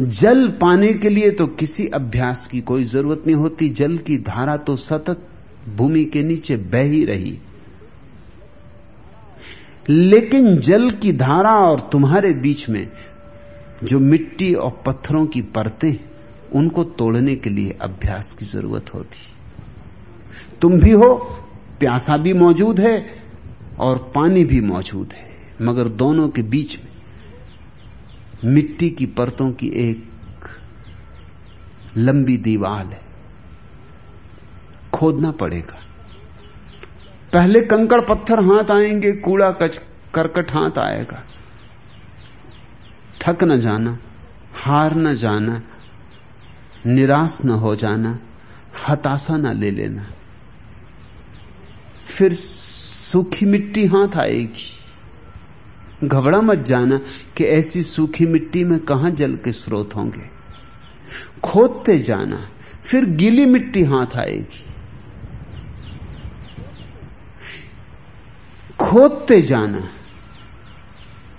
जल 0.00 0.48
पाने 0.60 0.92
के 0.94 1.08
लिए 1.08 1.30
तो 1.30 1.46
किसी 1.46 1.86
अभ्यास 1.88 2.46
की 2.46 2.60
कोई 2.60 2.84
ज़रूरत 2.84 3.22
नहीं 3.26 3.36
होती, 3.36 3.68
जल 3.70 3.98
की 3.98 4.18
धारा 4.18 4.56
तो 4.56 4.76
सतत 4.76 5.28
भूमि 5.68 6.04
के 6.04 6.22
नीचे 6.22 6.56
बह 6.56 6.82
ही 6.82 7.04
रही। 7.04 7.38
लेकिन 9.90 10.56
जल 10.56 10.90
की 10.90 11.12
धारा 11.12 11.54
और 11.54 11.80
तुम्हारे 11.80 12.32
बीच 12.32 12.68
में 12.68 12.88
जो 13.84 14.00
मिट्टी 14.00 14.54
और 14.54 14.82
पत्थरों 14.86 15.26
की 15.26 15.42
परतें, 15.42 15.94
उनको 16.52 16.84
तोड़ने 16.84 17.36
के 17.36 17.50
लिए 17.50 17.78
अभ्यास 17.80 18.32
की 18.32 18.44
ज़रूरत 18.44 18.94
होती। 18.94 19.18
तुम 20.60 20.80
भी 20.80 20.90
हो, 20.90 21.14
प्यासा 21.80 22.16
भी 22.16 22.32
मौजूद 22.32 22.80
है 22.80 23.22
और 23.78 24.12
पानी 24.14 24.44
भी 24.44 24.60
मौजूद 24.60 25.12
है, 25.12 25.30
मगर 25.62 25.88
दोनों 25.88 26.28
के 26.28 26.42
बीच 26.42 26.80
में 26.80 26.88
मिट्टी 28.54 28.90
की 28.90 29.06
परतों 29.06 29.52
की 29.52 29.68
एक 29.68 30.08
लंबी 31.96 32.36
दीवार 32.36 32.86
है। 32.86 33.00
खोदना 34.92 35.30
पड़ेगा। 35.30 35.87
पहले 37.32 37.60
कंकड़ 37.60 38.00
पत्थर 38.00 38.40
हाथ 38.40 38.70
आएँगे, 38.70 39.12
कूड़ा 39.12 39.50
कच, 39.50 39.82
करकट 40.14 40.52
हाथ 40.52 40.78
आएगा। 40.78 41.24
थक 43.26 43.44
न 43.44 43.60
जाना, 43.60 43.98
हार 44.54 44.94
न 44.94 45.14
जाना, 45.14 45.62
निराश 46.86 47.40
न 47.44 47.48
हो 47.48 47.76
जाना, 47.76 48.18
हताशा 48.88 49.36
न 49.36 49.60
ले 49.60 49.70
लेना। 49.70 50.06
फिर 52.08 52.32
सूखी 52.32 53.46
मिट्टी 53.46 53.86
हाथ 53.86 54.16
आएगी। 54.16 54.74
घबरा 56.04 56.40
मत 56.40 56.58
जाना 56.58 57.00
कि 57.36 57.44
ऐसी 57.44 57.82
सूखी 57.82 58.26
मिट्टी 58.26 58.64
में 58.64 58.78
कहा 58.78 59.10
जल 59.10 59.36
के 59.36 59.52
स्रोत 59.52 59.96
होंगे। 59.96 60.30
खोदते 61.44 61.98
जाना, 61.98 62.48
फिर 62.84 63.04
गीली 63.04 63.46
मिट्टी 63.46 63.84
हाथ 63.84 64.16
आएगी। 64.16 64.67
खोदते 68.88 69.42
जाना। 69.42 69.88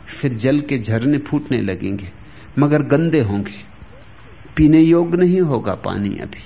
फिर 0.08 0.34
जल 0.34 0.60
के 0.60 0.78
झरने 0.78 1.18
फूटने 1.18 1.62
लगेंगे, 1.62 2.12
मगर 2.60 2.82
गंदे 2.82 3.22
होंगे। 3.22 3.70
पीने 4.56 4.82
योग्य 4.82 5.18
नहीं 5.18 5.42
होगा 5.42 5.76
पानी 5.76 6.10
अभी। 6.10 6.44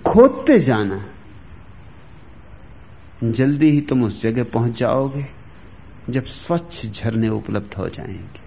खोदते 0.00 0.60
जाना। 0.60 1.06
जल्दी 3.24 3.70
ही 3.70 3.80
तुम 3.80 4.04
उस 4.04 4.22
जगह 4.22 4.44
पहुँच 4.44 4.78
जाओगे, 4.78 5.26
जब 6.10 6.24
स्वच्छ 6.24 6.86
झरने 6.86 7.28
उपलब्ध 7.28 7.74
हो 7.74 7.88
जाएँगे। 7.88 8.46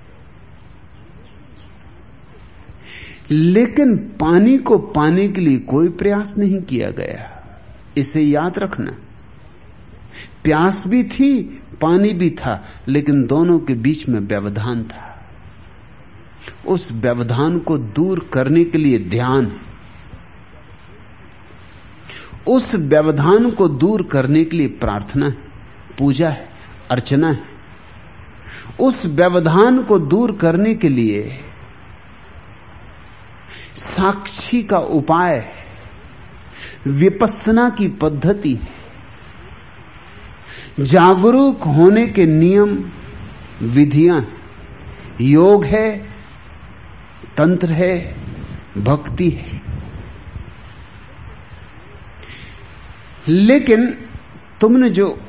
लेकिन 3.36 3.98
पानी 3.98 4.58
को 4.58 4.78
पाने 4.78 5.30
के 5.30 5.42
लिए 5.42 5.60
कोई 5.60 5.90
प्रयास 5.90 6.38
नहीं 6.38 6.62
किया 6.62 6.92
गया। 6.92 7.46
इसे 7.98 8.22
याद 8.22 8.60
रखना। 8.60 8.96
प्यास 10.44 10.88
भी 10.88 11.04
थी 11.04 11.62
पानी 11.82 12.14
भी 12.14 12.30
था, 12.30 12.66
लेकिन 12.88 13.26
दोनों 13.28 13.60
के 13.60 13.74
बीच 13.74 14.08
में 14.10 14.20
व्यवधान 14.20 14.84
था। 14.84 15.06
उस 16.68 16.92
व्यवधान 16.92 17.60
को 17.60 17.78
दूर 17.78 18.30
करने 18.34 18.64
के 18.64 18.78
लिए 18.78 19.00
ध्यान। 19.00 19.60
उस 22.48 22.76
व्यवधान 22.76 23.52
को 23.52 23.68
दूर 23.68 24.04
करने 24.04 24.46
के 24.46 24.58
लिए 24.58 24.68
प्रार्थना 24.68 25.26
है, 25.26 25.38
पूजा 26.00 26.30
है, 26.30 26.50
अर्चना 26.92 27.32
है। 27.32 27.44
उस 28.80 29.06
व्यवधान 29.06 29.84
को 29.84 30.00
दूर 30.00 30.36
करने 30.36 30.76
के 30.76 30.90
लिए 30.90 31.40
साक्षी 33.76 34.64
का 34.64 34.78
उपाय 34.78 35.54
विपස්සना 36.88 37.70
की 37.70 37.88
पद्धति 37.88 38.54
है। 38.54 38.79
जागरूक 40.80 41.64
होने 41.64 42.08
के 42.08 42.26
नियम 42.26 42.92
विधियाँ 43.62 44.28
योग 45.22 45.66
है, 45.66 45.98
तंत्र 47.38 47.72
है, 47.72 48.16
भक्ति 48.78 49.30
है। 49.30 49.62
लेकिन 53.28 54.08
तुमने 54.62 54.90
जो 54.90 55.22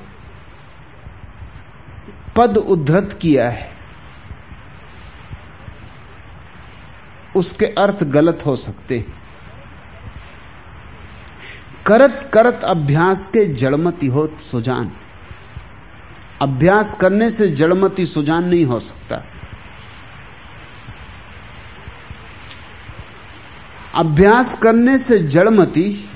पद 2.37 2.57
उद्धृत 2.57 3.19
किया 3.23 3.51
है, 3.51 3.71
उसके 7.37 7.67
अर्थ 7.67 8.05
गलत 8.05 8.39
हो 8.47 8.57
सकते 8.57 9.05
करत 11.87 12.31
करत 12.35 12.61
अभ्यास 12.65 13.29
के 13.29 13.47
जड़मती 13.47 14.07
होत 14.07 14.41
सुजान। 14.41 14.93
अभ्यास 16.41 16.95
करने 16.95 17.31
से 17.31 17.49
जड़मती 17.49 18.07
सुजान 18.07 18.45
नहीं 18.45 18.65
हो 18.65 18.81
सकता। 18.81 19.25
अभ्यास 23.95 24.59
करने 24.59 24.99
से 24.99 25.19
जड़मती 25.19 26.11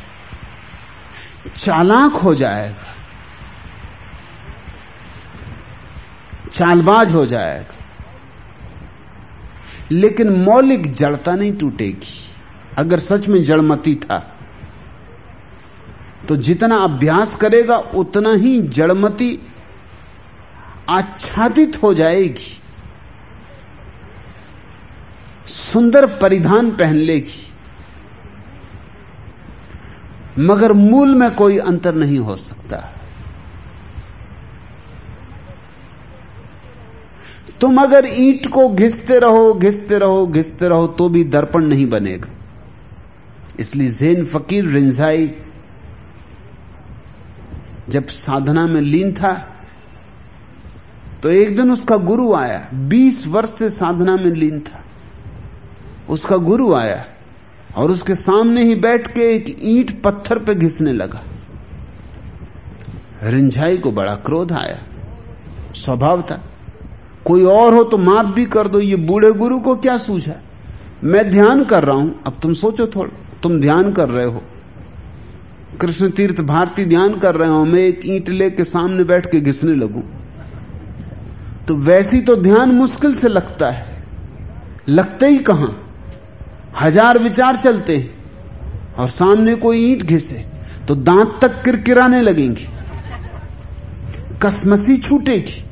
चालाक 1.56 2.12
हो 2.12 2.34
जाएगा। 2.34 2.94
चालबाज 6.52 7.12
हो 7.12 7.26
जाएगा। 7.26 7.74
लेकिन 9.90 10.28
मौलिक 10.32 10.92
जड़ता 10.94 11.34
नहीं 11.34 11.52
टूटेगी। 11.52 12.30
अगर 12.78 12.98
सच 12.98 13.28
में 13.28 13.42
जड़मती 13.44 13.94
था 13.94 14.18
तो 16.28 16.36
जितना 16.36 16.76
अभ्यास 16.76 17.36
करेगा, 17.36 17.76
उतना 17.76 18.32
ही 18.32 18.60
जड़मती 18.62 19.38
आच्छादित 20.90 21.82
हो 21.82 21.94
जाएगी। 21.94 22.60
सुंदर 25.48 26.06
परिधान 26.06 26.70
पहन 26.70 26.96
लेगी। 26.96 27.52
मगर 30.38 30.72
मूल 30.72 31.14
में 31.14 31.30
कोई 31.34 31.58
अंतर 31.58 31.94
नहीं 31.94 32.18
हो 32.18 32.36
सकता। 32.36 32.76
तुम 37.60 37.82
अगर 37.82 38.06
ईंट 38.06 38.46
को 38.46 38.68
घिसते 38.68 39.18
रहो 39.18 39.52
घिसते 39.54 39.98
रहो 39.98 40.26
घिसते 40.26 40.68
रहो 40.68 40.86
तो 40.86 41.08
भी 41.08 41.24
दर्पण 41.24 41.64
नहीं 41.64 41.86
बनेगा। 41.90 42.28
इसलिए 43.60 43.88
जैन 43.88 44.24
फकीर 44.26 44.66
रिंजाई 44.66 45.30
जब 47.88 48.06
साधना 48.06 48.66
में 48.66 48.80
लीन 48.80 49.12
था 49.12 49.32
तो 51.24 51.30
एक 51.30 51.56
दिन 51.56 51.70
उसका 51.70 51.96
गुरु 51.96 52.34
आया। 52.34 52.68
बीस 52.74 53.26
वर्ष 53.26 53.50
से 53.50 53.68
साधना 53.70 54.16
में 54.16 54.30
लीन 54.30 54.60
था। 54.60 54.82
उसका 56.10 56.36
गुरु 56.36 56.74
आया 56.74 57.04
और 57.76 57.90
उसके 57.90 58.14
सामने 58.14 58.64
ही 58.64 58.74
बैठ 58.74 59.06
के 59.06 59.20
एक 59.34 59.44
ईंट 59.62 60.02
पत्थर 60.02 60.38
पे 60.38 60.54
घिसने 60.54 60.92
लगा। 60.92 61.22
रिंझाई 63.22 63.76
को 63.76 63.92
बड़ा 63.92 64.14
क्रोध 64.14 64.52
आया। 64.52 64.78
स्वभाव 65.74 66.22
था, 66.22 66.40
कोई 67.24 67.44
और 67.44 67.74
हो 67.74 67.84
तो 67.84 67.98
माफ़ 67.98 68.26
भी 68.26 68.44
कर 68.46 68.68
दो, 68.68 68.80
ये 68.80 68.96
बूढ़े 68.96 69.32
गुरु 69.32 69.58
को 69.58 69.76
क्या 69.76 69.98
सूझा? 69.98 70.34
मैं 71.04 71.30
ध्यान 71.30 71.64
कर 71.64 71.84
रहा 71.84 71.96
हूँ, 71.96 72.22
अब 72.26 72.36
तुम 72.42 72.54
सोचो 72.54 72.86
थोड़ा, 72.86 73.10
तुम 73.42 73.60
ध्यान 73.60 73.92
कर 73.92 74.08
रहे 74.08 74.26
हो। 74.26 74.42
कृष्ण 75.80 76.10
तीर्थ 76.10 76.40
भारती 76.40 76.84
ध्यान 76.84 77.18
कर 77.18 77.34
रहे 77.34 77.48
हो, 77.48 77.64
मैं 77.64 77.80
एक 77.80 78.00
ईंट 78.04 78.28
लेके 78.28 78.64
सामने 78.64 79.04
बैठ 79.04 79.30
के 79.30 79.40
घिसने 79.40 79.74
लगूं। 79.74 80.02
तो 81.68 81.74
वैसी 81.76 82.20
तो 82.20 82.36
ध्यान 82.36 82.70
मुश्किल 82.70 83.14
से 83.14 83.28
लगता 83.28 83.70
है। 83.70 83.86
लगते 84.88 85.28
ही 85.28 85.38
कहाँ? 85.40 85.70
हज़ार 86.80 87.18
विचार 87.18 87.56
चलते 87.56 87.96
हैं 87.96 88.94
और 88.94 89.08
सामने 89.08 89.54
कोई 89.54 89.84
ईंट 89.84 90.02
घिसे 90.02 90.44
तो 90.88 90.94
दांत 90.94 91.38
तक 91.42 91.62
किरकिराने 91.64 92.20
लगेंगे। 92.22 92.66
कसमसी 94.42 94.96
छूटेगी, 94.96 95.62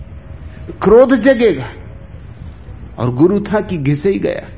क्रोध 0.82 1.14
जगेगा 1.16 1.66
और 2.98 3.14
गुरु 3.14 3.40
था 3.42 3.60
कि 3.60 3.76
घिसे 3.78 4.10
ही 4.10 4.18
गया। 4.18 4.48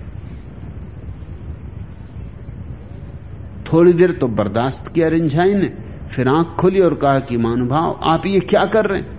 थोड़ी 3.66 3.92
देर 3.92 4.12
तो 4.12 4.28
बर्दाश्त 4.28 4.92
किया 4.94 5.08
रिंझाई 5.08 5.54
ने, 5.54 5.72
फिर 6.10 6.28
आँख 6.28 6.56
खोली 6.58 6.80
और 6.80 6.94
कहा 6.94 7.18
कि, 7.20 7.36
मानुभाव, 7.36 7.98
आप 8.04 8.26
ये 8.26 8.40
क्या 8.40 8.64
कर 8.66 8.86
रहे 8.86 9.00
हैं? 9.00 9.13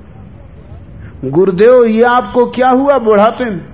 गुरुदेव, 1.26 1.84
ये 1.84 2.03
आपको 2.03 2.45
क्या 2.45 2.69
हुआ 2.69 2.97
बुढ़ापे 2.97 3.45
में? 3.45 3.65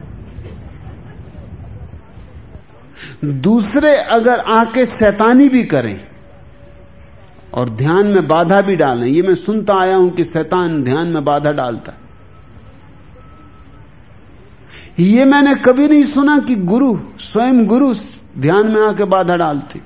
दूसरे 3.41 3.95
अगर 3.95 4.39
आके 4.39 4.85
शैतानी 4.85 5.49
भी 5.49 5.63
करें 5.63 5.99
और 7.53 7.69
ध्यान 7.69 8.07
में 8.07 8.27
बाधा 8.27 8.61
भी 8.61 8.75
डालें, 8.75 9.07
ये 9.07 9.21
मैं 9.21 9.35
सुनता 9.35 9.75
आया 9.75 9.95
हूँ 9.95 10.11
कि 10.11 10.23
शैतान 10.23 10.83
ध्यान 10.83 11.07
में 11.07 11.23
बाधा 11.25 11.51
डालता 11.51 11.93
ये 14.99 15.25
मैंने 15.25 15.55
कभी 15.55 15.87
नहीं 15.87 16.03
सुना 16.03 16.37
कि 16.39 16.55
गुरु, 16.55 16.97
स्वयं 17.19 17.65
गुरु 17.67 17.93
ध्यान 18.37 18.67
में 18.67 18.81
आके 18.81 19.03
बाधा 19.03 19.35
डालते। 19.37 19.79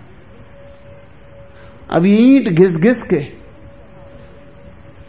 अब 1.90 2.06
ईंट 2.06 2.50
घिस 2.50 2.78
घिस 2.78 3.04
के 3.04 3.26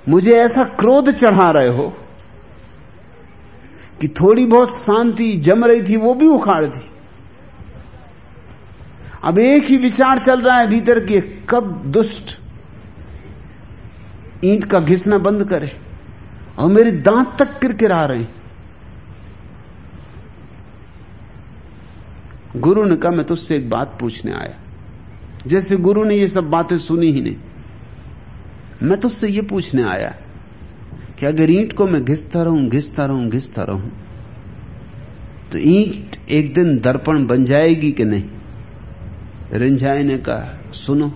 मुझे 0.08 0.36
ऐसा 0.36 0.64
क्रोध 0.64 1.10
चढ़ा 1.10 1.50
रहे 1.50 1.68
हो 1.68 1.92
कि 4.00 4.08
थोड़ी 4.10 4.44
बहुत 4.46 4.74
शांति 4.74 5.32
जम 5.38 5.64
रही 5.64 5.82
थी, 5.82 5.96
वो 5.96 6.14
भी 6.14 6.26
उखाड़ 6.26 6.64
दी। 6.66 6.90
अब 9.24 9.38
एक 9.38 9.64
ही 9.64 9.76
विचार 9.76 10.18
चल 10.18 10.40
रहा 10.40 10.58
है 10.58 10.66
भीतर 10.66 11.00
की 11.00 11.20
कब 11.50 11.82
दुष्ट 11.86 12.38
ईंट 14.44 14.64
का 14.64 14.80
घिसना 14.80 15.18
बंद 15.18 15.44
करे 15.48 15.70
और 16.58 16.68
मेरे 16.70 16.92
दांत 16.92 17.36
तक 17.38 17.58
किरकिरा 17.60 18.04
रहे 18.04 18.18
हैं। 18.18 18.34
गुरु 22.56 22.84
ने 22.84 22.96
कहा, 22.96 23.12
मैं 23.12 23.24
तुझसे 23.26 23.56
एक 23.56 23.68
बात 23.70 23.96
पूछने 24.00 24.32
आया। 24.32 24.54
जैसे 25.46 25.76
गुरु 25.78 26.04
ने 26.04 26.14
ये 26.14 26.28
सब 26.28 26.50
बातें 26.50 26.76
सुनी 26.78 27.10
ही 27.12 27.20
नहीं, 27.20 27.36
मैं 28.82 28.98
तुझसे 29.00 29.28
ये 29.28 29.42
पूछने 29.42 29.82
आया 29.84 30.14
कि 31.18 31.26
अगर 31.26 31.50
ईंट 31.50 31.72
को 31.72 31.86
मैं 31.86 32.04
घिसता 32.04 32.42
रहूँ 32.42 32.68
घिसता 32.68 33.04
रहूँ 33.04 33.28
घिसता 33.28 33.62
रहूँ 33.62 33.92
तो 35.52 35.58
ईंट 35.58 36.16
एक 36.30 36.52
दिन 36.54 36.78
दर्पण 36.78 37.26
बन 37.26 37.44
जाएगी 37.44 37.92
कि 37.92 38.04
नहीं? 38.04 38.24
रिंझाई 39.52 40.02
ने 40.02 40.16
कहा, 40.18 40.72
सुनो, 40.72 41.12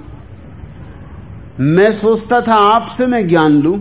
मैं 1.61 1.93
सोचता 1.93 2.41
था 2.41 2.55
आपसे 2.75 3.07
मैं 3.07 3.27
ज्ञान 3.29 3.61
लू। 3.63 3.75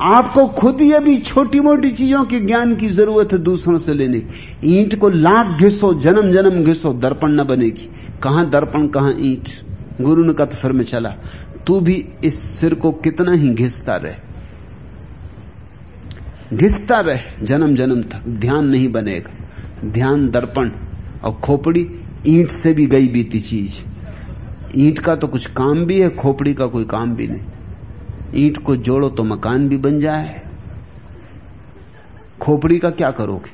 आपको 0.00 0.46
खुद 0.48 0.80
ही 0.80 0.92
अभी 0.92 1.16
छोटी 1.18 1.60
मोटी 1.60 1.90
चीज़ों 1.90 2.24
के 2.24 2.40
ज्ञान 2.40 2.76
की 2.76 2.88
ज़रूरत 2.88 3.32
है 3.32 3.38
दूसरों 3.38 3.78
से 3.78 3.94
लेने 3.94 4.20
की। 4.20 4.78
ईंट 4.78 4.98
को 4.98 5.08
लाख 5.08 5.58
घिसो 5.60 5.92
जन्म 5.94 6.30
जन्म 6.30 6.64
घिसो, 6.64 6.92
दर्पण 6.92 7.30
न 7.30 7.44
बनेगी। 7.44 7.88
कहाँ 8.22 8.48
दर्पण, 8.50 8.86
कहाँ 8.88 9.14
ईंट? 9.18 9.48
गुरु 10.00 10.24
ने 10.24 10.32
कहा 10.32 10.46
तो 10.46 10.56
फिर 10.56 10.72
में 10.72 10.84
चला। 10.84 11.14
तू 11.66 11.80
भी 11.80 12.08
इस 12.24 12.40
सिर 12.40 12.74
को 12.74 12.92
कितना 12.92 13.32
ही 13.32 13.54
घिसता 13.54 13.96
रहे। 13.96 14.30
घिसता 16.56 17.00
रहे 17.00 17.46
जन्म 17.46 17.74
जन्म 17.74 18.02
तक। 18.02 18.28
ध्यान 18.28 18.66
नहीं 18.66 18.92
बनेगा। 18.92 19.30
ध्यान 19.84 20.30
दर्पण 20.30 20.70
और 21.24 21.32
खोपड़ी 21.32 22.00
ईंट 22.28 22.50
से 22.50 22.72
भी 22.72 22.86
गई 22.86 23.08
बीती 23.08 23.40
चीज़। 23.40 23.82
ईंट 24.76 24.98
का 24.98 25.16
तो 25.16 25.28
कुछ 25.28 25.46
काम 25.46 25.84
भी 25.84 26.00
है, 26.00 26.10
खोपड़ी 26.10 26.54
का 26.54 26.66
कोई 26.66 26.84
काम 26.84 27.14
भी 27.14 27.26
नहीं। 27.26 27.42
ईंट 28.34 28.58
को 28.58 28.76
जोड़ो 28.76 29.08
तो 29.08 29.24
मकान 29.24 29.68
भी 29.68 29.76
बन 29.76 30.00
जाए। 30.00 30.42
खोपड़ी 32.40 32.78
का 32.78 32.90
क्या 32.90 33.10
करोगे? 33.10 33.50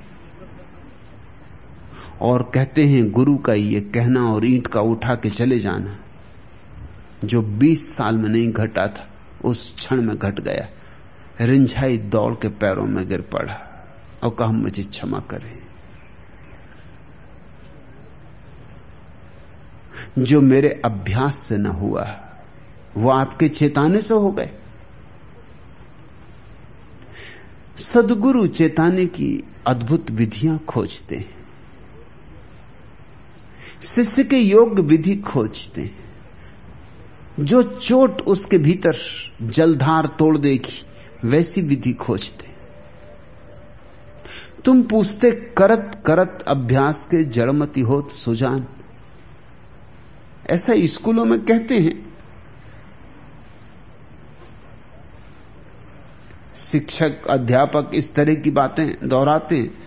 और 2.20 2.50
कहते 2.54 2.84
हैं, 2.84 3.10
गुरु 3.10 3.36
का 3.36 3.54
ये 3.54 3.80
कहना 3.80 4.32
और 4.32 4.46
ईंट 4.46 4.66
का 4.66 4.80
उठा 4.80 5.14
के 5.14 5.30
चले 5.30 5.58
जाना। 5.58 5.98
जो 7.24 7.42
20 7.42 7.96
साल 7.96 8.16
में 8.16 8.28
नहीं 8.30 8.52
घटा 8.52 8.86
था, 8.88 9.08
उस 9.44 9.72
क्षण 9.76 10.02
में 10.02 10.16
घट 10.16 10.40
गया। 10.40 10.68
रिंझाई 11.40 11.96
दौड़ 11.98 12.34
के 12.34 12.48
पैरों 12.48 12.86
में 12.86 13.08
गिर 13.08 13.20
पड़ा 13.32 13.56
और 14.24 14.30
कहा 14.30 14.52
मुझे 14.52 14.82
क्षमा 14.82 15.20
करें। 15.20 15.58
जो 20.18 20.40
मेरे 20.40 20.68
अभ्यास 20.84 21.36
से 21.38 21.56
न 21.56 21.66
हुआ, 21.66 22.04
वो 22.96 23.10
आपके 23.10 23.48
चेताने 23.48 24.00
से 24.00 24.14
हो 24.14 24.30
गए। 24.32 24.50
सदगुरु 27.76 28.46
चेताने 28.46 29.06
की 29.06 29.44
अद्भुत 29.66 30.10
विधियाँ 30.10 30.58
खोजते 30.58 31.16
हैं, 31.16 31.34
शिष्य 33.82 34.24
के 34.24 34.36
योग्य 34.36 34.82
विधि 34.82 35.16
खोजते 35.16 35.82
हैं। 35.82 36.05
जो 37.40 37.62
चोट 37.62 38.20
उसके 38.20 38.58
भीतर 38.58 38.94
जलधार 39.42 40.06
तोड़ 40.06 40.38
देगी, 40.38 40.86
वैसी 41.24 41.62
विधि 41.62 41.92
खोजते। 41.92 42.46
तुम 44.64 44.82
पूछते, 44.82 45.30
करत 45.30 46.02
करत 46.06 46.44
अभ्यास 46.48 47.06
के 47.06 47.24
जड़मती 47.24 47.80
होत 47.80 48.10
सुजान। 48.10 48.66
ऐसा 50.50 50.74
स्कूलों 50.76 51.24
में 51.24 51.44
कहते 51.44 51.78
हैं। 51.78 52.14
शिक्षक, 56.56 57.26
अध्यापक 57.26 57.90
इस 57.94 58.14
तरह 58.14 58.34
की 58.34 58.50
बातें 58.50 59.08
दोहराते 59.08 59.56
हैं 59.56 59.78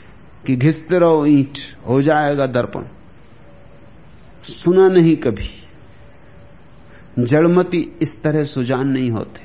कि 0.47 0.55
घिसते 0.55 0.99
रहो, 0.99 1.25
ईंट 1.25 1.57
हो 1.87 2.01
जाएगा 2.01 2.47
दर्पण। 2.47 2.83
सुना 4.43 4.87
नहीं 4.87 5.17
कभी। 5.17 5.68
जड़मती 7.19 7.79
इस 8.01 8.21
तरह 8.23 8.43
सुजान 8.43 8.87
नहीं 8.87 9.09
होते। 9.11 9.41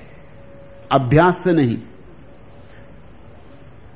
अभ्यास 0.92 1.38
से 1.38 1.52
नहीं, 1.52 1.78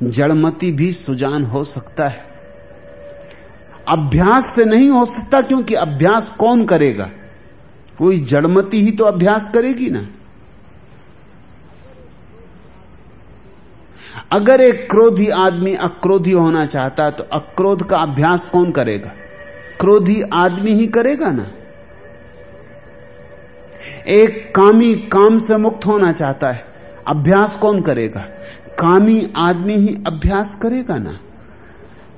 जड़मती 0.02 0.70
भी 0.72 0.92
सुजान 0.92 1.44
हो 1.44 1.62
सकता 1.64 2.08
है। 2.08 2.26
अभ्यास 3.88 4.46
से 4.46 4.64
नहीं 4.64 4.88
हो 4.88 5.04
सकता 5.04 5.40
क्योंकि 5.42 5.74
अभ्यास 5.74 6.30
कौन 6.30 6.64
करेगा? 6.64 7.10
कोई 7.98 8.18
जड़मती 8.20 8.80
ही 8.80 8.90
तो 8.90 9.04
अभ्यास 9.04 9.48
करेगी 9.48 9.90
ना। 9.90 10.06
अगर 14.32 14.60
एक 14.60 14.90
क्रोधी 14.90 15.28
आदमी 15.28 15.74
अक्रोधी 15.74 16.32
होना 16.32 16.64
चाहता 16.66 17.04
है 17.04 17.10
तो 17.10 17.24
अक्रोध 17.32 17.86
का 17.88 17.98
अभ्यास 17.98 18.46
कौन 18.46 18.70
करेगा? 18.70 19.10
क्रोधी 19.80 20.20
आदमी 20.22 20.70
ही 20.70 20.86
करेगा 20.86 21.30
ना। 21.32 21.50
एक 24.09 24.53
कामी 24.55 24.95
काम 25.12 25.39
से 25.39 25.57
मुक्त 25.57 25.86
होना 25.86 26.12
चाहता 26.12 26.51
है। 26.51 26.64
अभ्यास 27.07 27.57
कौन 27.57 27.80
करेगा? 27.80 28.20
कामी 28.78 29.32
आदमी 29.36 29.74
ही 29.74 29.97
अभ्यास 30.06 30.55
करेगा 30.55 30.98
ना? 30.98 31.19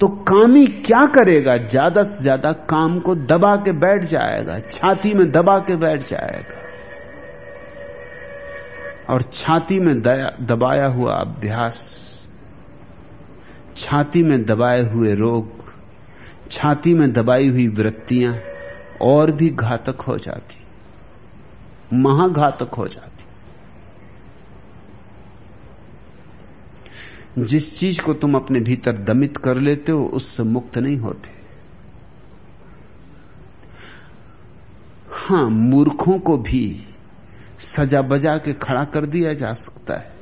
तो 0.01 0.09
कामी 0.29 0.67
क्या 0.67 1.07
करेगा? 1.07 1.57
ज़्यादा 1.57 2.03
से 2.03 2.23
ज़्यादा 2.23 2.53
काम 2.53 2.99
को 3.01 3.15
दबा 3.15 3.57
के 3.57 3.73
बैठ 3.75 4.05
जाएगा, 4.05 4.59
छाती 4.61 5.15
में 5.15 5.31
दबा 5.33 5.59
के 5.59 5.77
बैठ 5.77 6.09
जाएगा। 6.09 6.59
और 9.09 9.23
छाती 9.23 9.81
में 9.81 10.01
दबाया 10.01 10.87
हुआ 10.87 11.15
अभ्यास, 11.15 11.79
छाती 13.77 14.23
में 14.23 14.45
दबाए 14.45 14.83
हुए 14.83 15.15
रोग, 15.15 15.49
छाती 16.51 16.95
में 16.95 17.13
दबाई 17.13 17.49
हुई 17.49 17.69
वृत्तियाँ 17.69 18.35
और 19.03 19.31
भी 19.33 19.49
घातक 19.51 20.01
हो 20.01 20.17
जाती 20.19 20.60
महाघातक 21.93 22.75
हो 22.75 22.89
जाती। 22.89 23.25
जिस 27.45 27.79
चीज़ 27.79 28.03
को 28.03 28.15
तुम 28.15 28.35
अपने 28.35 28.61
भीतर 28.61 28.97
दमित 28.97 29.37
कर 29.37 29.57
लेते 29.57 29.93
हो, 29.93 30.07
उससे 30.07 30.43
मुक्त 30.43 30.79
नहीं 30.79 30.97
होते। 30.97 31.31
हाँ, 35.13 35.51
मूर्खों 35.51 36.19
को 36.19 36.37
भी 36.39 36.87
सजा 37.59 38.03
बजा 38.03 38.39
के 38.39 38.53
खड़ा 38.53 38.85
कर 38.85 39.07
दिया 39.07 39.35
जा 39.35 39.53
सकता 39.53 39.95
है। 39.95 40.13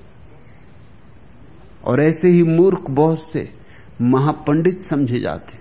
और 1.84 2.00
ऐसे 2.00 2.30
ही 2.30 2.42
मूर्ख 2.42 2.84
बहुत 2.90 3.18
से 3.18 3.54
महापंडित 4.00 4.84
समझे 4.84 5.20
जाते। 5.20 5.58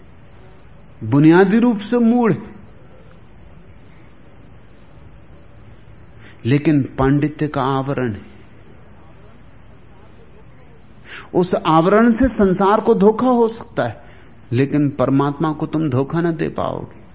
बुनियादी 1.07 1.59
रूप 1.59 1.77
से 1.77 1.99
मूढ़ 1.99 2.33
लेकिन 6.47 6.81
पांडित्य 6.97 7.47
का 7.47 7.63
आवरण 7.77 8.11
है। 8.11 8.25
उस 11.35 11.53
आवरण 11.55 12.11
से 12.11 12.27
संसार 12.27 12.81
को 12.81 12.93
धोखा 12.95 13.27
हो 13.27 13.47
सकता 13.47 13.85
है, 13.85 14.03
लेकिन 14.51 14.89
परमात्मा 14.89 15.51
को 15.51 15.65
तुम 15.65 15.89
धोखा 15.89 16.21
ना 16.21 16.31
दे 16.31 16.49
पाओगे। 16.49 17.05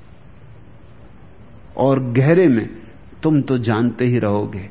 और 1.76 2.00
गहरे 2.12 2.48
में 2.48 2.68
तुम 3.22 3.40
तो 3.40 3.58
जानते 3.58 4.04
ही 4.04 4.18
रहोगे, 4.18 4.68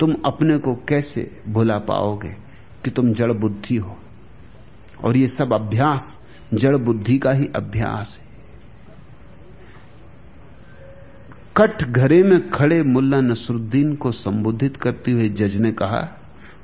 तुम 0.00 0.14
अपने 0.24 0.58
को 0.58 0.74
कैसे 0.88 1.30
भुला 1.48 1.78
पाओगे 1.78 2.36
कि 2.84 2.90
तुम 2.90 3.12
जड़ 3.12 3.32
बुद्धि 3.32 3.76
हो। 3.76 3.96
और 5.04 5.16
ये 5.16 5.26
सब 5.28 5.52
अभ्यास 5.52 6.20
जड़ 6.54 6.76
बुद्धि 6.76 7.18
का 7.18 7.32
ही 7.32 7.48
अभ्यास 7.56 8.20
है। 8.20 8.27
कट 11.60 11.82
घरे 11.82 12.22
में 12.22 12.50
खड़े 12.50 12.82
मुल्ला 12.82 13.20
नसरुद्दीन 13.20 13.94
को 13.94 14.12
संबोधित 14.12 14.76
करते 14.76 15.10
हुए 15.10 15.28
जज 15.28 15.56
ने 15.56 15.72
कहा, 15.72 16.08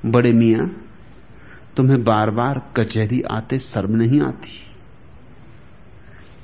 बड़े 0.06 0.32
मियाँ, 0.32 0.70
तुम्हें 1.76 2.04
बार 2.04 2.30
बार 2.30 2.62
कचहरी 2.76 3.22
आते 3.22 3.58
शर्म 3.58 3.96
नहीं 3.96 4.20
आती? 4.20 4.50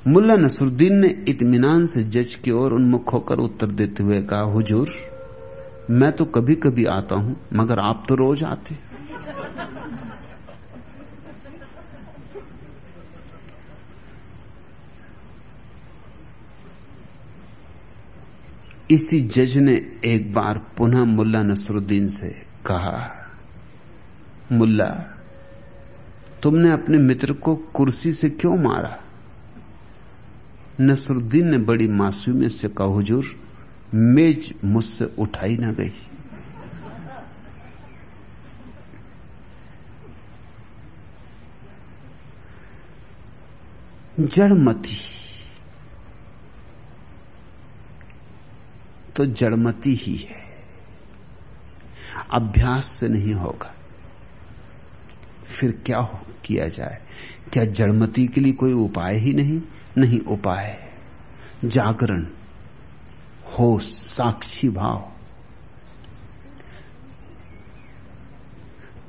मुल्ला 0.07 0.35
नसरुद्दीन 0.35 0.95
ने 0.95 1.07
इत्मीनान 1.27 1.85
से 1.85 2.03
जज 2.03 2.35
की 2.35 2.51
ओर 2.51 2.73
उन्मुख 2.73 3.13
होकर 3.13 3.37
उत्तर 3.37 3.67
देते 3.67 4.03
हुए 4.03 4.21
कहा, 4.21 4.41
हुजूर, 4.41 4.89
मैं 5.89 6.11
तो 6.11 6.25
कभी 6.25 6.55
कभी 6.55 6.85
आता 6.85 7.15
हूँ, 7.15 7.37
मगर 7.53 7.79
आप 7.79 8.05
तो 8.09 8.15
रोज 8.15 8.43
आते 8.43 8.75
इसी 18.91 19.21
जज 19.21 19.57
ने 19.57 19.91
एक 20.05 20.33
बार 20.33 20.57
पुनः 20.77 21.03
मुल्ला 21.03 21.43
नसरुद्दीन 21.43 22.07
से 22.07 22.29
कहा, 22.65 23.27
मुल्ला, 24.51 24.87
तुमने 26.43 26.71
अपने 26.71 26.97
मित्र 26.97 27.33
को 27.33 27.55
कुर्सी 27.55 28.11
से 28.11 28.29
क्यों 28.29 28.57
मारा? 28.57 28.99
नसरुद्दीन 30.81 31.47
ने 31.47 31.57
बड़ी 31.57 31.87
मासूमियत 31.87 32.51
से 32.51 32.69
कहा, 32.69 32.87
हुजूर, 32.87 33.25
मेज 33.93 34.53
मुझसे 34.65 35.05
उठाई 35.19 35.57
ना 35.57 35.71
गई। 35.71 35.93
जड़मती 44.19 45.20
तो 49.21 49.25
जड़मती 49.25 49.93
ही 49.93 50.15
है। 50.15 50.43
अभ्यास 52.31 52.85
से 52.85 53.07
नहीं 53.07 53.33
होगा। 53.33 53.75
फिर 55.45 55.83
क्या 55.85 55.97
हो, 55.97 56.19
किया 56.45 56.67
जाए? 56.67 57.01
क्या 57.53 57.65
जड़मती 57.65 58.27
के 58.27 58.41
लिए 58.41 58.53
कोई 58.53 58.73
उपाय 58.73 59.17
ही 59.17 59.33
नहीं? 59.33 59.61
नहीं 59.97 60.19
उपाय। 60.19 60.91
जागरण 61.65 62.27
हो 63.57 63.79
साक्षी 63.79 64.69
भाव। 64.69 65.11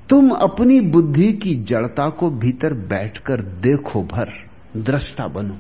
तुम 0.08 0.30
अपनी 0.30 0.80
बुद्धि 0.80 1.32
की 1.32 1.54
जड़ता 1.54 2.08
को 2.08 2.30
भीतर 2.30 2.74
बैठकर 2.74 3.42
देखो 3.42 4.02
भर, 4.02 4.28
दृष्टा 4.76 5.28
बनो। 5.28 5.58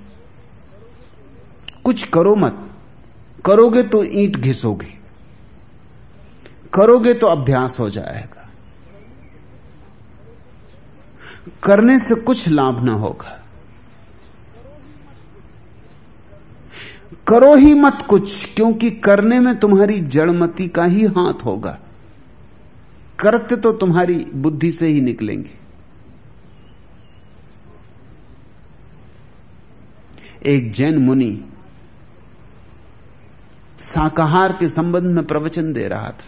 कुछ 1.84 2.08
करो 2.08 2.36
मत। 2.36 2.68
करोगे 3.44 3.82
तो 3.82 4.04
ईंट 4.04 4.36
घिसोगे। 4.36 4.98
करोगे 6.74 7.14
तो 7.14 7.26
अभ्यास 7.26 7.80
हो 7.80 7.90
जाएगा। 7.90 8.48
करने 11.62 11.98
से 11.98 12.14
कुछ 12.14 12.48
लाभ 12.48 12.84
ना 12.84 12.92
होगा। 12.92 13.38
करो 17.28 17.54
ही 17.56 17.74
मत 17.74 18.06
कुछ, 18.08 18.54
क्योंकि 18.54 18.90
करने 18.90 19.40
में 19.40 19.58
तुम्हारी 19.58 20.00
जड़मती 20.00 20.68
का 20.68 20.84
ही 20.84 21.06
हाथ 21.06 21.44
होगा। 21.44 21.78
करते 23.18 23.56
तो 23.56 23.72
तुम्हारी 23.72 24.26
बुद्धि 24.34 24.72
से 24.72 24.86
ही 24.86 25.00
निकलेंगे। 25.00 25.50
एक 30.46 30.72
जैन 30.72 30.98
मुनि 30.98 31.44
शाकाहार 33.78 34.52
के 34.52 34.68
संबंध 34.68 35.04
में 35.04 35.24
प्रवचन 35.24 35.72
दे 35.72 35.88
रहा 35.88 36.10
था। 36.10 36.26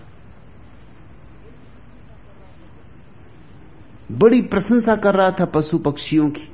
बड़ी 4.12 4.42
प्रशंसा 4.42 4.96
कर 4.96 5.14
रहा 5.14 5.30
था 5.30 5.44
पशु 5.44 5.78
पक्षियों 5.78 6.30
की 6.30 6.44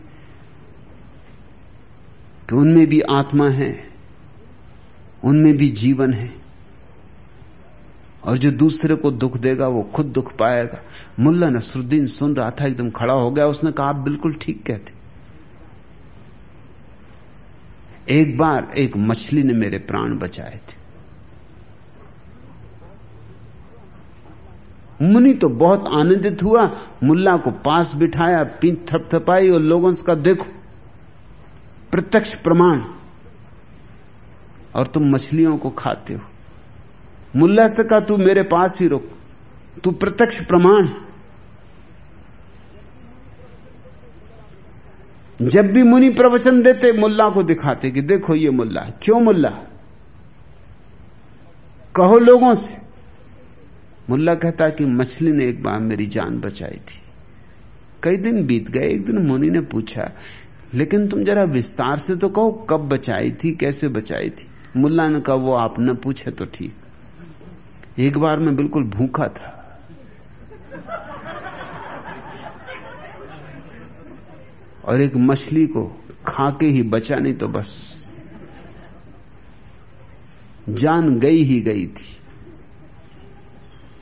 कि 2.48 2.54
उनमें 2.54 2.86
भी 2.86 3.00
आत्मा 3.00 3.48
है, 3.48 3.90
उनमें 5.24 5.56
भी 5.56 5.68
जीवन 5.68 6.14
है। 6.14 6.32
और 8.24 8.38
जो 8.38 8.50
दूसरे 8.50 8.94
को 8.94 9.10
दुख 9.10 9.36
देगा, 9.36 9.68
वो 9.68 9.82
खुद 9.82 10.06
दुख 10.06 10.36
पाएगा। 10.36 10.82
मुल्ला 11.20 11.50
नसरुद्दीन 11.50 12.06
सुन 12.06 12.36
रहा 12.36 12.50
था, 12.50 12.66
एकदम 12.66 12.90
खड़ा 12.90 13.14
हो 13.14 13.30
गया। 13.30 13.46
उसने 13.46 13.72
कहा, 13.72 13.86
आप 13.86 13.96
बिल्कुल 13.96 14.34
ठीक 14.34 14.66
कहते 14.66 15.00
एक 18.08 18.38
बार 18.38 18.72
एक 18.76 18.96
मछली 18.96 19.42
ने 19.42 19.52
मेरे 19.52 19.78
प्राण 19.78 20.18
बचाए 20.18 20.60
थे। 20.68 20.79
मुनि 25.02 25.34
तो 25.34 25.48
बहुत 25.48 25.84
आनंदित 25.92 26.42
हुआ, 26.42 26.70
मुल्ला 27.04 27.36
को 27.36 27.50
पास 27.50 27.94
बिठाया, 27.94 28.44
पीठ 28.44 28.92
थपथपाई 28.92 29.50
और 29.50 29.60
लोगों 29.60 29.92
से 29.92 30.02
कहा, 30.02 30.16
देखो, 30.16 30.44
प्रत्यक्ष 31.92 32.34
प्रमाण। 32.34 32.82
और 34.74 34.86
तुम 34.86 35.10
मछलियों 35.10 35.58
को 35.58 35.70
खाते 35.70 36.14
हो। 36.14 36.20
मुल्ला 37.36 37.68
से 37.68 37.84
कहा, 37.84 38.00
तू 38.00 38.16
मेरे 38.16 38.42
पास 38.42 38.80
ही 38.80 38.88
रुक। 38.88 39.04
तू 39.84 39.90
प्रत्यक्ष 39.90 40.44
प्रमाण 40.44 40.88
जब 45.42 45.72
भी 45.72 45.82
मुनि 45.82 46.10
प्रवचन 46.10 46.62
देते, 46.62 46.92
मुल्ला 46.92 47.30
को 47.30 47.42
दिखाते 47.42 47.90
कि, 47.90 48.00
देखो, 48.00 48.34
ये 48.34 48.50
मुल्ला 48.50 48.80
क्यों 49.02 49.20
मुल्ला 49.20 49.58
कहो 51.96 52.18
लोगों 52.18 52.54
से। 52.54 52.89
मुल्ला 54.10 54.34
कहता 54.34 54.68
कि 54.68 54.84
मछली 54.84 55.32
ने 55.32 55.48
एक 55.48 55.62
बार 55.62 55.80
मेरी 55.80 56.06
जान 56.06 56.40
बचाई 56.40 56.78
थी। 56.78 57.00
कई 58.02 58.16
दिन 58.16 58.44
बीत 58.46 58.70
गए, 58.70 58.88
एक 58.88 59.04
दिन 59.04 59.18
मुनि 59.18 59.50
ने 59.50 59.60
पूछा, 59.60 60.10
लेकिन 60.74 61.06
तुम 61.08 61.24
जरा 61.24 61.42
विस्तार 61.44 61.98
से 61.98 62.16
तो 62.16 62.28
कहो, 62.28 62.50
कब 62.70 62.88
बचाई 62.88 63.30
थी, 63.30 63.52
कैसे 63.54 63.88
बचाई 63.88 64.30
थी? 64.30 64.48
मुल्ला 64.76 65.08
ने 65.08 65.20
कहा, 65.20 65.36
वो 65.36 65.54
आप 65.54 65.74
न 65.80 65.94
पूछे 65.94 66.30
तो 66.30 66.46
ठीक। 66.46 67.98
एक 67.98 68.18
बार 68.18 68.38
मैं 68.38 68.56
बिल्कुल 68.56 68.84
भूखा 68.84 69.28
था। 69.28 69.56
और 74.84 75.00
एक 75.00 75.16
मछली 75.16 75.66
को 75.66 75.84
खा 76.26 76.50
के 76.50 76.66
ही 76.66 76.82
बचा 76.82 77.16
नहीं 77.16 77.34
तो 77.34 77.48
बस, 77.48 78.22
जान 80.68 81.18
गई 81.18 81.42
ही 81.42 81.60
गई 81.60 81.86
थी। 81.86 82.09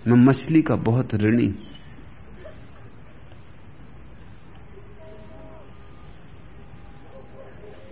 मैं 0.08 0.16
मछली 0.16 0.62
का 0.62 0.76
बहुत 0.76 1.14
ऋणी। 1.14 1.48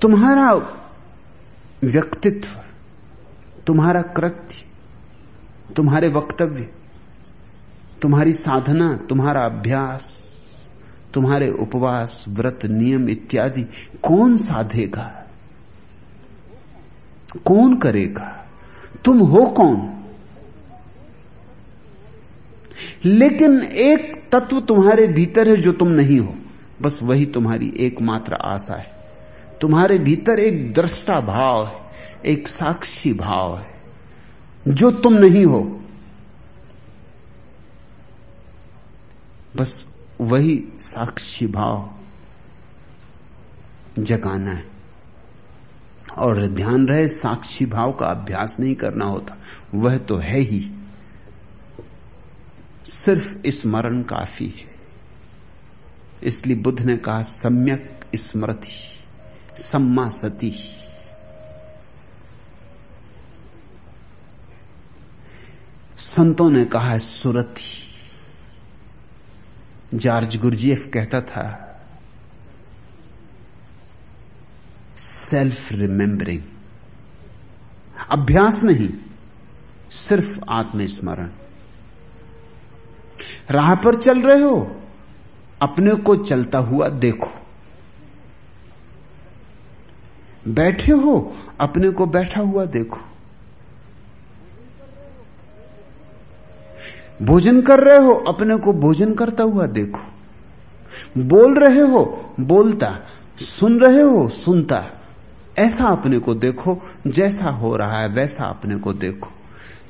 तुम्हारा 0.01 0.53
व्यक्तित्व, 1.85 2.49
तुम्हारा 3.67 4.03
कृत्य, 4.03 4.65
तुम्हारे 5.75 6.09
वक्तव्य, 6.09 6.69
तुम्हारी 8.03 8.33
साधना, 8.33 8.97
तुम्हारा 8.97 9.45
अभ्यास, 9.45 10.37
तुम्हारे 11.15 11.51
उपवास, 11.51 12.25
व्रत, 12.29 12.61
नियम 12.65 13.09
इत्यादि 13.09 13.63
कौन 14.03 14.37
साधेगा 14.37 15.23
कौन 17.47 17.77
करेगा? 17.77 18.47
तुम 19.05 19.19
हो 19.19 19.47
कौन? 19.47 19.96
लेकिन 23.05 23.63
एक 23.63 24.23
तत्व 24.33 24.61
तुम्हारे 24.61 25.07
भीतर 25.07 25.49
है 25.49 25.57
जो 25.57 25.73
तुम 25.73 25.89
नहीं 25.89 26.19
हो। 26.19 26.35
बस 26.83 27.01
वही 27.03 27.27
तुम्हारी 27.27 27.75
एकमात्र 27.79 28.35
आशा 28.35 28.75
है। 28.75 28.97
तुम्हारे 29.61 29.99
भीतर 29.99 30.39
एक 30.39 30.75
दृष्टा 30.75 31.21
भाव 31.21 31.67
है, 31.67 31.73
एक 32.27 32.49
साक्षी 32.49 33.13
भाव 33.13 33.59
है, 33.59 33.75
जो 34.69 34.91
तुम 34.91 35.13
नहीं 35.13 35.47
हो। 35.47 35.81
बस 39.57 39.89
वही 40.21 40.65
साक्षी 40.81 41.47
भाव 41.47 41.91
जगाना 43.99 44.51
है। 44.51 44.67
और 46.19 46.47
ध्यान 46.47 46.89
रहे, 46.89 47.09
साक्षी 47.09 47.67
भाव 47.67 47.93
का 47.93 48.07
अभ्यास 48.07 48.61
नहीं 48.61 48.75
करना 48.75 49.05
होता, 49.05 49.39
वह 49.75 49.99
तो 49.99 50.17
है 50.17 50.39
ही। 50.39 50.76
सिर्फ़ 52.87 53.37
स्मरण 53.47 54.03
काफ़ी 54.03 54.47
है। 54.47 54.77
इसलिए 56.23 56.57
बुद्ध 56.57 56.81
ने 56.81 56.97
कहा, 56.97 57.23
सम्यक 57.23 58.05
स्मृति, 58.17 59.03
सम्मा 59.63 60.09
सती। 60.09 60.73
संतों 65.99 66.51
ने 66.51 66.65
कहा 66.65 66.91
है 66.91 66.99
सुरति। 66.99 67.83
जॉर्ज 69.95 70.37
गुरजीएफ 70.37 70.91
कहता 70.95 71.21
था, 71.21 71.63
सेल्फ 74.97 75.73
रिमेंबरिंग। 75.73 76.43
अभ्यास 78.11 78.65
नहीं, 78.65 78.89
सिर्फ़ 79.91 80.41
आत्मस्मरण। 80.49 81.31
राह 83.51 83.75
पर 83.75 83.95
चल 83.95 84.19
रहे 84.19 84.43
हो? 84.43 84.77
अपने 85.63 85.95
को 85.95 86.17
चलता 86.17 86.59
हुआ 86.59 86.89
देखो। 86.89 87.31
बैठे 90.49 90.93
हो, 90.93 91.37
अपने 91.61 91.91
को 91.91 92.07
बैठा 92.07 92.41
हुआ 92.41 92.65
देखो। 92.65 92.99
भोजन 97.23 97.63
कर 97.63 97.81
रहे 97.81 98.05
हो, 98.05 98.15
अपने 98.15 98.57
को 98.57 98.73
भोजन 98.73 99.15
करता 99.15 99.45
हुआ 99.45 99.67
देखो। 99.67 100.01
बोल 101.19 101.59
रहे 101.59 101.81
हो, 101.81 102.35
बोलता। 102.41 102.99
सुन 103.37 103.81
रहे 103.81 104.03
हो, 104.03 104.29
सुनता। 104.29 104.87
ऐसा 105.59 105.85
अपने 105.85 106.19
को 106.19 106.35
देखो, 106.35 106.79
जैसा 107.07 107.51
हो 107.51 107.77
रहा 107.77 108.01
है, 108.01 108.09
वैसा 108.09 108.45
अपने 108.45 108.77
को 108.77 108.93
देखो। 108.93 109.31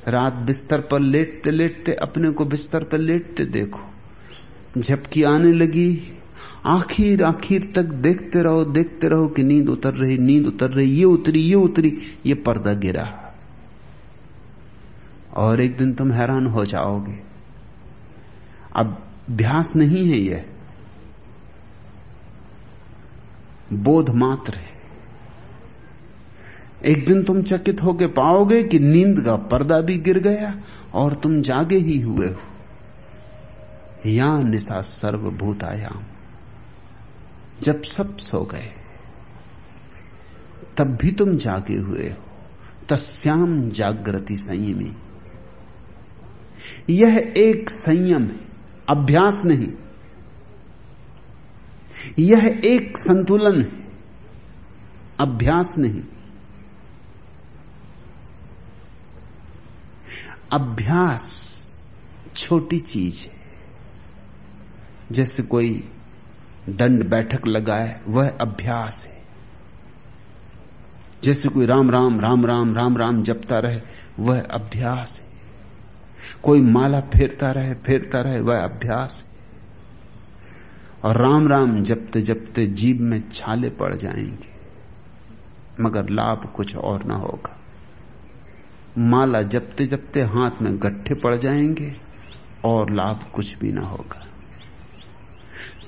रात 0.07 0.33
बिस्तर 0.33 0.81
पर 0.81 0.99
लेटते 0.99 1.51
लेटते 1.51 1.93
अपने 1.93 2.31
को 2.31 2.45
बिस्तर 2.45 2.83
पर 2.83 2.97
लेटते 2.97 3.45
देखो। 3.45 3.79
झपकी 4.81 5.23
आने 5.23 5.53
लगी। 5.53 6.19
आखिर 6.65 7.23
आखिर 7.23 7.71
तक 7.75 7.83
देखते 7.83 8.41
रहो 8.41 8.65
देखते 8.65 9.07
रहो 9.07 9.27
कि 9.27 9.43
नींद 9.43 9.69
उतर 9.69 9.93
रही, 9.93 10.17
नींद 10.17 10.47
उतर 10.47 10.69
रही, 10.69 10.91
ये 10.91 11.03
उतरी 11.03 11.39
ये 11.39 11.55
उतरी, 11.55 11.97
ये 12.25 12.33
पर्दा 12.33 12.73
गिरा। 12.73 13.35
और 15.33 15.61
एक 15.61 15.77
दिन 15.77 15.93
तुम 15.93 16.11
हैरान 16.11 16.47
हो 16.47 16.65
जाओगे। 16.65 17.19
अब 18.75 19.07
अभ्यास 19.29 19.75
नहीं 19.75 20.09
है 20.09 20.17
यह। 20.17 20.45
बोध 23.73 24.09
मात्र 24.09 24.53
है। 24.53 24.76
एक 26.85 27.05
दिन 27.05 27.23
तुम 27.23 27.41
चकित 27.41 27.83
होके 27.83 28.07
पाओगे 28.07 28.63
कि 28.63 28.79
नींद 28.79 29.21
का 29.21 29.35
पर्दा 29.35 29.81
भी 29.81 29.97
गिर 29.97 30.19
गया 30.19 30.61
और 30.93 31.13
तुम 31.13 31.41
जागे 31.41 31.77
ही 31.77 31.99
हुए 31.99 32.27
हो। 32.27 32.35
या 34.05 34.41
निशा 34.41 34.81
सर्वभूतायाम। 34.81 36.03
जब 37.63 37.81
सब 37.81 38.17
सो 38.17 38.41
गए, 38.41 38.71
तब 40.77 40.97
भी 41.01 41.11
तुम 41.11 41.37
जागे 41.37 41.75
हुए 41.75 42.09
हो। 42.09 42.15
तस्याम 42.89 43.69
जागृति 43.69 44.37
संयमी। 44.37 44.95
यह 46.89 47.33
एक 47.37 47.69
संयम 47.69 48.23
है, 48.23 48.39
अभ्यास 48.89 49.45
नहीं। 49.45 49.73
यह 52.19 52.61
एक 52.65 52.97
संतुलन 52.97 53.61
है, 53.61 53.71
अभ्यास 55.19 55.77
नहीं। 55.77 56.03
अभ्यास 60.51 61.87
छोटी 62.35 62.79
चीज़ 62.79 63.25
है। 63.25 63.33
जैसे 65.11 65.43
कोई 65.43 65.89
दंड 66.69 67.09
बैठक 67.09 67.47
लगाए, 67.47 68.01
वह 68.07 68.29
अभ्यास 68.29 69.07
है। 69.07 69.21
जैसे 71.23 71.49
कोई 71.49 71.65
राम 71.65 71.91
राम 71.91 72.19
राम 72.19 72.45
राम 72.45 72.75
राम 72.75 72.97
राम 72.97 73.23
जपता 73.23 73.59
रहे, 73.59 73.81
वह 74.19 74.41
अभ्यास 74.41 75.23
है। 75.25 75.39
कोई 76.43 76.61
माला 76.61 77.01
फेरता 77.01 77.51
रहे 77.51 77.73
फेरता 77.73 78.21
रहे, 78.21 78.39
वह 78.39 78.63
अभ्यास 78.63 79.25
है। 79.27 79.37
और 81.03 81.17
राम 81.17 81.47
राम 81.47 81.83
जपते 81.83 82.21
जपते 82.21 82.67
जीव 82.67 83.01
में 83.01 83.31
छाले 83.31 83.69
पड़ 83.69 83.95
जाएँगे, 83.95 84.47
मगर 85.83 86.09
लाभ 86.09 86.53
कुछ 86.55 86.75
और 86.75 87.03
ना 87.03 87.15
होगा। 87.15 87.56
माला 88.97 89.41
जपते 89.41 89.87
जपते 89.87 90.21
हाथ 90.21 90.61
में 90.61 90.77
गट्ठे 90.77 91.13
पड़ 91.13 91.35
जाएँगे 91.35 91.93
और 92.65 92.89
लाभ 92.89 93.31
कुछ 93.33 93.57
भी 93.57 93.71
ना 93.71 93.81
होगा। 93.81 94.27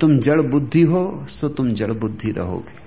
तुम 0.01 0.17
जड़ 0.19 0.41
बुद्धि 0.41 0.81
हो, 0.81 1.25
सो 1.29 1.49
तुम 1.49 1.73
जड़ 1.73 1.91
बुद्धि 1.91 2.31
रहोगे। 2.31 2.79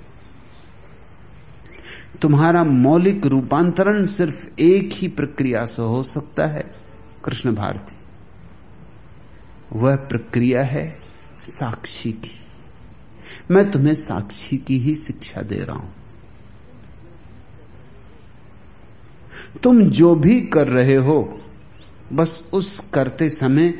तुम्हारा 2.18 2.64
मौलिक 2.64 3.26
रूपांतरण 3.26 4.06
सिर्फ़ 4.06 4.60
एक 4.60 4.90
ही 4.92 5.08
प्रक्रिया 5.08 5.66
से 5.66 5.82
हो 5.82 6.02
सकता 6.02 6.46
है, 6.46 6.74
कृष्ण 7.24 7.54
भारती। 7.54 7.94
वह 9.72 9.96
प्रक्रिया 9.96 10.62
है 10.62 10.98
साक्षी 11.44 12.12
की। 12.12 12.40
मैं 13.50 13.70
तुम्हें 13.70 13.94
साक्षी 13.94 14.56
की 14.56 14.78
ही 14.78 14.94
शिक्षा 14.94 15.42
दे 15.42 15.56
रहा 15.56 15.76
हूँ। 15.76 15.94
तुम 19.62 19.80
जो 19.80 20.14
भी 20.14 20.40
कर 20.40 20.68
रहे 20.68 20.96
हो, 20.96 21.40
बस 22.12 22.50
उस 22.52 22.90
करते 22.94 23.30
समय 23.30 23.74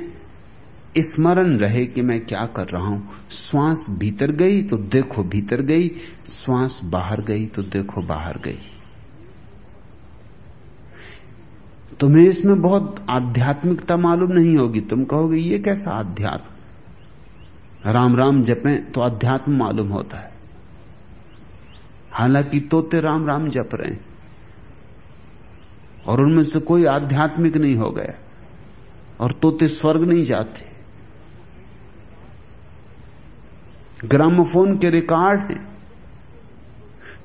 स्मरण 0.98 1.58
रहे 1.58 1.86
कि 1.86 2.02
मैं 2.02 2.26
क्या 2.26 2.46
कर 2.46 2.68
रहा 2.68 2.82
हूँ। 2.82 3.08
श्वास 3.30 3.86
भीतर 3.90 4.32
गई 4.32 4.62
तो 4.62 4.76
देखो 4.76 5.24
भीतर 5.24 5.62
गई, 5.62 5.90
श्वास 6.26 6.80
बाहर 6.84 7.20
गई 7.20 7.46
तो 7.46 7.62
देखो 7.62 8.02
बाहर 8.02 8.38
गई। 8.38 8.58
तुम्हें 12.00 12.28
इसमें 12.28 12.62
बहुत 12.62 13.06
आध्यात्मिकता 13.10 13.96
मालूम 13.96 14.32
नहीं 14.32 14.56
होगी। 14.56 14.80
तुम 14.80 15.04
कहोगे, 15.04 15.36
ये 15.36 15.58
कैसा 15.58 15.90
अध्यात्म? 15.90 17.90
राम 17.90 18.16
राम 18.16 18.42
जपें 18.42 18.92
तो 18.92 19.00
अध्यात्म 19.00 19.56
मालूम 19.56 19.88
होता 19.88 20.18
है। 20.18 20.32
हालाँकि 22.12 22.60
तोते 22.60 23.00
राम 23.00 23.26
राम 23.26 23.50
जप 23.50 23.70
रहे 23.74 23.92
हैं। 23.92 24.11
और 26.06 26.20
उनमें 26.20 26.44
से 26.44 26.60
कोई 26.60 26.84
आध्यात्मिक 26.84 27.56
नहीं 27.56 27.76
हो 27.76 27.90
गया। 27.90 28.14
और 29.20 29.32
तोते 29.32 29.68
स्वर्ग 29.68 30.00
नहीं 30.02 30.24
जाते। 30.24 30.72
ग्रामोफोन 34.04 34.78
के 34.78 34.90
रिकॉर्ड 34.90 35.40
हैं। 35.40 35.72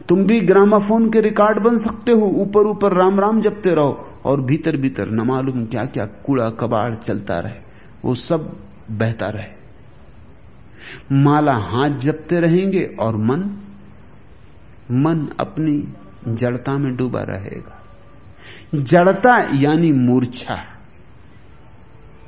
तुम 0.09 0.23
भी 0.23 0.41
ग्रामाफोन 0.41 1.09
के 1.09 1.21
रिकॉर्ड 1.21 1.59
बन 1.59 1.77
सकते 1.77 2.11
हो। 2.11 2.21
ऊपर 2.21 2.59
ऊपर 2.59 2.93
राम 2.93 3.19
राम 3.19 3.41
जपते 3.41 3.75
रहो 3.75 4.21
और 4.25 4.41
भीतर 4.41 4.77
भीतर 4.77 5.09
न 5.09 5.21
मालूम 5.21 5.65
क्या 5.65 5.85
क्या 5.85 6.05
कूड़ा 6.05 6.49
कबाड़ 6.49 6.95
चलता 6.95 7.39
रहे। 7.39 7.53
वो 8.05 8.15
सब 8.15 8.59
बहता 8.91 9.29
रहे। 9.29 9.57
माला 11.11 11.53
हाथ 11.53 11.89
जपते 11.89 12.39
रहेंगे 12.39 12.95
और 12.99 13.15
मन 13.15 13.39
मन 14.91 15.29
अपनी 15.39 15.93
जड़ता 16.27 16.77
में 16.77 16.95
डूबा 16.95 17.21
रहेगा। 17.21 17.76
जड़ता 18.75 19.37
यानी 19.55 19.91
मूर्छा। 19.91 20.63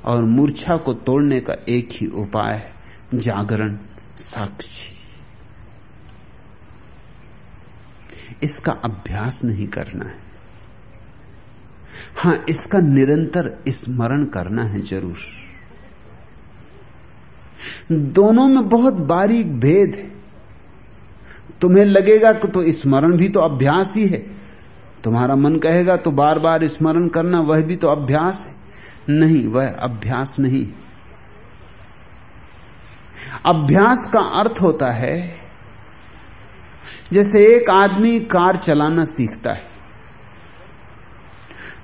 और 0.06 0.24
मूर्छा 0.24 0.78
को 0.78 0.94
तोड़ने 0.94 1.40
का 1.40 1.56
एक 1.70 1.90
ही 1.92 2.08
उपाय 2.08 2.54
है, 2.54 2.74
जागरण, 3.16 3.78
साक्षी। 4.18 4.96
इसका 8.44 8.72
अभ्यास 8.72 9.44
नहीं 9.44 9.68
करना 9.68 10.06
है। 10.06 10.16
हाँ, 12.18 12.46
इसका 12.50 12.80
निरंतर 12.80 13.64
स्मरण 13.68 14.26
करना 14.26 14.64
है 14.64 14.82
ज़रूर। 14.82 15.18
दोनों 17.92 18.48
में 18.48 18.70
बहुत 18.70 18.94
बारीक 18.94 19.60
भेद 19.60 19.96
है। 19.96 20.12
तुम्हें 21.62 21.86
लगेगा 21.86 22.34
कि 22.34 22.48
तो 22.48 22.72
स्मरण 22.72 23.18
भी 23.18 23.30
तो 23.30 23.40
अभ्यास 23.40 23.96
ही 23.98 24.08
है। 24.08 24.39
तुम्हारा 25.04 25.36
मन 25.36 25.56
कहेगा 25.60 25.96
तो 25.98 26.12
बार 26.14 26.40
बार 26.40 26.68
स्मरण 26.68 27.08
करना 27.08 27.40
वह 27.42 27.62
भी 27.62 27.76
तो 27.76 27.88
अभ्यास 27.88 28.48
है। 28.48 28.54
नहीं, 29.12 29.46
वह 29.48 29.68
अभ्यास 29.80 30.40
नहीं। 30.40 30.66
अभ्यास 33.46 34.08
का 34.08 34.20
अर्थ 34.40 34.62
होता 34.62 34.92
है, 34.92 35.40
जैसे 37.12 37.46
एक 37.48 37.70
आदमी 37.70 38.20
कार 38.30 38.56
चलाना 38.58 39.06
सीखता 39.08 39.52
है 39.52 39.68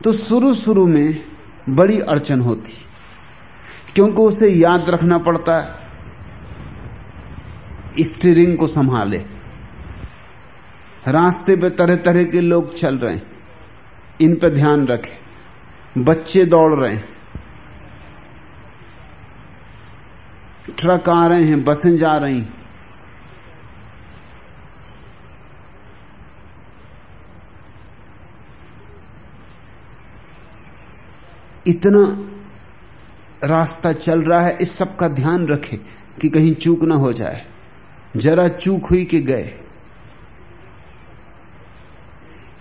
तो 0.03 0.11
शुरू 0.13 0.53
शुरू 0.55 0.85
में 0.87 1.23
बड़ी 1.69 1.99
अड़चन 1.99 2.41
होती, 2.41 2.71
क्योंकि 3.95 4.21
उसे 4.23 4.49
याद 4.49 4.89
रखना 4.89 5.17
पड़ता 5.19 5.57
है 5.57 5.67
स्टीयरिंग 8.03 8.57
को 8.57 8.67
संभाले। 8.67 9.17
रास्ते 11.07 11.55
पे 11.55 11.69
तरह 11.69 11.95
तरह 11.95 12.23
के 12.23 12.41
लोग 12.41 12.75
चल 12.75 12.97
रहे 12.97 13.13
हैं। 13.13 13.23
इन 14.21 14.35
पर 14.35 14.55
ध्यान 14.55 14.87
रखें। 14.87 15.25
बच्चे 16.05 16.45
दौड़ 16.45 16.73
रहे 16.73 16.95
हैं। 16.95 17.09
ट्रक 20.79 21.09
आ 21.09 21.27
रहे 21.27 21.43
हैं, 21.43 21.63
बसें 21.63 21.97
जा 21.97 22.17
रही 22.17 22.43
इतना 31.67 32.29
रास्ता 33.47 33.93
चल 33.93 34.21
रहा 34.21 34.41
है, 34.41 34.57
इस 34.61 34.77
सब 34.77 34.95
का 34.95 35.07
ध्यान 35.07 35.47
रखें 35.47 35.77
कि 36.21 36.29
कहीं 36.29 36.55
चूक 36.55 36.83
ना 36.83 36.95
हो 36.95 37.13
जाए। 37.13 37.45
जरा 38.17 38.47
चूक 38.47 38.85
हुई 38.85 39.05
कि 39.05 39.21
गए। 39.21 39.64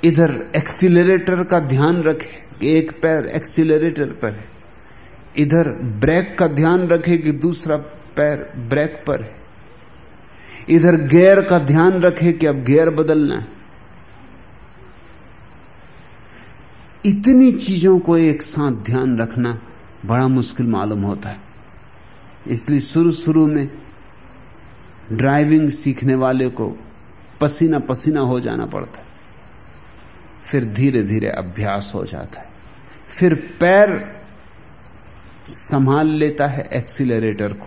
इधर 0.05 0.53
एक्सीलरेटर 0.57 1.45
का 1.45 1.61
ध्यान 1.61 2.03
रखे 2.03 2.59
कि 2.61 2.73
एक 2.79 3.03
पैर 3.03 3.27
एक्सीलरेटर 3.27 4.05
पर 4.05 4.33
है। 4.33 4.49
इधर 5.37 5.69
ब्रेक 5.83 6.39
का 6.39 6.47
ध्यान 6.47 6.89
रखे 6.89 7.19
कि 7.19 7.33
दूसरा 7.33 7.77
पैर 8.17 8.53
ब्रेक 8.57 9.05
पर 9.07 9.21
है। 9.21 9.35
इधर 10.69 10.97
गियर 10.97 11.41
का 11.41 11.59
ध्यान 11.59 12.01
रखे 12.01 12.33
कि 12.33 12.47
अब 12.47 12.65
गियर 12.65 12.91
बदलना 12.91 13.39
है। 13.39 13.47
इतनी 17.07 17.53
चीज़ों 17.53 17.99
को 17.99 18.17
एक 18.17 18.43
साथ 18.43 18.73
ध्यान 18.73 19.19
रखना 19.19 19.61
बड़ा 20.07 20.29
मुश्किल 20.29 20.67
मालूम 20.67 21.03
होता 21.03 21.29
है। 21.29 21.41
इसलिए 22.47 22.81
शुरू 22.81 23.11
शुरू 23.11 23.47
में 23.47 23.69
ड्राइविंग 25.13 25.71
सीखने 25.71 26.15
वाले 26.15 26.49
को 26.49 26.79
पसीना 27.41 27.79
पसीना 27.79 28.21
हो 28.21 28.41
जाना 28.41 28.67
पड़ता 28.67 28.99
है। 28.99 29.04
फिर 30.47 30.65
धीरे 30.65 31.03
धीरे 31.03 31.29
अभ्यास 31.29 31.91
हो 31.95 32.05
जाता 32.05 32.41
है। 32.41 32.53
फिर 33.09 33.35
पैर 33.61 33.99
संभाल 35.47 36.09
लेता 36.09 36.47
है 36.47 36.69
एक्सीलरेटर 36.73 37.53
को। 37.53 37.66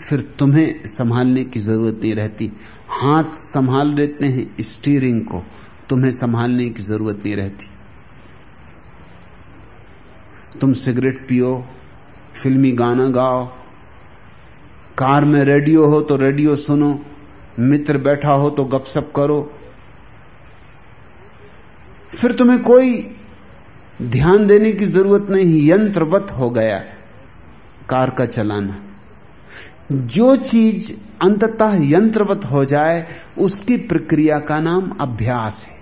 फिर 0.00 0.20
तुम्हें 0.38 0.86
संभालने 0.86 1.44
की 1.44 1.60
ज़रूरत 1.60 2.00
नहीं 2.02 2.14
रहती। 2.14 2.50
हाथ 2.88 3.32
संभाल 3.34 3.88
लेते 3.88 4.26
हैं 4.26 4.46
स्टीयरिंग 4.60 5.20
को, 5.24 5.42
तुम्हें 5.88 6.10
संभालने 6.12 6.68
की 6.70 6.82
ज़रूरत 6.82 7.22
नहीं 7.24 7.34
रहती। 7.36 7.70
तुम 10.60 10.72
सिगरेट 10.72 11.18
पियो, 11.28 11.64
फिल्मी 12.34 12.72
गाना 12.72 13.08
गाओ, 13.10 13.44
कार 14.98 15.24
में 15.24 15.42
रेडियो 15.44 15.84
हो 15.86 16.00
तो 16.00 16.16
रेडियो 16.16 16.56
सुनो, 16.56 16.98
मित्र 17.58 17.98
बैठा 17.98 18.32
हो 18.32 18.50
तो 18.50 18.64
गपशप 18.64 19.12
करो 19.16 19.40
फिर 22.14 22.32
तुम्हें 22.32 22.62
कोई 22.62 23.16
ध्यान 24.02 24.46
देने 24.46 24.72
की 24.72 24.84
ज़रूरत 24.84 25.30
नहीं, 25.30 25.68
यंत्रवत 25.68 26.26
हो 26.30 26.50
गया 26.50 26.78
कार 27.88 28.10
का 28.10 28.26
चलाना। 28.26 28.82
जो 29.92 30.36
चीज़ 30.36 30.92
अंततः 31.22 31.78
यंत्रवत 31.80 32.44
हो 32.44 32.64
जाए, 32.64 33.06
उसकी 33.38 33.76
प्रक्रिया 33.76 34.38
का 34.38 34.60
नाम 34.60 34.90
अभ्यास 35.00 35.68
है। 35.70 35.78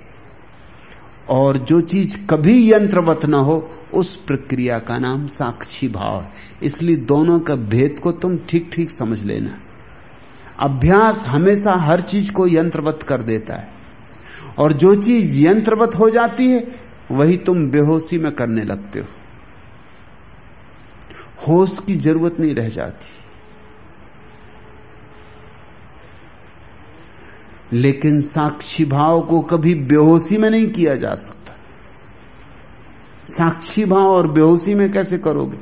और 1.29 1.59
जो 1.59 1.81
चीज़ 1.81 2.27
कभी 2.31 2.73
यंत्रवत 2.73 3.21
ना 3.25 3.39
हो, 3.39 3.71
उस 3.95 4.17
प्रक्रिया 4.17 4.79
का 4.79 4.99
नाम 4.99 5.27
साक्षी 5.27 5.89
भाव 5.89 6.21
है। 6.21 6.29
इसलिए 6.63 6.97
दोनों 6.97 7.41
का 7.41 7.55
भेद 7.55 7.99
को 7.99 8.13
तुम 8.13 8.39
ठीक 8.49 8.71
ठीक 8.73 8.91
समझ 8.91 9.23
लेना। 9.23 9.59
अभ्यास 10.61 11.27
हमेशा 11.29 11.73
हर 11.73 12.01
चीज़ 12.01 12.33
को 12.33 12.47
यंत्रवत 12.47 13.01
कर 13.03 13.23
देता 13.23 13.55
है। 13.55 13.76
और 14.59 14.73
जो 14.73 14.95
चीज़ 14.95 15.47
यंत्रवत 15.47 15.95
हो 15.95 16.11
जाती 16.11 16.51
है, 16.51 16.69
वही 17.11 17.37
तुम 17.37 17.71
बेहोशी 17.71 18.19
में 18.19 18.33
करने 18.33 18.65
लगते 18.65 18.99
हो। 18.99 19.07
होश 21.49 21.79
की 21.79 21.95
ज़रूरत 21.95 22.37
नहीं 22.41 22.55
रह 22.55 22.69
जाती। 22.69 23.13
लेकिन 27.73 28.21
साक्षी 28.21 28.85
भाव 28.85 29.23
को 29.23 29.41
कभी 29.41 29.75
बेहोशी 29.75 30.37
में 30.37 30.51
नहीं 30.51 30.71
किया 30.71 30.95
जा 30.95 31.15
सकता। 31.15 31.57
साक्षी 33.27 33.85
भाव 33.85 34.07
और 34.07 34.29
बेहोशी 34.29 34.75
में 34.75 34.93
कैसे 34.93 35.19
करोगे? 35.19 35.59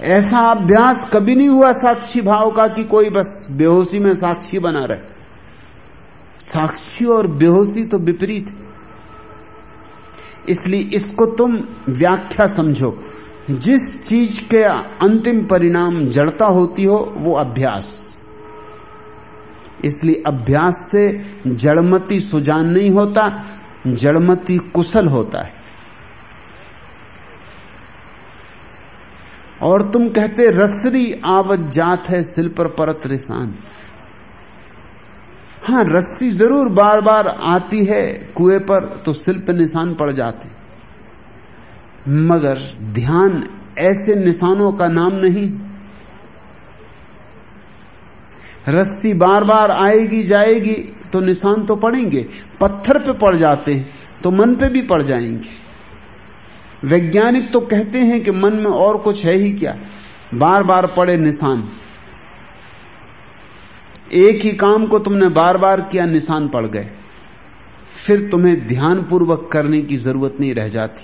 ऐसा 0.00 0.38
अभ्यास 0.38 1.10
कभी 1.12 1.34
नहीं 1.34 1.48
हुआ 1.48 1.72
साक्षी 1.72 2.20
भाव 2.20 2.50
का 2.50 2.68
कि 2.68 2.84
कोई 2.84 3.10
बस 3.10 3.48
बेहोशी 3.50 3.98
में 3.98 4.14
साक्षी 4.14 4.58
बना 4.58 4.84
रहे। 4.84 5.11
साक्षी 6.42 7.04
और 7.04 7.26
बेहोशी 7.26 7.84
तो 7.84 7.98
विपरीत। 7.98 8.56
इसलिए 10.48 10.80
इसको 10.80 11.26
तुम 11.26 11.58
व्याख्या 11.88 12.46
समझो। 12.46 13.04
जिस 13.50 14.08
चीज़ 14.08 14.42
के 14.42 14.62
अंतिम 15.02 15.44
परिणाम 15.44 16.06
जड़ता 16.06 16.46
होती 16.46 16.84
हो, 16.84 17.14
वो 17.16 17.34
अभ्यास। 17.34 18.22
इसलिए 19.84 20.22
अभ्यास 20.26 20.78
से 20.78 21.22
जड़मती 21.46 22.20
सुजान 22.20 22.66
नहीं 22.66 22.90
होता, 22.90 23.44
जड़मती 23.86 24.58
कुशल 24.58 25.06
होता 25.06 25.42
है। 25.42 25.52
और 29.62 29.90
तुम 29.90 30.08
कहते, 30.08 30.50
रसरी 30.50 31.20
आवत 31.24 31.60
जात 31.60 32.08
है 32.08 32.22
सिल 32.22 32.48
पर 32.48 32.66
परत 32.66 33.00
रिसान। 33.06 33.54
हाँ, 35.62 35.84
रस्सी 35.84 36.28
ज़रूर 36.30 36.68
बार 36.68 37.00
बार 37.00 37.26
आती 37.28 37.84
है 37.84 38.02
कुएँ 38.34 38.58
पर 38.60 38.84
तो 39.06 39.12
सिल 39.12 39.38
पर 39.38 39.54
निशान 39.54 39.94
पड़ 39.94 40.10
जाते। 40.10 40.48
मगर 42.08 42.58
ध्यान 42.94 43.42
ऐसे 43.78 44.14
निशानों 44.14 44.72
का 44.72 44.88
नाम 44.88 45.12
नहीं। 45.14 45.50
रस्सी 48.68 49.12
बार 49.14 49.44
बार 49.44 49.70
आएगी, 49.70 50.22
जाएगी 50.22 50.74
तो 51.12 51.20
निशान 51.20 51.64
तो 51.64 51.76
पड़ेंगे। 51.76 52.26
पत्थर 52.60 52.98
पे 52.98 53.12
पड़ 53.12 53.34
जाते 53.36 53.74
हैं 53.74 53.88
तो 54.22 54.30
मन 54.30 54.54
पे 54.54 54.68
भी 54.68 54.82
पड़ 54.82 55.02
जाएँगे। 55.02 55.60
वैज्ञानिक 56.84 57.52
तो 57.52 57.60
कहते 57.60 57.98
हैं 57.98 58.22
कि 58.24 58.30
मन 58.30 58.52
में 58.54 58.66
और 58.66 58.98
कुछ 58.98 59.24
है 59.24 59.34
ही 59.34 59.52
क्या? 59.52 59.76
बार 60.34 60.62
बार 60.62 60.86
पड़े 60.86 61.16
निशान। 61.16 61.62
एक 64.14 64.42
ही 64.42 64.52
काम 64.52 64.86
को 64.86 64.98
तुमने 64.98 65.28
बार 65.28 65.58
बार 65.58 65.80
किया, 65.80 66.06
निशान 66.06 66.48
पड़ 66.48 66.66
गए। 66.66 66.90
फिर 68.06 68.28
तुम्हें 68.30 68.68
ध्यानपूर्वक 68.68 69.50
करने 69.52 69.82
की 69.82 69.96
ज़रूरत 69.96 70.36
नहीं 70.40 70.54
रह 70.54 70.68
जाती। 70.68 71.02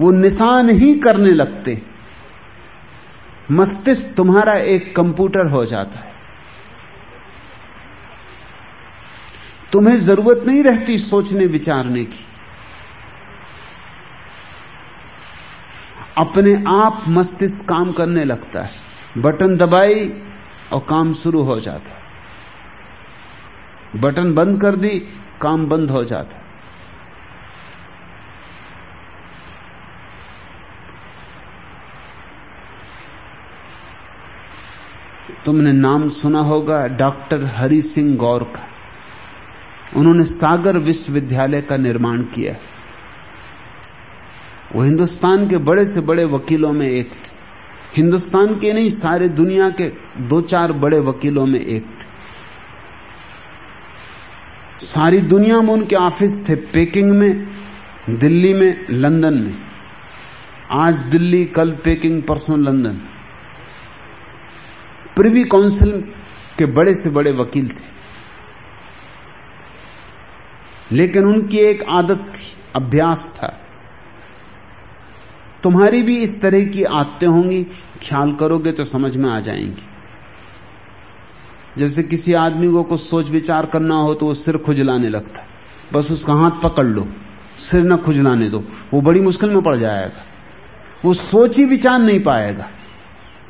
वो 0.00 0.10
निशान 0.10 0.70
ही 0.70 0.94
करने 0.94 1.30
लगते। 1.30 1.82
मस्तिष्क 3.50 4.14
तुम्हारा 4.16 4.54
एक 4.54 4.96
कंप्यूटर 4.96 5.46
हो 5.46 5.66
जाता 5.66 5.98
है। 5.98 6.12
तुम्हें 9.72 9.98
ज़रूरत 9.98 10.46
नहीं 10.46 10.62
रहती 10.62 10.98
सोचने, 10.98 11.46
विचारने 11.46 12.04
की। 12.04 12.24
अपने 16.18 16.64
आप 16.68 17.04
मस्तिष्क 17.08 17.68
काम 17.68 17.92
करने 17.92 18.24
लगता 18.24 18.62
है। 18.62 18.70
बटन 19.18 19.56
दबाई 19.56 20.22
और 20.72 20.86
काम 20.88 21.12
शुरू 21.12 21.42
हो 21.42 21.60
जाता। 21.60 21.98
बटन 24.00 24.34
बंद 24.34 24.60
कर 24.60 24.76
दी, 24.76 25.02
काम 25.40 25.66
बंद 25.66 25.90
हो 25.90 26.04
जाता। 26.04 26.38
तुमने 35.44 35.72
नाम 35.72 36.08
सुना 36.08 36.40
होगा 36.40 36.86
डॉक्टर 36.86 37.44
हरि 37.44 37.82
सिंह 37.82 38.16
गौर 38.16 38.42
का। 38.42 38.68
उन्होंने 39.96 40.24
सागर 40.24 40.78
विश्वविद्यालय 40.78 41.62
का 41.62 41.76
निर्माण 41.76 42.22
किया। 42.22 42.54
वो 44.74 44.82
हिंदुस्तान 44.82 45.48
के 45.48 45.58
बड़े 45.58 45.86
से 45.86 46.00
बड़े 46.00 46.24
वकीलों 46.24 46.72
में 46.72 46.88
एक 46.88 47.12
थे। 47.12 47.31
हिंदुस्तान 47.96 48.58
के 48.58 48.72
नहीं, 48.72 48.90
सारे 48.90 49.28
दुनिया 49.28 49.70
के 49.70 49.92
दो 50.22 50.40
चार 50.40 50.72
बड़े 50.72 50.98
वकीलों 50.98 51.46
में 51.46 51.60
एक 51.60 51.82
थे। 51.82 52.12
सारी 54.84 55.18
दुनिया 55.18 55.60
में 55.60 55.74
उनके 55.74 55.96
ऑफ़िस 55.96 56.48
थे, 56.48 56.54
पेकिंग 56.54 57.10
में, 57.10 57.48
दिल्ली 58.10 58.54
में, 58.54 58.86
लंदन 58.90 59.34
में। 59.34 59.58
आज 60.70 60.98
दिल्ली, 60.98 61.44
कल 61.44 61.70
पेकिंग, 61.70 62.22
परसों 62.22 62.58
लंदन। 62.58 62.94
प्रिवी 65.16 65.44
काउंसिल 65.44 66.04
के 66.58 66.66
बड़े 66.66 66.94
से 66.94 67.10
बड़े 67.10 67.32
वकील 67.32 67.70
थे। 67.70 67.92
लेकिन 70.92 71.24
उनकी 71.24 71.58
एक 71.58 71.84
आदत 71.88 72.32
थी, 72.34 72.56
अभ्यास 72.76 73.32
था। 73.36 73.61
तुम्हारी 75.62 76.02
भी 76.02 76.16
इस 76.16 76.40
तरह 76.40 76.64
की 76.64 76.84
आदतें 76.84 77.26
होंगी, 77.26 77.64
ख्याल 78.02 78.32
करोगे 78.32 78.72
तो 78.72 78.84
समझ 78.84 79.16
में 79.16 79.30
आ 79.30 79.40
जाएँगी। 79.40 79.82
जैसे 81.78 82.02
किसी 82.02 82.32
आदमी 82.32 82.72
को 82.72 82.82
कुछ 82.82 83.00
सोच 83.00 83.30
विचार 83.30 83.66
करना 83.66 83.94
हो 83.94 84.14
तो 84.14 84.26
वो 84.26 84.34
सिर 84.34 84.56
खुजलाने 84.56 85.08
लगता 85.08 85.40
है। 85.40 85.48
बस 85.92 86.10
उसका 86.10 86.32
हाथ 86.32 86.50
पकड़ 86.50 86.86
लो, 86.86 87.08
सिर 87.58 87.82
न 87.82 87.96
खुजलाने 87.96 88.48
दो, 88.48 88.64
वो 88.94 89.00
बड़ी 89.00 89.20
मुश्किल 89.20 89.50
में 89.50 89.62
पड़ 89.62 89.76
जाएगा। 89.76 90.24
वो 91.04 91.14
सोच 91.14 91.58
ही 91.58 91.64
विचार 91.64 91.98
नहीं 91.98 92.20
पाएगा। 92.20 92.68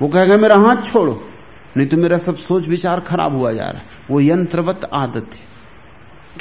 वो 0.02 0.08
कहेगा, 0.08 0.36
मेरा 0.36 0.56
हाथ 0.56 0.76
छोड़ो। 0.76 1.28
नहीं 1.76 1.88
तो 1.88 1.96
मेरा 1.96 2.18
सब 2.18 2.36
सोच 2.36 2.68
विचार 2.68 3.00
खराब 3.00 3.34
हुआ 3.34 3.52
जा 3.52 3.64
रहा 3.64 3.80
है। 3.80 3.82
वो 4.10 4.20
यंत्रवत 4.20 4.90
आदत 4.92 5.30
है। 5.34 5.40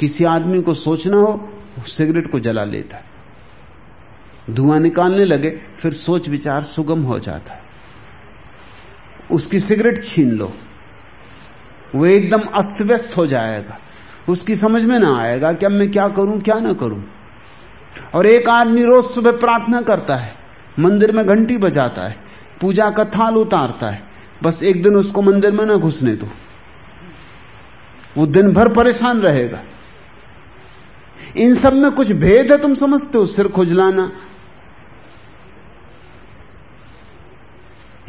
किसी 0.00 0.24
आदमी 0.24 0.62
को 0.62 0.74
सोचना 0.74 1.16
हो 1.16 1.52
सिगरेट 1.86 2.30
को 2.30 2.40
जला 2.40 2.64
लेता 2.64 2.96
है। 2.96 3.11
धुआँ 4.50 4.80
निकालने 4.80 5.24
लगे, 5.24 5.50
फिर 5.78 5.92
सोच 5.92 6.28
विचार 6.28 6.62
सुगम 6.62 7.02
हो 7.02 7.18
जाता। 7.18 7.52
है 7.52 7.62
उसकी 9.30 9.60
सिगरेट 9.60 10.04
छीन 10.04 10.30
लो। 10.30 10.54
वो 11.94 12.06
एकदम 12.06 12.40
अस्त 12.40 12.82
व्यस्त 12.82 13.16
हो 13.16 13.26
जाएगा। 13.26 13.78
उसकी 14.28 14.56
समझ 14.56 14.84
में 14.84 14.98
ना 14.98 15.18
आएगा 15.18 15.52
कि 15.52 15.66
अब 15.66 15.72
मैं 15.72 15.90
क्या 15.90 16.08
करूँ, 16.08 16.40
क्या 16.40 16.54
ना 16.54 16.72
करूँ। 16.72 17.04
और 18.14 18.26
एक 18.26 18.48
आदमी 18.48 18.84
रोज 18.84 19.04
सुबह 19.04 19.32
प्रार्थना 19.32 19.82
करता 19.82 20.16
है। 20.16 20.34
मंदिर 20.78 21.12
में 21.12 21.26
घंटी 21.26 21.56
बजाता 21.56 22.02
है। 22.02 22.16
पूजा 22.60 22.90
का 22.90 23.04
थाल 23.04 23.36
उतारता 23.36 23.88
है। 23.88 24.02
बस 24.42 24.62
एक 24.62 24.82
दिन 24.82 24.96
उसको 24.96 25.22
मंदिर 25.22 25.50
में 25.50 25.66
ना 25.66 25.76
घुसने 25.76 26.14
दो। 26.14 26.28
वो 28.16 28.26
दिन 28.26 28.52
भर 28.52 28.68
परेशान 28.68 29.20
रहेगा। 29.20 29.60
इन 31.36 31.54
सब 31.54 31.72
में 31.72 31.92
कुछ 31.92 32.12
भेद 32.12 32.52
है, 32.52 32.58
तुम 32.58 32.74
समझते 32.74 33.18
हो? 33.18 33.26
सिर 33.26 33.48
खुजलाना 33.48 34.12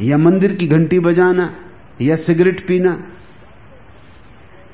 या 0.00 0.18
मंदिर 0.18 0.54
की 0.54 0.66
घंटी 0.66 0.98
बजाना, 0.98 1.56
या 2.00 2.16
सिगरेट 2.16 2.66
पीना। 2.66 3.06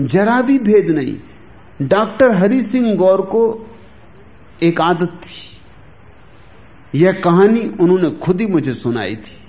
जरा 0.01 0.43
भी 0.43 0.59
भेद 0.59 0.91
नहीं। 0.91 1.17
डॉक्टर 1.89 2.31
हरि 2.31 2.63
सिंह 2.63 2.95
गौर 2.95 3.21
को 3.21 3.67
एक 4.63 4.81
आदत 4.81 5.21
थी। 5.23 5.57
यह 6.95 7.13
कहानी 7.13 7.61
उन्होंने 7.81 8.11
खुद 8.11 8.41
ही 8.41 8.47
मुझे 8.47 8.75
सुनाई 8.75 9.17
थी। 9.17 9.41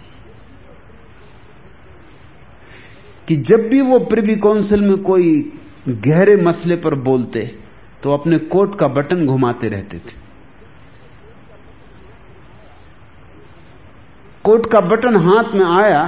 कि 3.28 3.36
जब 3.36 3.70
भी 3.70 3.82
वो 3.82 4.00
प्रिवी 4.00 4.36
काउंसिल 4.36 4.82
में 4.82 4.98
कोई 4.98 5.54
गहरे 5.90 6.36
मसले 6.36 6.76
पर 6.76 6.96
बोलते 6.96 7.60
तो 8.04 8.14
अपने 8.14 8.38
कोट 8.38 8.80
का 8.80 8.88
बटन 8.88 9.26
घुमाते 9.26 9.70
रहते 9.70 9.98
थे। 9.98 10.21
कोट 14.44 14.72
का 14.72 14.82
बटन 14.82 15.16
हाथ 15.16 15.54
में 15.56 15.66
आया 15.66 16.04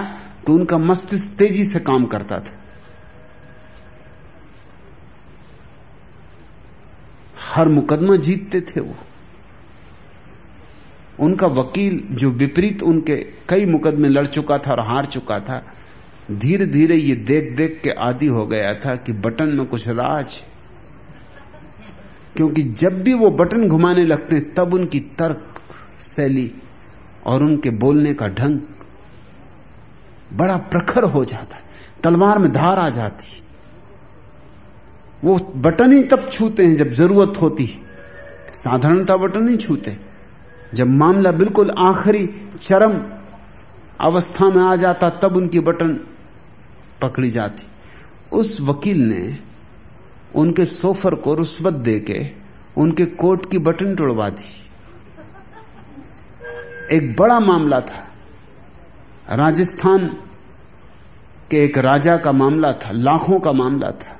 तो 0.48 0.54
उनका 0.54 0.78
मस्तिष्क 0.78 1.34
तेज़ी 1.38 1.66
से 1.66 1.80
काम 1.80 2.06
करता 2.06 2.40
था। 2.40 2.60
हर 7.54 7.68
मुकदमा 7.68 8.16
जीतते 8.16 8.62
थे 8.62 8.80
वो। 8.80 8.96
उनका 11.20 11.48
वकील 11.48 12.02
जो 12.12 12.30
विपरीत 12.32 12.84
उनके 12.84 13.16
कई 13.50 13.66
मुकदमे 13.66 14.10
लड़ 14.10 14.26
चुका 14.26 14.58
था 14.58 14.72
और 14.72 14.80
हार 14.80 15.06
चुका 15.06 15.40
था 15.40 15.64
धीरे 16.32 16.66
धीरे 16.66 16.96
ये 16.96 17.16
देख 17.16 17.56
देख 17.58 17.80
के 17.84 17.90
आदि 17.90 18.28
हो 18.28 18.46
गया 18.48 18.74
था 18.76 18.96
कि 18.96 19.14
बटन 19.14 19.50
में 19.50 19.66
कुछ 19.66 19.88
राज 19.90 20.42
क्योंकि 22.36 22.64
जब 22.64 23.02
भी 23.04 23.14
वो 23.14 23.32
बटन 23.32 23.68
घुमाने 23.70 24.06
लगते 24.06 24.40
तब 24.40 24.74
उनकी 24.74 25.00
तर्क, 25.00 25.62
शैली 26.02 26.52
और 27.26 27.44
उनके 27.44 27.70
बोलने 27.70 28.14
का 28.14 28.28
ढंग 28.30 28.60
बड़ा 30.34 30.58
प्रखर 30.58 31.04
हो 31.04 31.24
जाता 31.26 31.56
है। 31.58 31.64
तलवार 32.04 32.40
में 32.40 32.52
धार 32.52 32.80
आ 32.80 32.90
जाती 32.90 33.42
वो 35.24 35.38
बटन 35.56 35.92
ही 35.92 36.04
तब 36.04 36.28
छूते 36.32 36.66
हैं 36.66 36.76
जब 36.76 36.90
ज़रूरत 36.92 37.42
होती 37.42 37.68
साधारणता 38.54 39.18
बटन 39.18 39.48
ही 39.50 39.58
छूते 39.58 39.98
जब 40.74 40.88
मामला 40.88 41.32
बिल्कुल 41.32 41.70
आखिरी 41.70 42.28
चरम 42.62 43.00
अवस्था 44.00 44.50
में 44.50 44.62
आ 44.64 44.76
जाता, 44.76 45.10
तब 45.10 45.36
उनकी 45.38 45.60
बटन 45.60 45.94
पकड़ी 47.02 47.30
जाती। 47.30 47.66
उस 48.32 48.58
वकील 48.62 49.02
ने 49.02 49.38
उनके 50.36 50.66
सोफर 50.66 51.16
को 51.16 51.34
रुस्वत 51.34 51.74
देके 51.74 52.26
उनके 52.78 53.06
कोट 53.06 53.50
की 53.52 53.58
बटन 53.60 53.96
तोड़वा 53.96 54.30
दी। 54.30 54.63
एक 56.94 57.16
बड़ा 57.16 57.40
मामला 57.40 57.82
था। 57.82 58.08
राजस्थान 59.36 60.18
के 61.52 61.64
एक 61.64 61.78
राजा 61.78 62.18
का 62.18 62.32
मामला 62.32 62.74
था, 62.74 62.92
लाखों 62.92 63.40
का 63.40 63.52
मामला 63.52 63.92
था, 63.92 64.20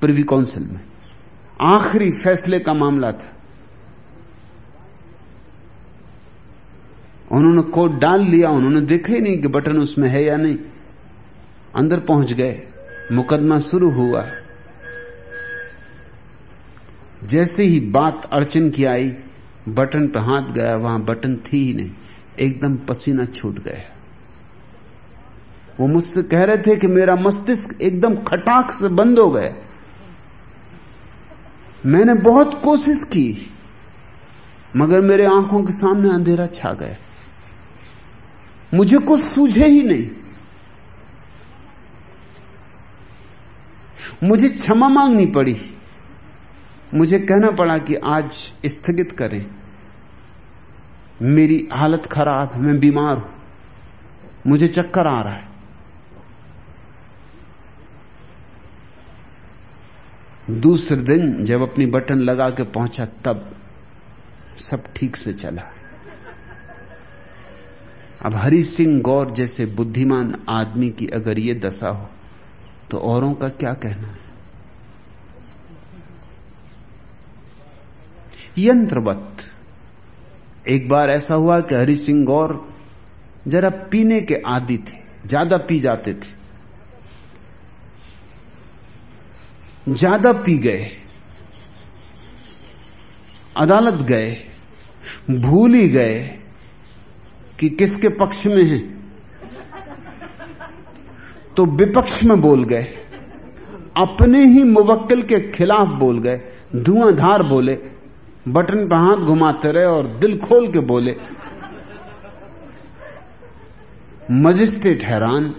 प्रिवी 0.00 0.22
काउंसिल 0.22 0.62
में। 0.62 0.80
आखिरी 1.60 2.12
फैसले 2.12 2.58
का 2.58 2.74
मामला 2.74 3.12
था। 3.12 3.32
उन्होंने 7.32 7.62
कोट 7.62 7.92
डाल 7.92 8.20
लिया, 8.20 8.50
उन्होंने 8.50 8.80
देखा 8.80 9.12
ही 9.12 9.20
नहीं 9.20 9.38
कि 9.38 9.48
बटन 9.48 9.78
उसमें 9.78 10.08
है 10.08 10.24
या 10.24 10.36
नहीं। 10.36 10.56
अंदर 11.74 12.00
पहुँच 12.00 12.32
गए। 12.32 12.62
मुकदमा 13.12 13.58
शुरू 13.58 13.90
हुआ। 13.90 14.26
जैसे 17.24 17.64
ही 17.64 17.80
बात 17.80 18.30
अड़चन 18.32 18.70
की 18.70 18.84
आई 18.84 19.16
बटन 19.74 20.08
पे 20.08 20.18
हाथ 20.18 20.42
गया, 20.42 20.76
वहाँ 20.76 21.00
बटन 21.00 21.36
थी 21.36 21.66
ही 21.66 21.74
नहीं। 21.74 21.90
एकदम 22.40 22.76
पसीना 22.76 23.24
छूट 23.24 23.58
गया। 23.58 23.96
वो 25.80 25.86
मुझसे 25.86 26.22
कह 26.22 26.44
रहे 26.44 26.58
थे 26.58 26.76
कि 26.76 26.86
मेरा 26.86 27.14
मस्तिष्क 27.14 27.82
एकदम 27.82 28.16
खटाक 28.16 28.70
से 28.70 28.88
बंद 28.88 29.18
हो 29.18 29.30
गया। 29.30 29.54
मैंने 31.86 32.14
बहुत 32.14 32.60
कोशिश 32.64 33.04
की, 33.04 33.54
मगर 34.76 35.00
मेरे 35.00 35.26
आँखों 35.26 35.62
के 35.62 35.72
सामने 35.72 36.10
अंधेरा 36.10 36.46
छा 36.46 36.72
गया। 36.72 36.96
मुझे 38.74 38.98
कुछ 38.98 39.20
सूझे 39.20 39.66
ही 39.66 39.82
नहीं। 39.82 40.10
मुझे 44.22 44.48
क्षमा 44.48 44.88
मांगनी 44.88 45.26
पड़ी। 45.26 45.56
मुझे 46.94 47.18
कहना 47.18 47.50
पड़ा 47.50 47.78
कि 47.78 47.94
आज 47.94 48.52
स्थगित 48.66 49.12
करें। 49.12 49.46
मेरी 51.22 51.68
हालत 51.72 52.06
खराब 52.06 52.52
है, 52.52 52.60
मैं 52.60 52.78
बीमार 52.80 53.16
हूँ। 53.16 53.34
मुझे 54.46 54.68
चक्कर 54.68 55.06
आ 55.06 55.22
रहा 55.22 55.32
है। 55.32 55.48
दूसरे 60.50 60.96
दिन 60.96 61.44
जब 61.44 61.62
अपनी 61.62 61.86
बटन 61.86 62.18
लगा 62.18 62.50
के 62.50 62.62
पहुँचा, 62.62 63.06
तब 63.24 63.56
सब 64.58 64.84
ठीक 64.96 65.16
से 65.16 65.32
चला। 65.32 65.62
अब 68.22 68.34
हरि 68.34 68.62
सिंह 68.62 69.00
गौर 69.02 69.30
जैसे 69.30 69.66
बुद्धिमान 69.66 70.34
आदमी 70.48 70.90
की 70.90 71.06
अगर 71.06 71.38
ये 71.38 71.54
दशा 71.54 71.88
हो 71.88 72.08
तो 72.90 72.98
औरों 72.98 73.34
का 73.34 73.48
क्या 73.48 73.74
कहना 73.74 74.08
है? 74.08 74.18
यंत्रवत। 78.58 79.47
एक 80.68 80.88
बार 80.88 81.10
ऐसा 81.10 81.34
हुआ 81.34 81.60
कि 81.60 81.74
हरि 81.74 81.96
सिंह 81.96 82.24
गौर 82.26 82.52
जरा 83.48 83.68
पीने 83.90 84.20
के 84.20 84.34
आदि 84.46 84.76
थे, 84.78 84.96
ज़्यादा 85.26 85.56
पी 85.58 85.78
जाते 85.80 86.12
थे। 86.14 86.36
ज़्यादा 89.88 90.32
पी 90.34 90.56
गए, 90.58 90.90
अदालत 93.56 94.02
गए, 94.02 94.36
भूल 95.30 95.74
ही 95.74 95.88
गए 95.88 96.18
कि 97.58 97.68
किसके 97.70 98.08
पक्ष 98.16 98.46
में 98.46 98.64
है। 98.64 98.78
तो 101.56 101.64
विपक्ष 101.66 102.22
में 102.24 102.40
बोल 102.40 102.64
गए, 102.64 102.82
अपने 103.96 104.44
ही 104.46 104.62
मुवक्किल 104.64 105.22
के 105.22 105.40
खिलाफ 105.50 105.88
बोल 105.98 106.18
गए, 106.18 106.40
धुआंधार 106.76 107.42
बोले 107.44 107.74
बटन 108.52 108.88
पर 108.88 108.96
हाथ 108.96 109.16
घुमाते 109.16 109.72
रहे 109.72 109.84
और 109.84 110.06
दिल 110.06 110.38
खोल 110.38 110.68
के 110.72 110.80
बोले, 110.80 111.16
मजिस्ट्रेट 114.30 115.04
हैरान, 115.04 115.54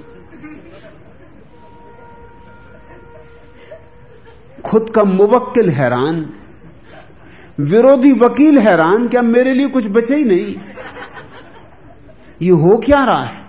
खुद 4.66 4.90
का 4.90 5.04
मुवक्किल 5.04 5.70
हैरान, 5.70 6.30
विरोधी 7.60 8.12
वकील 8.14 8.58
हैरान, 8.60 9.08
क्या 9.08 9.22
मेरे 9.22 9.54
लिए 9.54 9.68
कुछ 9.68 9.88
बचे 9.90 10.16
ही 10.16 10.24
नहीं? 10.24 10.56
ये 12.42 12.50
हो 12.50 12.78
क्या 12.78 13.04
रहा 13.06 13.24
है? 13.24 13.42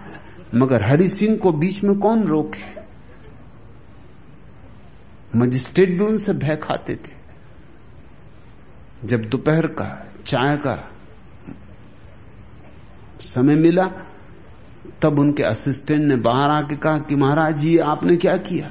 मगर 0.55 0.83
हरि 0.83 1.09
सिंह 1.09 1.37
को 1.37 1.53
बीच 1.53 1.85
में 1.85 1.99
कौन 1.99 2.25
रोके 2.25 2.69
मजिस्ट्रेट 5.39 5.91
भी 5.91 6.05
उनसे 6.05 6.33
भय 6.33 6.57
खाते 6.57 6.95
थे। 6.95 7.20
जब 9.05 9.29
दोपहर 9.29 9.67
का 9.67 10.13
चाय 10.27 10.57
का 10.57 10.91
समय 13.21 13.55
मिला, 13.55 13.91
तब 15.03 15.19
उनके 15.19 15.43
असिस्टेंट 15.43 16.03
ने 16.03 16.17
बाहर 16.17 16.51
आके 16.51 16.77
कहा 16.77 16.99
कि 16.99 17.17
महाराज 17.17 17.59
जी 17.59 17.79
आपने 17.79 18.17
क्या 18.17 18.37
किया? 18.37 18.71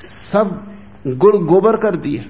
सब 0.00 0.76
गुड़ 1.06 1.36
गोबर 1.36 1.76
कर 1.76 1.96
दिया 1.96 2.24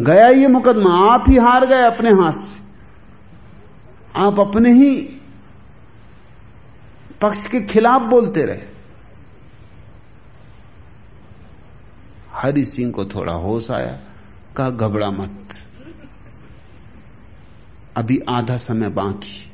गया 0.00 0.28
ये 0.28 0.48
मुकदमा, 0.48 1.14
आप 1.14 1.24
ही 1.28 1.36
हार 1.36 1.66
गए 1.66 1.82
अपने 1.82 2.10
हाथ 2.10 2.32
से। 2.32 2.62
आप 4.16 4.40
अपने 4.40 4.72
ही 4.72 5.00
पक्ष 7.20 7.46
के 7.46 7.60
खिलाफ 7.60 8.02
बोलते 8.02 8.42
रहे। 8.42 8.62
हरि 12.32 12.64
सिंह 12.64 12.92
को 12.92 13.04
थोड़ा 13.04 13.32
होश 13.32 13.70
आया। 13.70 14.00
कहा 14.56 14.70
घबरा 14.70 15.10
मत। 15.10 15.48
अभी 17.96 18.18
आधा 18.28 18.56
समय 18.56 18.88
बाकी। 18.88 19.52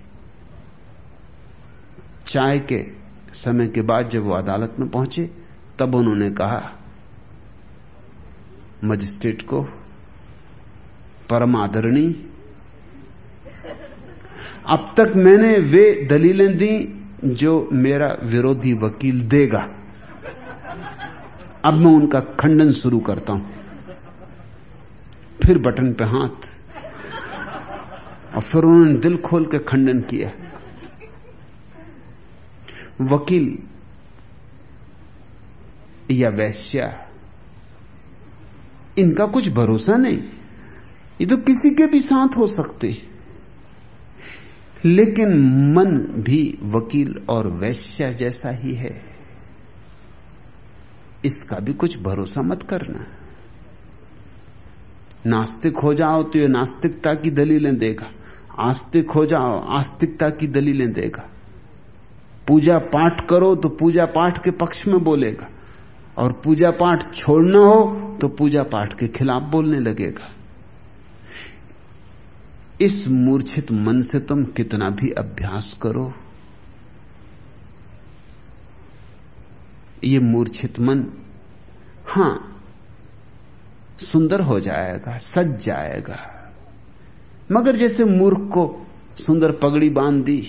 चाय 2.27 2.59
के 2.59 2.87
समय 3.35 3.67
के 3.67 3.83
बाद 3.83 4.09
जब 4.09 4.23
वो 4.23 4.33
अदालत 4.33 4.77
में 4.79 4.89
पहुँचे, 4.89 5.31
तब 5.79 5.95
उन्होंने 5.95 6.31
कहा, 6.31 6.73
मजिस्ट्रेट 8.85 9.43
को 9.43 9.63
परम 11.31 11.57
आदरणी 11.57 12.27
अब 14.67 14.95
तक 14.97 15.13
मैंने 15.17 15.59
वे 15.59 16.09
दलीलें 16.11 16.59
दी 16.59 17.03
जो 17.25 17.69
मेरा 17.73 18.17
विरोधी 18.23 18.75
वकील 18.75 19.23
देगा। 19.23 19.69
अब 21.65 21.75
मैं 21.75 21.93
उनका 21.93 22.21
खंडन 22.21 22.73
शुरू 22.73 23.01
करता 23.01 23.33
हूँ। 23.33 23.60
फिर 25.45 25.59
बटन 25.59 25.93
पे 25.93 26.05
हाथ। 26.05 26.61
और 28.35 28.43
फिर 28.43 28.63
उन्होंने 28.63 28.99
दिल 28.99 29.17
खोल 29.17 29.47
के 29.47 29.59
खंडन 29.59 30.01
किया। 30.01 30.33
वकील 33.01 33.59
या 36.11 36.29
वैश्या, 36.29 37.09
इनका 38.99 39.27
कुछ 39.27 39.49
भरोसा 39.49 39.97
नहीं। 39.97 40.19
ये 41.21 41.27
तो 41.27 41.37
किसी 41.37 41.71
के 41.71 41.87
भी 41.87 42.01
साथ 42.01 42.37
हो 42.37 42.47
सकते। 42.47 43.03
लेकिन 44.85 45.29
मन 45.75 45.99
भी 45.99 46.59
वकील 46.63 47.23
और 47.29 47.47
वैश्य 47.47 48.15
जैसा 48.15 48.51
ही 48.51 48.75
है। 48.75 49.05
इसका 51.25 51.57
भी 51.57 51.73
कुछ 51.73 51.99
भरोसा 51.99 52.43
मत 52.43 52.63
करना। 52.63 53.07
नास्तिक 55.27 55.77
हो 55.77 55.93
जाओ 55.95 56.23
तो 56.23 56.39
ये 56.39 56.49
नास्तिकता 56.49 57.15
की 57.15 57.31
दलीलें 57.31 57.79
देगा। 57.79 58.11
आस्तिक 58.59 59.11
हो 59.11 59.25
जाओ, 59.27 59.61
आस्तिकता 59.69 60.31
की 60.31 60.47
दलीलें 60.47 60.93
देगा। 60.93 61.29
पूजा 62.49 62.79
पाठ 62.79 63.29
करो 63.29 63.55
तो 63.57 63.69
पूजा 63.69 64.07
पाठ 64.07 64.43
के 64.45 64.51
पक्ष 64.51 64.87
में 64.87 65.03
बोलेगा। 65.05 65.49
और 66.19 66.33
पूजा 66.45 66.71
पाठ 66.71 67.13
छोड़ना 67.15 67.59
हो 67.59 68.19
तो 68.21 68.29
पूजा 68.29 68.63
पाठ 68.63 68.95
के 68.95 69.09
खिलाफ 69.09 69.43
बोलने 69.43 69.81
लगेगा। 69.81 70.31
इस 72.81 73.09
मूर्छित 73.09 73.73
मन 73.73 74.03
से 74.03 74.21
तुम 74.21 74.45
कितना 74.45 74.91
भी 74.91 75.11
अभ्यास 75.11 75.73
करो। 75.83 76.13
ये 80.05 80.19
मूर्छित 80.19 80.79
मन, 80.81 81.05
हाँ 82.07 82.50
सुंदर 84.01 84.41
हो 84.41 84.61
जाएगा, 84.61 85.19
सज 85.19 85.65
जाएगा। 85.65 86.19
मगर 87.53 87.77
जैसे 87.77 88.05
मूर्ख 88.05 88.39
को 88.39 88.87
सुंदर 89.17 89.53
पगड़ी 89.53 89.91
बाँध 89.91 90.25
दी, 90.25 90.47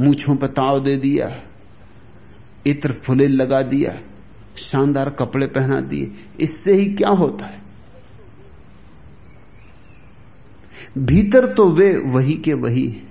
मूछों 0.00 0.36
पर 0.36 0.46
ताव 0.46 0.84
दे 0.84 0.96
दिया, 0.96 1.42
इत्र 2.66 2.92
फुले 2.92 3.28
लगा 3.28 3.62
दिया, 3.62 3.98
शानदार 4.56 5.10
कपड़े 5.10 5.46
पहना 5.46 5.80
दिए, 5.80 6.12
इससे 6.40 6.74
ही 6.74 6.86
क्या 6.86 7.08
होता 7.08 7.46
है? 7.46 7.62
भीतर 10.98 11.54
तो 11.54 11.68
वे 11.68 11.96
वही 11.96 12.34
के 12.34 12.54
वही 12.54 12.88
है। 12.88 13.05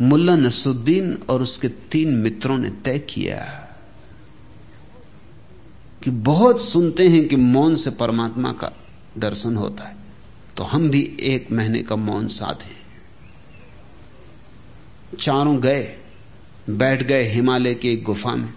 मुल्ला 0.00 0.36
नसुद्दीन 0.36 1.18
और 1.30 1.42
उसके 1.42 1.68
तीन 1.68 2.14
मित्रों 2.14 2.58
ने 2.58 2.70
तय 2.70 2.98
किया 2.98 3.66
कि 6.04 6.10
बहुत 6.10 6.60
सुनते 6.60 7.08
हैं 7.08 7.28
कि 7.28 7.36
मौन 7.36 7.74
से 7.74 7.90
परमात्मा 7.90 8.52
का 8.52 8.72
दर्शन 9.18 9.56
होता 9.56 9.84
है। 9.84 9.96
तो 10.56 10.64
हम 10.64 10.90
भी 10.90 11.16
एक 11.20 11.52
महीने 11.52 11.82
का 11.82 11.96
मौन 11.96 12.28
साधे। 12.28 12.80
चारों 15.16 15.60
गए, 15.60 15.96
बैठ 16.70 17.02
गए 17.02 17.22
हिमालय 17.22 17.74
की 17.74 17.88
एक 17.88 18.04
गुफा 18.04 18.34
में। 18.34 18.54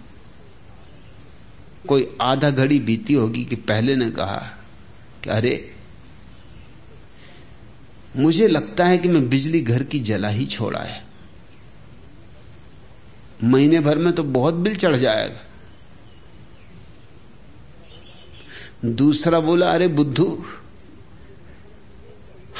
कोई 1.88 2.16
आधा 2.22 2.50
घड़ी 2.50 2.80
बीती 2.80 3.14
होगी 3.14 3.44
कि 3.44 3.56
पहले 3.56 3.96
ने 3.96 4.10
कहा 4.10 4.50
कि 5.24 5.30
अरे, 5.30 5.74
मुझे 8.16 8.48
लगता 8.48 8.84
है 8.84 8.98
कि 8.98 9.08
मैं 9.08 9.28
बिजली 9.28 9.60
घर 9.60 9.82
की 9.82 10.00
जला 10.00 10.28
ही 10.28 10.46
छोड़ा 10.46 10.80
है। 10.80 11.13
महीने 13.44 13.80
भर 13.80 13.98
में 13.98 14.12
तो 14.12 14.22
बहुत 14.22 14.54
बिल 14.54 14.76
चढ़ 14.76 14.96
जाएगा। 14.96 15.40
दूसरा 18.84 19.40
बोला, 19.40 19.70
अरे 19.70 19.88
बुद्धू, 19.88 20.44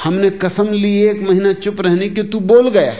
हमने 0.03 0.29
कसम 0.29 0.67
ली 0.67 1.01
एक 1.01 1.21
महीना 1.21 1.53
चुप 1.53 1.81
रहने 1.81 2.09
की, 2.09 2.23
तू 2.23 2.39
बोल 2.39 2.69
गया 2.69 2.93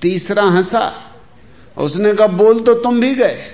तीसरा 0.00 0.44
हंसा, 0.44 1.14
उसने 1.78 2.14
कहा, 2.14 2.26
बोल 2.26 2.60
तो 2.60 2.74
तुम 2.74 3.00
भी 3.00 3.14
गए। 3.14 3.52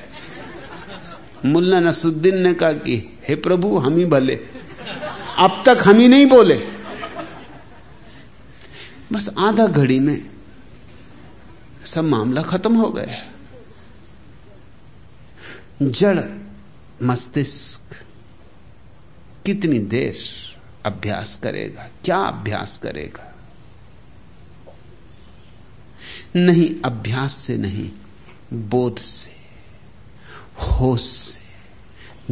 मुल्ला 1.44 1.80
नसुद्दीन 1.80 2.38
ने 2.38 2.54
कहा 2.54 2.72
कि, 2.72 3.18
हे 3.28 3.34
प्रभु, 3.34 3.78
हम 3.78 3.96
ही 3.96 4.04
भले। 4.04 4.34
अब 5.38 5.62
तक 5.66 5.78
हम 5.82 5.98
ही 5.98 6.08
नहीं 6.08 6.26
बोले। 6.26 6.68
बस 9.12 9.34
आधा 9.38 9.66
घड़ी 9.66 10.00
में 10.00 10.35
सब 11.86 12.04
मामला 12.04 12.42
खत्म 12.42 12.76
हो 12.76 12.90
गया 12.90 13.32
जड़, 15.82 16.20
मस्तिष्क, 17.02 17.80
कितनी 19.46 19.78
देर 19.78 20.18
अभ्यास 20.86 21.40
करेगा? 21.42 21.88
क्या 22.04 22.16
अभ्यास 22.16 22.78
करेगा? 22.78 23.34
नहीं, 26.36 26.80
अभ्यास 26.84 27.34
से 27.34 27.56
नहीं, 27.56 27.90
बोध 28.52 28.98
से, 28.98 29.36
होश 30.62 31.02
से, 31.02 31.40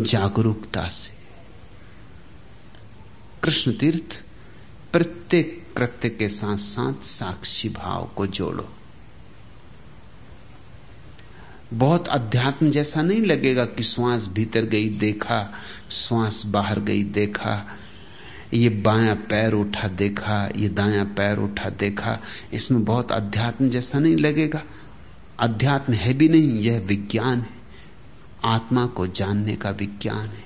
जागरूकता 0.03 0.89
से। 0.89 1.15
कृष्ण 3.43 3.73
तीर्थ 3.73 4.25
प्रत्येक 4.93 5.67
कृत्य 5.77 6.09
के 6.09 6.29
साथ 6.29 6.57
साथ 6.57 7.03
साक्षी 7.03 7.69
भाव 7.69 8.11
को 8.17 8.27
जोड़ो। 8.27 8.75
बहुत 11.73 12.09
अध्यात्म 12.09 12.70
जैसा 12.70 13.03
नहीं 13.03 13.20
लगेगा 13.20 13.65
कि 13.65 13.82
श्वास 13.82 14.27
भीतर 14.27 14.65
गई, 14.65 14.89
देखा, 14.89 15.55
श्वास 15.91 16.43
बाहर 16.47 16.81
गई, 16.81 17.03
देखा। 17.03 17.78
ये 18.55 18.69
बायां 18.69 19.16
पैर 19.16 19.53
उठा, 19.53 19.89
देखा, 19.89 20.51
ये 20.57 20.69
दायां 20.69 21.07
पैर 21.07 21.39
उठा, 21.39 21.70
देखा। 21.70 22.20
इसमें 22.53 22.85
बहुत 22.85 23.12
अध्यात्म 23.12 23.69
जैसा 23.69 23.99
नहीं 23.99 24.16
लगेगा। 24.16 24.62
अध्यात्म 25.41 25.93
है 25.93 26.15
भी 26.15 26.28
नहीं, 26.28 26.53
यह 26.53 26.81
विज्ञान 26.81 27.41
है। 27.41 27.65
आत्मा 28.45 28.86
को 28.86 29.07
जानने 29.07 29.57
का 29.57 29.70
विज्ञान 29.70 30.27
है। 30.27 30.45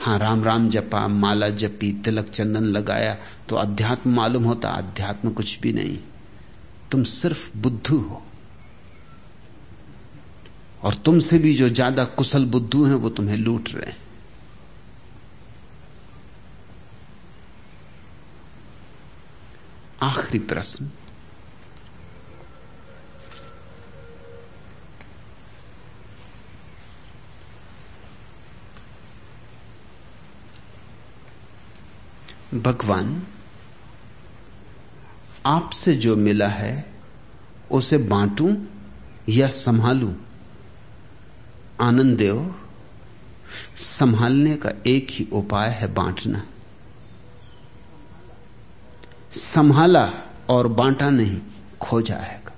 हाँ 0.00 0.18
राम 0.18 0.44
राम 0.44 0.68
जपा, 0.68 1.08
माला 1.08 1.48
जपी, 1.48 1.92
तिलक 1.92 2.28
चंदन 2.28 2.64
लगाया 2.64 3.16
तो 3.48 3.56
अध्यात्म 3.56 4.14
मालूम 4.14 4.44
होता, 4.44 4.68
अध्यात्म 4.68 5.30
कुछ 5.30 5.60
भी 5.60 5.72
नहीं। 5.72 5.98
तुम 6.90 7.02
सिर्फ़ 7.02 7.58
बुद्धू 7.58 7.98
हो। 7.98 8.26
और 10.84 10.94
तुमसे 10.94 11.38
भी 11.38 11.54
जो 11.54 11.68
ज़्यादा 11.68 12.04
कुशल 12.04 12.44
बुद्धू 12.44 12.84
हैं, 12.84 12.94
वो 12.94 13.08
तुम्हें 13.08 13.36
लूट 13.36 13.68
रहे 13.68 13.90
हैं। 13.90 13.98
आखिरी 20.02 20.38
प्रश्न। 20.38 20.90
भगवान, 32.58 33.22
आपसे 35.46 35.94
जो 35.94 36.16
मिला 36.16 36.48
है, 36.48 36.94
उसे 37.70 37.98
बांटूं 37.98 38.56
या 39.28 39.48
संभालूं? 39.48 40.14
आनंद 41.80 42.18
देव 42.18 42.54
संभालने 43.76 44.56
का 44.56 44.70
एक 44.86 45.06
ही 45.10 45.28
उपाय 45.32 45.70
है 45.70 45.94
बांटना। 45.94 46.46
संभाला 49.32 50.34
और 50.48 50.68
बांटा 50.68 51.10
नहीं, 51.10 51.40
खो 51.80 52.02
जाएगा। 52.02 52.52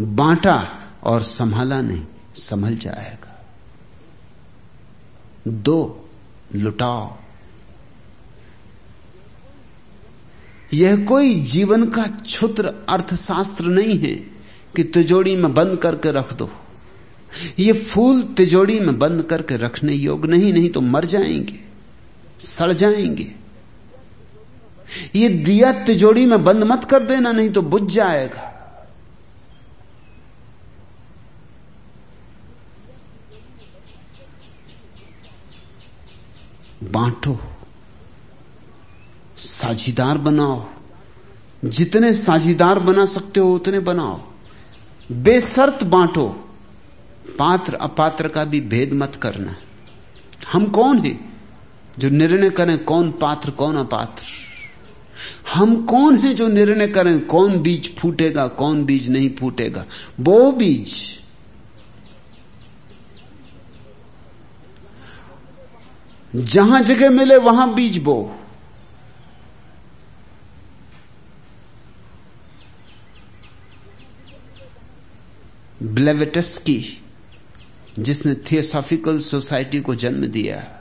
बांटा 0.00 0.82
और 1.02 1.22
संभाला 1.22 1.80
नहीं, 1.80 2.06
संभल 2.34 2.76
जाएगा। 2.76 3.46
दो, 5.48 6.08
लुटाओ। 6.54 7.16
यह 10.74 11.04
कोई 11.06 11.34
जीवन 11.34 11.90
का 11.90 12.02
क्षुद्र 12.02 12.66
अर्थशास्त्र 12.88 13.64
नहीं 13.64 13.98
है 13.98 14.14
कि 14.76 14.84
तिजोड़ी 14.84 15.36
में 15.36 15.54
बंद 15.54 15.78
करके 15.78 16.10
रख 16.10 16.32
दो। 16.32 16.50
ये 17.58 17.72
फूल 17.72 18.22
तिजोड़ी 18.22 18.80
में 18.80 18.98
बंद 18.98 19.22
करके 19.22 19.56
रखने 19.56 19.92
योग्य 19.92 20.28
नहीं 20.28 20.52
नहीं 20.52 20.70
तो 20.70 20.80
मर 20.80 21.04
जाएँगे, 21.04 21.60
सड़ 22.38 22.72
जाएँगे। 22.72 23.34
ये 25.14 25.28
दिया 25.28 25.72
तिजोड़ी 25.72 26.26
में 26.26 26.44
बंद 26.44 26.64
मत 26.64 26.84
कर 26.84 27.02
देना, 27.02 27.32
नहीं 27.32 27.50
तो 27.50 27.62
बुझ 27.62 27.82
जाएगा। 27.82 28.48
बांटो, 36.82 37.38
साझीदार 39.36 40.18
बनाओ। 40.18 40.68
जितने 41.64 42.14
साझीदार 42.14 42.78
बना 42.78 43.06
सकते 43.06 43.40
हो, 43.40 43.54
उतने 43.54 43.80
बनाओ। 43.80 44.20
बेसर्त 45.12 45.84
बांटो। 45.84 46.41
पात्र 47.38 47.74
अपात्र 47.74 48.28
का 48.28 48.44
भी 48.44 48.60
भेद 48.60 48.92
मत 48.92 49.14
करना। 49.14 49.56
हम 50.52 50.66
कौन 50.66 50.98
हैं? 50.98 51.32
जो 51.98 52.08
निर्णय 52.08 52.50
करें 52.50 52.84
कौन 52.84 53.10
पात्र, 53.10 53.50
कौन 53.50 53.76
अपात्र? 53.76 54.24
हम 55.54 55.86
कौन 55.86 56.18
हैं 56.18 56.34
जो 56.34 56.48
निर्णय 56.48 56.86
करें 56.88 57.26
कौन 57.26 57.58
बीज 57.58 57.96
फूटेगा, 57.96 58.46
कौन 58.46 58.84
बीज 58.84 59.08
नहीं 59.10 59.30
फूटेगा? 59.34 59.84
वो 60.20 60.52
बीज। 60.52 61.22
जहाँ 66.36 66.80
जगह 66.80 67.10
मिले 67.10 67.36
वहाँ 67.36 67.74
बीज 67.74 67.98
बो। 67.98 68.36
ब्लेवेटस्की। 75.82 77.01
जिसने 77.98 78.34
थियोसॉफिकल 78.34 79.18
सोसाइटी 79.18 79.80
को 79.80 79.94
जन्म 79.94 80.26
दिया। 80.26 80.78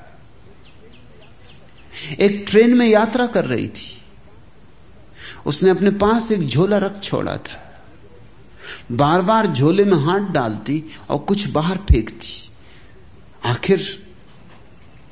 एक 2.19 2.45
ट्रेन 2.49 2.77
में 2.77 2.87
यात्रा 2.87 3.27
कर 3.27 3.45
रही 3.45 3.67
थी। 3.67 4.01
उसने 5.45 5.69
अपने 5.69 5.89
पास 5.89 6.31
एक 6.31 6.47
झोला 6.47 6.77
रख 6.77 7.03
छोड़ा 7.03 7.37
था। 7.37 7.83
बार 8.91 9.21
बार 9.21 9.47
झोले 9.47 9.85
में 9.85 9.97
हाथ 9.97 10.19
डालती 10.19 10.83
और 11.09 11.17
कुछ 11.17 11.47
बाहर 11.47 11.77
फेंकती। 11.77 12.51
आखिर 13.45 14.07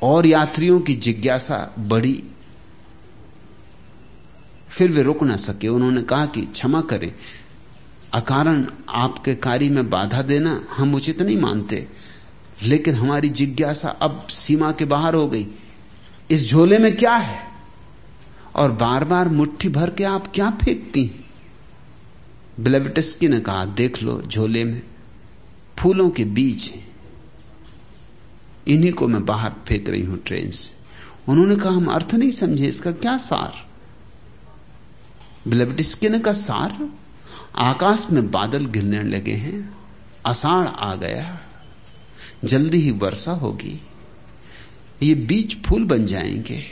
और 0.03 0.25
यात्रियों 0.25 0.79
की 0.79 0.93
जिज्ञासा 0.93 1.75
बढ़ी। 1.79 2.23
फिर 4.69 4.91
वे 4.91 5.03
रुक 5.03 5.23
ना 5.23 5.35
सके। 5.35 5.67
उन्होंने 5.67 6.01
कहा 6.01 6.25
कि 6.25 6.41
क्षमा 6.41 6.81
करें। 6.81 7.15
अकारण 8.13 8.65
आपके 8.89 9.35
कार्य 9.35 9.69
में 9.69 9.89
बाधा 9.89 10.21
देना 10.21 10.67
हम 10.77 10.95
उचित 10.95 11.21
नहीं 11.21 11.37
मानते। 11.37 11.87
लेकिन 12.63 12.95
हमारी 12.95 13.29
जिज्ञासा 13.29 13.89
अब 13.89 14.27
सीमा 14.27 14.71
के 14.71 14.85
बाहर 14.85 15.13
हो 15.13 15.27
गई। 15.27 15.47
इस 16.31 16.49
झोले 16.49 16.77
में 16.77 16.97
क्या 16.97 17.15
है? 17.15 17.49
और 18.55 18.71
बार 18.71 19.03
बार 19.05 19.29
मुट्ठी 19.29 19.69
भर 19.69 19.89
के 19.89 20.03
आप 20.03 20.27
क्या 20.35 20.49
फेंकती 20.49 21.11
ब्लेविटस्की 22.59 23.27
ने 23.27 23.39
कहा, 23.39 23.65
देख 23.65 24.03
लो, 24.03 24.21
झोले 24.21 24.63
में 24.63 24.81
फूलों 25.79 26.09
के 26.09 26.23
बीज 26.23 26.71
हैं। 26.75 26.91
इन्हीं 28.67 28.93
को 28.93 29.07
मैं 29.07 29.25
बाहर 29.25 29.53
फेंक 29.67 29.89
रही 29.89 30.01
हूँ 30.01 30.19
ट्रेन 30.25 30.51
से। 30.51 30.75
उन्होंने 31.31 31.55
कहा, 31.55 31.69
हम 31.69 31.85
अर्थ 31.85 32.13
नहीं 32.13 32.31
समझे, 32.31 32.67
इसका 32.67 32.91
क्या 32.91 33.17
सार? 33.17 33.67
ब्लेविटस्की 35.47 36.09
ने 36.09 36.19
कहा, 36.19 36.33
सार? 36.33 36.98
आकाश 37.59 38.07
में 38.11 38.31
बादल 38.31 38.65
गिरने 38.65 39.03
लगे 39.03 39.31
हैं 39.31 39.77
अषाढ़ 40.25 40.67
आ 40.67 40.95
गया, 40.95 41.39
जल्दी 42.45 42.77
ही 42.77 42.91
वर्षा 42.91 43.31
होगी, 43.31 43.79
ये 45.03 45.15
बीज 45.15 45.63
फूल 45.63 45.83
बन 45.83 46.05
जाएँगे। 46.05 46.63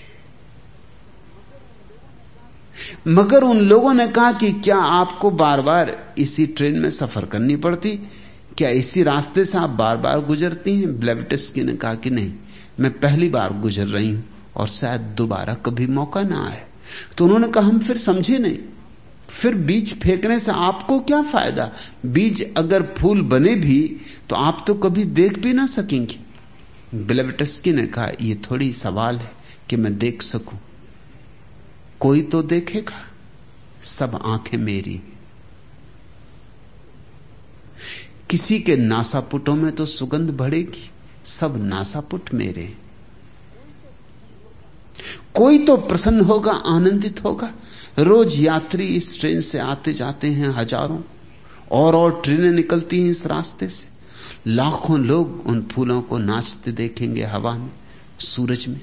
मगर 3.07 3.43
उन 3.43 3.59
लोगों 3.59 3.93
ने 3.93 4.07
कहा 4.07 4.31
कि 4.31 4.51
क्या 4.51 4.77
आपको 4.77 5.31
बार 5.31 5.61
बार 5.61 6.15
इसी 6.18 6.45
ट्रेन 6.47 6.80
में 6.80 6.89
सफ़र 6.89 7.26
करनी 7.26 7.55
पड़ती? 7.55 7.91
क्या 8.57 8.69
इसी 8.69 9.03
रास्ते 9.03 9.45
से 9.45 9.57
आप 9.57 9.69
बार 9.69 9.97
बार 9.97 10.19
गुजरती 10.19 10.76
हैं? 10.76 10.99
ब्लेविटस्की 10.99 11.64
ने 11.64 11.73
कहा 11.73 11.93
कि 11.95 12.09
नहीं, 12.09 12.34
मैं 12.80 12.91
पहली 12.99 13.30
बार 13.30 13.53
गुजर 13.53 13.88
रही 13.88 14.09
हूँ 14.09 14.23
और 14.55 14.68
शायद 14.68 15.01
दोबारा 15.01 15.53
कभी 15.53 15.88
मौका 15.88 16.22
ना 16.22 16.45
आए। 16.47 16.65
तो 17.18 17.26
उन्होंने 17.26 17.47
कहा, 17.47 17.64
हम 17.64 17.80
फिर 17.80 17.97
समझे 17.97 18.38
नहीं। 18.38 18.57
फिर 19.30 19.56
बीज 19.56 19.94
फेंकने 19.99 20.40
से 20.40 20.52
आपको 20.52 20.99
क्या 20.99 21.22
फ़ायदा? 21.22 21.72
बीज 22.06 22.41
अगर 22.58 22.84
फूल 22.98 23.22
बने 23.22 23.56
भी 23.56 23.82
तो 24.30 24.36
आप 24.36 24.64
तो 24.68 24.74
कभी 24.76 25.04
देख 25.04 25.38
भी 25.40 25.54
ना 25.54 25.66
सकेंगे। 25.66 26.20
ब्लेविटस्की 26.95 27.72
ने 27.74 27.86
कहा 27.88 28.10
यह 28.22 28.41
थोड़ी 28.52 28.72
सवाल 28.74 29.18
है 29.18 29.32
कि 29.70 29.76
मैं 29.76 29.98
देख 29.98 30.22
सकूँ। 30.22 30.60
कोई 31.99 32.22
तो 32.22 32.41
देखेगा, 32.44 33.04
सब 33.84 34.20
आँखें 34.26 34.58
मेरी। 34.58 35.02
किसी 38.30 38.60
के 38.60 38.76
नासापुटों 38.78 39.56
में 39.56 39.72
तो 39.72 39.86
सुगंध 39.86 40.30
बढ़ेगी, 40.30 40.90
सब 41.26 41.58
नासापुट 41.66 42.34
मेरे। 42.34 42.74
कोई 45.34 45.66
तो 45.66 45.78
प्रसन्न 45.78 46.22
होगा, 46.22 46.52
आनंदित 46.52 47.24
होगा 47.24 47.54
रोज 47.98 48.40
यात्री 48.41 48.86
इस 48.88 49.19
ट्रेन 49.19 49.41
से 49.41 49.60
आते 49.60 49.94
जाते 49.94 50.28
हैं 50.28 50.49
हज़ारों। 50.49 50.99
और 51.72 51.95
और 51.95 52.22
ट्रेनें 52.26 52.52
निकलती 52.52 53.02
हैं 53.02 53.10
इस 53.10 53.26
रास्ते 53.28 53.68
से। 53.69 53.88
लाखों 54.48 54.99
लोग 54.99 55.48
उन 55.48 55.61
फूलों 55.72 56.02
को 56.02 56.18
नाचते 56.18 56.72
देखेंगे 56.72 57.24
हवा 57.24 57.53
में, 57.53 57.72
सूरज 58.19 58.65
में। 58.68 58.80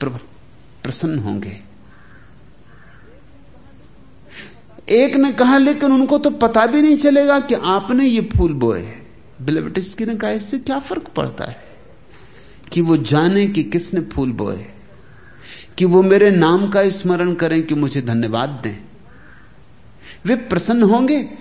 प्रसन्न 0.00 1.18
होंगे। 1.18 1.56
एक 4.90 5.14
ने 5.16 5.32
कहा, 5.32 5.58
लेकिन 5.58 5.92
उनको 5.92 6.18
तो 6.18 6.30
पता 6.32 6.66
भी 6.66 6.82
नहीं 6.82 6.96
चलेगा 6.96 7.38
कि 7.40 7.54
आपने 7.54 8.06
ये 8.06 8.20
फूल 8.36 8.52
बोए 8.54 8.82
बिलेवटिस्की 9.42 10.06
ने 10.06 10.14
कहा, 10.14 10.30
इससे 10.30 10.58
क्या 10.58 10.78
फ़र्क 10.80 11.08
पड़ता 11.08 11.44
है 11.44 11.56
कि 12.72 12.80
वो 12.80 12.96
जाने 12.96 13.46
कि 13.46 13.62
किसने 13.64 14.00
फूल 14.06 14.32
बोए 14.32 14.64
कि 15.78 15.84
वो 15.84 16.02
मेरे 16.02 16.30
नाम 16.30 16.70
का 16.70 16.88
स्मरण 16.88 17.34
करें 17.34 17.62
कि 17.62 17.74
मुझे 17.74 18.02
धन्यवाद 18.02 18.48
दें। 18.48 18.84
वे 20.24 20.36
प्रसन्न 20.36 20.82
होंगे, 20.82 21.38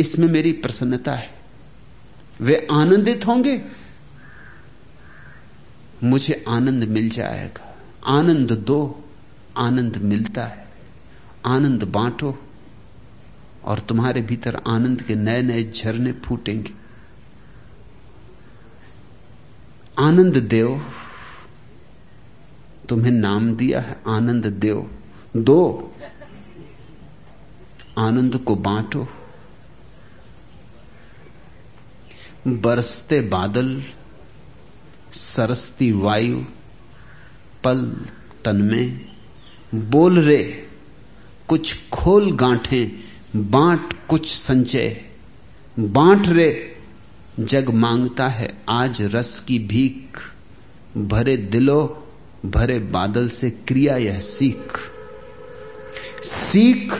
इसमें 0.00 0.28
मेरी 0.28 0.52
प्रसन्नता 0.52 1.12
है। 1.12 1.34
वे 2.40 2.66
आनंदित 2.72 3.26
होंगे, 3.26 3.62
मुझे 6.04 6.44
आनंद 6.48 6.84
मिल 6.84 7.10
जाएगा। 7.10 7.76
आनंद 8.06 8.52
दो, 8.52 9.04
आनंद 9.56 9.96
मिलता 9.96 10.44
है। 10.44 10.68
आनंद 11.46 11.84
बांटो, 11.84 12.38
और 13.64 13.78
तुम्हारे 13.78 14.20
भीतर 14.20 14.62
आनंद 14.66 15.02
के 15.02 15.14
नए 15.14 15.42
नए 15.42 15.72
झरने 15.76 16.12
फूटेंगे। 16.12 16.72
आनंद 19.98 20.36
देव 20.36 20.92
तुम्हें 22.88 23.12
नाम 23.12 23.56
दिया 23.56 23.80
है, 23.80 24.02
आनंद 24.06 24.46
देव 24.46 24.90
दो, 25.36 25.92
आनंद 27.98 28.36
को 28.36 28.56
बांटो। 28.56 29.08
बरसते 32.46 33.20
बादल, 33.20 33.82
सरसती 35.12 35.92
वायु, 35.92 36.44
पल 37.64 38.06
तन 38.44 38.62
में। 38.62 39.08
बोल 39.74 40.20
रे, 40.20 40.68
कुछ 41.48 41.90
खोल 41.90 42.32
गांठे, 42.32 43.00
बांट 43.36 44.06
कुछ 44.08 44.34
संचय। 44.36 45.04
बांट 45.78 46.26
रे, 46.26 46.76
जग 47.40 47.70
माँगता 47.70 48.26
है 48.26 48.64
आज 48.68 49.02
रस 49.02 49.40
की 49.40 49.58
भीख, 49.58 50.18
भरे 50.96 51.36
दिलो 51.36 52.00
भरे 52.44 52.78
बादल 52.78 53.28
से 53.28 53.50
क्रिया 53.50 53.96
यह 53.96 54.18
सीख। 54.18 54.78
सीख 56.22 56.92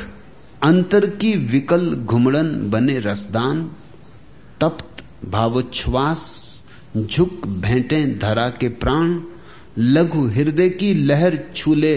अंतर 0.63 1.07
की 1.07 1.33
विकल 1.33 1.95
घुमड़न 1.95 2.71
बने 2.71 2.99
रसदान, 2.99 3.71
तप्त 4.61 5.05
भावोच्छ्वास, 5.25 6.23
झुक 6.97 7.47
भेंटे 7.47 8.05
धरा 8.07 8.49
के 8.49 8.69
प्राण, 8.69 9.21
लघु 9.79 10.27
हृदय 10.29 10.69
की 10.69 10.95
लहर 10.95 11.39
छूले 11.57 11.97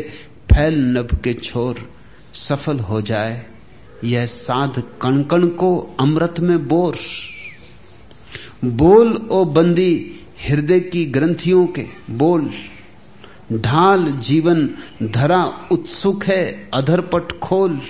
फैल 0.52 0.80
नभ 0.80 1.20
के 1.24 1.34
छोर, 1.34 1.90
सफल 2.34 2.80
हो 2.80 3.02
जाए 3.02 3.46
यह 4.04 4.26
साध 4.26 4.84
कणकण 5.02 5.48
को 5.48 5.96
अमृत 6.00 6.40
में 6.40 6.68
बोर। 6.68 6.98
बोल 8.66 9.28
ओ 9.32 9.46
बंदी 9.46 10.16
हृदय 10.50 10.80
की 10.80 11.06
ग्रंथियों 11.06 11.68
के 11.68 11.86
बोल। 12.10 12.50
ढाल 13.54 14.06
जीवन 14.06 14.70
धरा 15.04 15.68
उत्सुक 15.72 16.24
है, 16.24 16.70
अधरपट 16.74 17.40
खोल। 17.40 17.82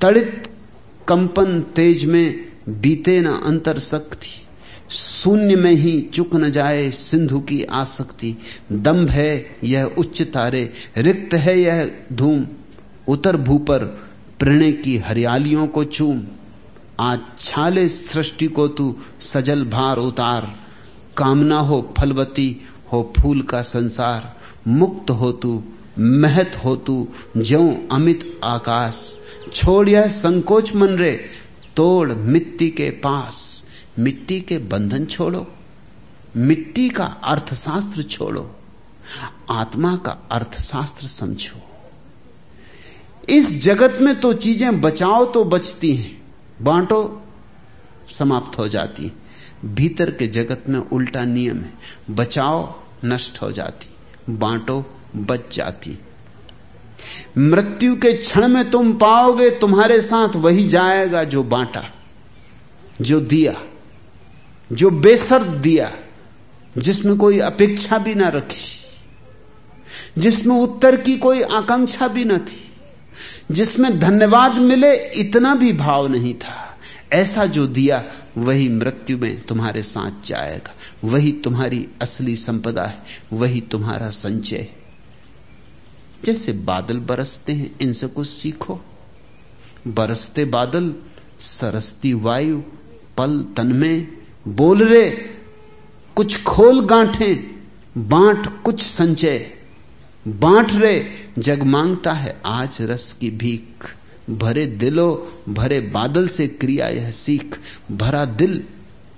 तड़ित 0.00 0.48
कंपन 1.08 1.60
तेज 1.60 2.04
में 2.04 2.52
बीते 2.68 3.20
न 3.20 3.26
अंतर 3.26 3.78
शक्ति 3.78 4.46
शून्य 4.90 5.56
में 5.56 5.72
ही 5.72 6.00
चुक 6.00 6.34
न 6.34 6.50
जाए 6.50 6.90
सिंधु 6.90 7.40
की 7.40 7.62
आसक्ति। 7.62 8.36
दम्भ 8.72 9.10
है 9.10 9.56
यह 9.64 9.84
उच्च 9.84 10.22
तारे, 10.22 10.72
रिक्त 10.96 11.34
है 11.34 11.60
यह 11.60 11.92
धूम। 12.12 12.46
उतर 13.08 13.36
भू 13.36 13.58
पर 13.58 13.84
प्रणय 14.38 14.72
की 14.72 14.96
हरियालियों 14.98 15.66
को 15.66 15.84
चूम। 15.84 16.22
आज 17.00 17.20
छाले 17.40 17.88
सृष्टि 17.88 18.46
को 18.46 18.68
तू 18.68 18.96
सजल 19.20 19.64
भार 19.64 19.96
उतार। 19.96 20.56
कामना 21.16 21.58
हो 21.58 21.94
फलवती 21.98 22.68
हो 22.92 23.12
फूल 23.18 23.42
का 23.42 23.62
संसार, 23.62 24.36
मुक्त 24.68 25.10
हो 25.10 25.32
तू, 25.32 25.62
महत 25.98 26.60
हो 26.64 26.76
तू, 26.76 27.08
ज्यो 27.36 27.88
अमित 27.92 28.40
आकाश। 28.44 29.20
छोड़ 29.54 29.88
यह 29.88 30.08
संकोच 30.08 30.74
मन 30.74 30.88
रे 30.88 31.30
तोड़ 31.76 32.12
मिट्टी 32.12 32.70
के 32.70 32.90
पास। 32.90 33.64
मिट्टी 33.98 34.40
के 34.40 34.58
बंधन 34.58 35.04
छोड़ो, 35.04 35.46
मिट्टी 36.36 36.88
का 36.88 37.04
अर्थशास्त्र 37.04 38.02
छोड़ो, 38.02 38.56
आत्मा 39.50 39.96
का 39.96 40.18
अर्थशास्त्र 40.32 41.06
समझो। 41.06 41.60
इस 43.28 43.62
जगत 43.62 43.98
में 44.00 44.20
तो 44.20 44.32
चीज़ें 44.32 44.80
बचाओ 44.80 45.24
तो 45.24 45.44
बचती 45.44 45.94
हैं, 45.96 46.22
बांटो, 46.62 47.22
समाप्त 48.08 48.58
हो 48.58 48.68
जाती 48.68 49.04
है। 49.04 49.12
भीतर 49.74 50.10
के 50.10 50.26
जगत 50.26 50.64
में 50.68 50.78
उल्टा 50.80 51.24
नियम 51.24 51.56
है, 51.56 51.72
बचाओ 52.10 52.79
नष्ट 53.04 53.42
हो 53.42 53.50
जाती, 53.52 53.88
बांटो 54.32 54.84
बच 55.16 55.56
जाती। 55.56 55.98
मृत्यु 57.38 57.96
के 57.96 58.12
क्षण 58.12 58.48
में 58.48 58.70
तुम 58.70 58.92
पाओगे, 58.92 59.50
तुम्हारे 59.50 60.00
साथ 60.00 60.36
वही 60.36 60.68
जाएगा 60.68 61.24
जो 61.24 61.42
बांटा, 61.42 61.82
जो 63.00 63.20
दिया, 63.20 63.54
जो 64.72 64.90
बेसर 64.90 65.42
दिया, 65.42 65.92
जिसमें 66.78 67.16
कोई 67.16 67.38
अपेक्षा 67.38 67.98
भी 67.98 68.14
ना 68.14 68.28
रखी, 68.28 68.84
जिसमें 70.18 70.56
उत्तर 70.56 70.96
की 70.96 71.16
कोई 71.18 71.42
आकांक्षा 71.42 72.08
भी 72.08 72.24
ना 72.24 72.38
थी, 72.38 72.70
जिसमें 73.50 73.98
धन्यवाद 73.98 74.58
मिले 74.58 74.94
इतना 74.96 75.54
भी 75.54 75.72
भाव 75.72 76.06
नहीं 76.06 76.34
था। 76.34 76.69
ऐसा 77.12 77.46
जो 77.46 77.66
दिया, 77.66 78.04
वही 78.38 78.68
मृत्यु 78.68 79.18
में 79.18 79.40
तुम्हारे 79.40 79.82
साथ 79.82 80.26
जाएगा। 80.26 80.74
वही 81.04 81.32
तुम्हारी 81.32 81.88
असली 82.02 82.36
संपदा 82.36 82.82
है, 82.82 83.02
वही 83.32 83.60
तुम्हारा 83.60 84.10
संचय 84.10 84.56
है। 84.56 84.76
जैसे 86.24 86.52
बादल 86.52 86.98
बरसते 86.98 87.52
हैं, 87.52 87.76
इनसे 87.80 88.06
कुछ 88.06 88.26
सीखो। 88.26 88.80
बरसते 89.86 90.44
बादल, 90.44 90.94
सरसती 91.40 92.12
वायु, 92.12 92.62
पल 93.18 93.46
तन 93.56 93.72
में 93.72 94.08
बोल 94.48 94.84
रे, 94.84 95.36
कुछ 96.16 96.42
खोल 96.42 96.86
गांठे, 96.86 97.34
बांट 97.98 98.62
कुछ 98.62 98.82
संचय। 98.82 99.50
बांट 100.28 100.72
रे, 100.72 101.14
जग 101.38 101.62
माँगता 101.62 102.12
है 102.12 102.40
आज 102.46 102.78
रस 102.80 103.12
की 103.12 103.30
भीख। 103.30 103.96
भरे 104.30 104.66
दिलो, 104.66 105.32
भरे 105.48 105.80
बादल 105.80 106.28
से 106.28 106.46
क्रिया 106.48 106.88
यह 106.88 107.10
सीख। 107.10 107.60
भरा 107.92 108.24
दिल 108.24 108.64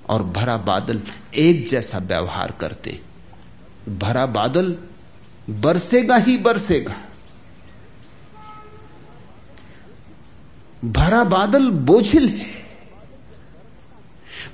और 0.09 0.23
भरा 0.23 0.57
बादल 0.57 1.03
एक 1.35 1.69
जैसा 1.69 1.99
व्यवहार 1.99 2.55
करते। 2.61 3.01
भरा 3.89 4.27
बादल 4.27 4.77
बरसेगा 5.51 6.17
ही 6.17 6.37
बरसेगा। 6.37 6.97
भरा 10.85 11.25
बादल 11.25 11.71
बोझिल 11.71 12.29
है। 12.29 12.51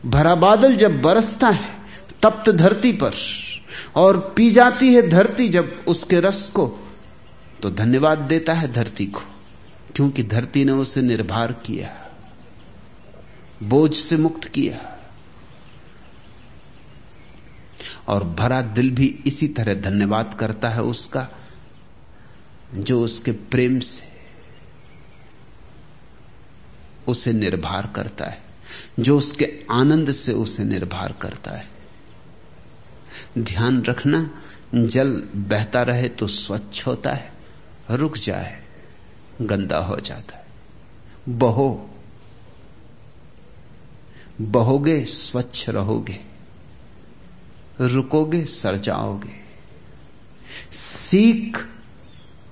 भरा 0.06 0.34
बादल 0.34 0.76
जब 0.76 1.00
बरसता 1.02 1.48
है, 1.48 1.78
तप्त 2.22 2.50
धरती 2.50 2.92
पर, 2.92 3.12
और 3.96 4.32
पी 4.36 4.50
जाती 4.50 4.94
है 4.94 5.08
धरती 5.08 5.48
जब 5.48 5.84
उसके 5.88 6.20
रस 6.20 6.52
को 6.54 6.78
तो 7.62 7.70
धन्यवाद 7.70 8.18
देता 8.18 8.52
है 8.52 8.72
धरती 8.72 9.06
को। 9.06 9.20
क्योंकि 9.98 10.22
धरती 10.22 10.64
ने 10.64 10.72
उसे 10.72 11.02
निर्भर 11.02 11.52
किया, 11.52 12.10
बोझ 13.62 13.94
से 13.94 14.16
मुक्त 14.16 14.48
किया 14.48 14.98
और 18.08 18.24
भरा 18.24 18.60
दिल 18.62 18.90
भी 18.90 19.06
इसी 19.26 19.48
तरह 19.48 19.74
धन्यवाद 19.74 20.36
करता 20.40 20.68
है 20.68 20.82
उसका, 20.82 21.28
जो 22.74 23.04
उसके 23.04 23.32
प्रेम 23.32 23.80
से 23.80 24.06
उसे 27.08 27.32
निर्भर 27.32 27.86
करता 27.86 28.24
है, 28.24 28.42
जो 29.00 29.16
उसके 29.18 29.66
आनंद 29.70 30.12
से 30.12 30.32
उसे 30.32 30.64
निर्भर 30.64 31.12
करता 31.12 31.50
है। 31.50 31.68
ध्यान 33.38 33.82
रखना, 33.82 34.42
जल 34.74 35.28
बहता 35.34 35.82
रहे 35.82 36.08
तो 36.08 36.26
स्वच्छ 36.26 36.86
होता 36.86 37.12
है, 37.12 37.32
रुक 37.90 38.16
जाए। 38.16 38.67
गंदा 39.42 39.78
हो 39.78 39.96
जाता 39.96 40.36
है। 40.36 40.46
बहो। 41.28 41.90
बहोगे, 44.40 45.04
स्वच्छ 45.04 45.70
रहोगे। 45.70 46.20
रुकोगे, 47.80 48.44
सड़ 48.44 48.76
जाओगे। 48.76 49.48
सीख, 50.72 51.68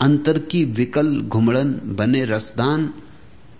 अंतर 0.00 0.38
की 0.38 0.64
विकल 0.64 1.20
घुमड़न, 1.20 1.80
बने 1.84 2.24
रसदान, 2.24 2.94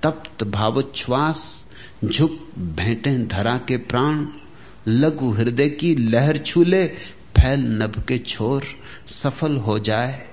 तप्त 0.03 0.45
भावोच्छ्वास, 0.45 1.69
झुक 2.05 2.47
भेंटे 2.59 3.19
धरा 3.19 3.59
के 3.59 3.77
प्राण, 3.77 4.27
लघु 4.89 5.31
हृदय 5.31 5.69
की 5.69 5.97
लहर 5.97 6.39
छूले, 6.39 6.87
फैल 7.37 7.61
नभ 7.61 8.03
के 8.03 8.19
छोर, 8.19 8.65
सफल 9.07 9.57
हो 9.57 9.79
जाए। 9.79 10.29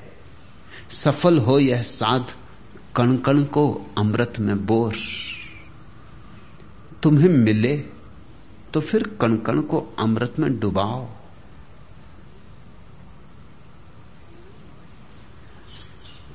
सफल 0.91 1.37
हो 1.37 1.59
यह 1.59 1.81
साध 1.81 2.25
कण 2.95 3.15
कण 3.17 3.43
को 3.43 3.63
अमृत 3.97 4.33
में 4.39 4.65
बोर। 4.65 4.95
तुम्हें 7.03 7.29
मिले 7.29 7.77
तो 8.73 8.81
फिर 8.81 9.03
कण 9.21 9.35
कण 9.37 9.61
को 9.61 9.79
अमृत 9.99 10.39
में 10.39 10.59
डुबाओ। 10.59 11.05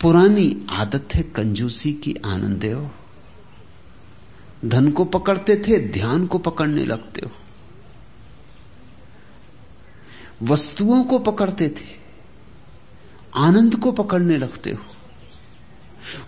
पुरानी 0.03 0.67
आदत 0.71 1.15
है 1.15 1.23
कंजूसी 1.23 1.93
की 1.95 2.15
आनंदेव 2.27 2.91
धन 4.65 4.91
को 4.91 5.05
पकड़ते 5.05 5.57
थे, 5.59 5.79
ध्यान 5.89 6.27
को 6.27 6.39
पकड़ने 6.39 6.85
लगते 6.85 7.21
हो। 7.25 7.31
वस्तुओं 10.47 11.03
को 11.05 11.19
पकड़ते 11.19 11.69
थे, 11.71 11.87
आनंद 13.37 13.77
को 13.77 13.93
पकड़ने 13.93 14.39
लगते 14.39 14.71
हो। 14.71 14.98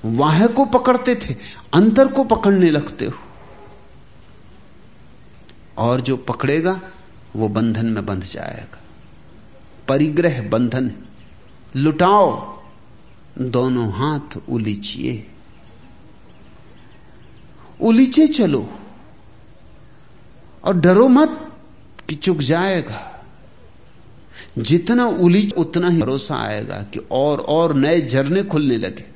वाह 0.04 0.46
को 0.46 0.64
पकड़ते 0.64 1.14
थे, 1.14 1.36
अंतर 1.74 2.08
को 2.08 2.24
पकड़ने 2.24 2.70
लगते 2.70 3.04
हो। 3.06 3.12
और 5.78 6.00
जो 6.00 6.16
पकड़ेगा, 6.16 6.80
वो 7.36 7.48
बंधन 7.48 7.86
में 7.86 8.06
बंध 8.06 8.24
जाएगा। 8.24 8.78
परिग्रह 9.88 10.48
बंधन 10.48 10.92
लुटाओ, 11.76 12.62
दोनों 13.38 13.92
हाथ 13.92 14.48
उलीचिए। 14.48 15.26
उलीचे 17.80 18.26
चलो, 18.26 18.70
और 20.64 20.76
डरो 20.76 21.08
मत 21.08 21.52
कि 22.08 22.14
चुक 22.14 22.36
जाएगा। 22.36 23.06
जितना 24.58 25.06
उलीच, 25.06 25.54
उतना 25.54 25.88
ही 25.88 26.00
भरोसा 26.00 26.36
आएगा 26.36 26.76
कि 26.76 27.00
और 27.10 27.40
और 27.40 27.74
नए 27.74 28.00
झरने 28.00 28.42
खुलने 28.42 28.76
लगे। 28.76 29.09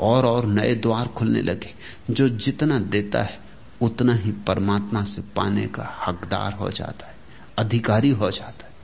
और 0.00 0.26
और 0.26 0.46
नए 0.46 0.74
द्वार 0.74 1.06
खुलने 1.06 1.42
लगे। 1.42 1.74
जो 2.10 2.28
जितना 2.28 2.78
देता 2.78 3.22
है, 3.22 3.38
उतना 3.82 4.14
ही 4.14 4.32
परमात्मा 4.32 5.04
से 5.04 5.22
पाने 5.22 5.66
का 5.66 6.04
हकदार 6.06 6.52
हो 6.52 6.70
जाता 6.70 7.06
है, 7.06 7.14
अधिकारी 7.58 8.10
हो 8.10 8.30
जाता 8.30 8.66
है। 8.66 8.76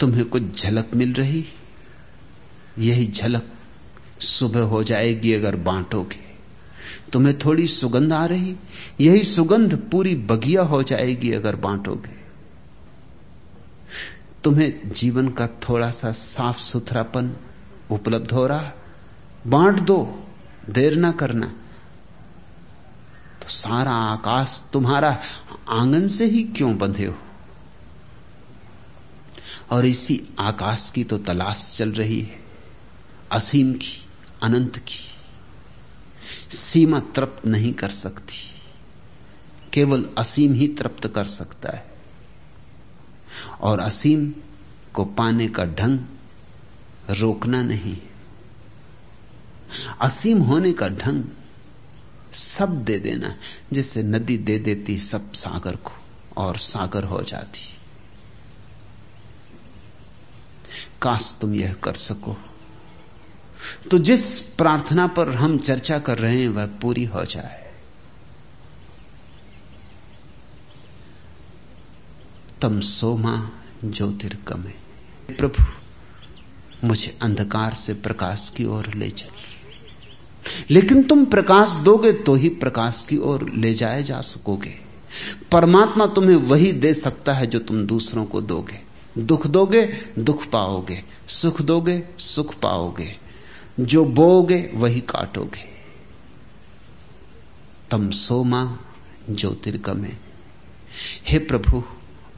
तुम्हें 0.00 0.24
कुछ 0.24 0.62
झलक 0.62 0.90
मिल 0.94 1.12
रही? 1.12 1.44
यही 2.78 3.06
झलक 3.06 3.52
सुबह 4.20 4.60
हो 4.60 4.82
जाएगी 4.84 5.32
अगर 5.32 5.56
बांटोगे 5.56 6.28
तुम्हें 7.12 7.38
थोड़ी 7.38 7.66
सुगंध 7.66 8.12
आ 8.12 8.26
रही? 8.26 8.56
यही 9.00 9.24
सुगंध 9.24 9.74
पूरी 9.90 10.14
बगिया 10.14 10.62
हो 10.62 10.82
जाएगी 10.82 11.32
अगर 11.32 11.56
बांटोगे 11.56 12.17
तुम्हें 14.44 14.92
जीवन 14.92 15.28
का 15.28 15.46
थोड़ा 15.46 15.90
सा 15.90 16.12
साफ़ 16.12 16.58
सुथरापन 16.58 17.36
उपलब्ध 17.90 18.32
हो 18.32 18.46
रहा 18.46 18.72
बांट 19.46 19.80
दो, 19.80 20.28
देर 20.70 20.96
ना 20.96 21.12
करना। 21.12 21.46
तो 23.42 23.48
सारा 23.48 23.92
आकाश 23.92 24.62
तुम्हारा 24.72 25.20
आँगन 25.68 26.06
से 26.06 26.24
ही 26.24 26.42
क्यों 26.44 26.76
बंधे 26.78 27.06
हो? 27.06 27.14
और 29.70 29.86
इसी 29.86 30.20
आकाश 30.38 30.90
की 30.94 31.04
तो 31.04 31.18
तलाश 31.18 31.72
चल 31.76 31.92
रही 31.92 32.20
है, 32.20 32.40
असीम 33.32 33.72
की, 33.72 34.06
अनंत 34.42 34.78
की। 34.78 36.56
सीमा 36.56 37.00
तृप्त 37.00 37.46
नहीं 37.46 37.72
कर 37.72 37.88
सकती, 37.88 38.34
केवल 39.72 40.08
असीम 40.18 40.52
ही 40.52 40.68
तृप्त 40.68 41.06
कर 41.06 41.24
सकता 41.24 41.76
है। 41.76 41.87
और 43.60 43.80
असीम 43.80 44.34
को 44.94 45.04
पाने 45.04 45.48
का 45.48 45.64
ढंग 45.64 46.00
रोकना 47.10 47.62
नहीं। 47.62 47.96
असीम 50.00 50.38
होने 50.38 50.72
का 50.72 50.88
ढंग 50.88 51.24
सब 52.32 52.84
दे 52.84 52.98
देना 52.98 53.36
जैसे 53.72 54.02
नदी 54.02 54.36
दे 54.36 54.58
देती 54.58 54.98
सब 54.98 55.32
सागर 55.32 55.76
को 55.76 55.92
और 56.36 56.56
सागर 56.56 57.04
हो 57.04 57.22
जाती। 57.22 57.60
काश 61.02 61.36
तुम 61.40 61.54
यह 61.54 61.72
कर 61.72 61.94
सको। 61.94 62.36
तो 63.90 63.98
जिस 63.98 64.40
प्रार्थना 64.40 65.06
पर 65.06 65.34
हम 65.34 65.58
चर्चा 65.58 65.98
कर 65.98 66.18
रहे 66.18 66.40
हैं, 66.40 66.48
वह 66.48 66.66
पूरी 66.66 67.04
हो 67.04 67.24
जाए। 67.24 67.57
तम 72.62 72.80
सोमा 72.80 73.50
ज्योतिर्गमे 73.84 74.74
प्रभु, 75.34 75.64
मुझे 76.86 77.18
अंधकार 77.22 77.74
से 77.74 77.94
प्रकाश 77.94 78.52
की 78.56 78.64
ओर 78.64 78.94
ले 78.94 79.10
चल 79.10 79.26
लेकिन 80.70 81.02
तुम 81.02 81.24
प्रकाश 81.24 81.70
दोगे 81.70 82.12
तो 82.12 82.34
ही 82.34 82.48
प्रकाश 82.48 83.06
की 83.08 83.16
ओर 83.16 83.50
ले 83.50 83.74
जाए 83.74 84.02
जा 84.02 84.20
सकोगे। 84.20 84.78
परमात्मा 85.52 86.06
तुम्हें 86.06 86.36
वही 86.36 86.72
दे 86.72 86.94
सकता 86.94 87.32
है 87.32 87.46
जो 87.46 87.58
तुम 87.58 87.86
दूसरों 87.86 88.26
को 88.26 88.40
दोगे। 88.40 88.80
दुख 89.18 89.46
दोगे, 89.46 89.98
दुख 90.18 90.46
पाओगे। 90.46 91.04
सुख 91.28 91.62
दोगे, 91.62 92.02
सुख 92.18 92.54
पाओगे। 92.54 93.16
जो 93.80 94.04
बोगे 94.04 94.70
वही 94.74 95.00
काटोगे। 95.00 95.64
तम 97.90 98.10
सोमा 98.10 98.78
ज्योतिर्गमे 99.30 100.12
हे 101.26 101.38
प्रभु 101.38 101.84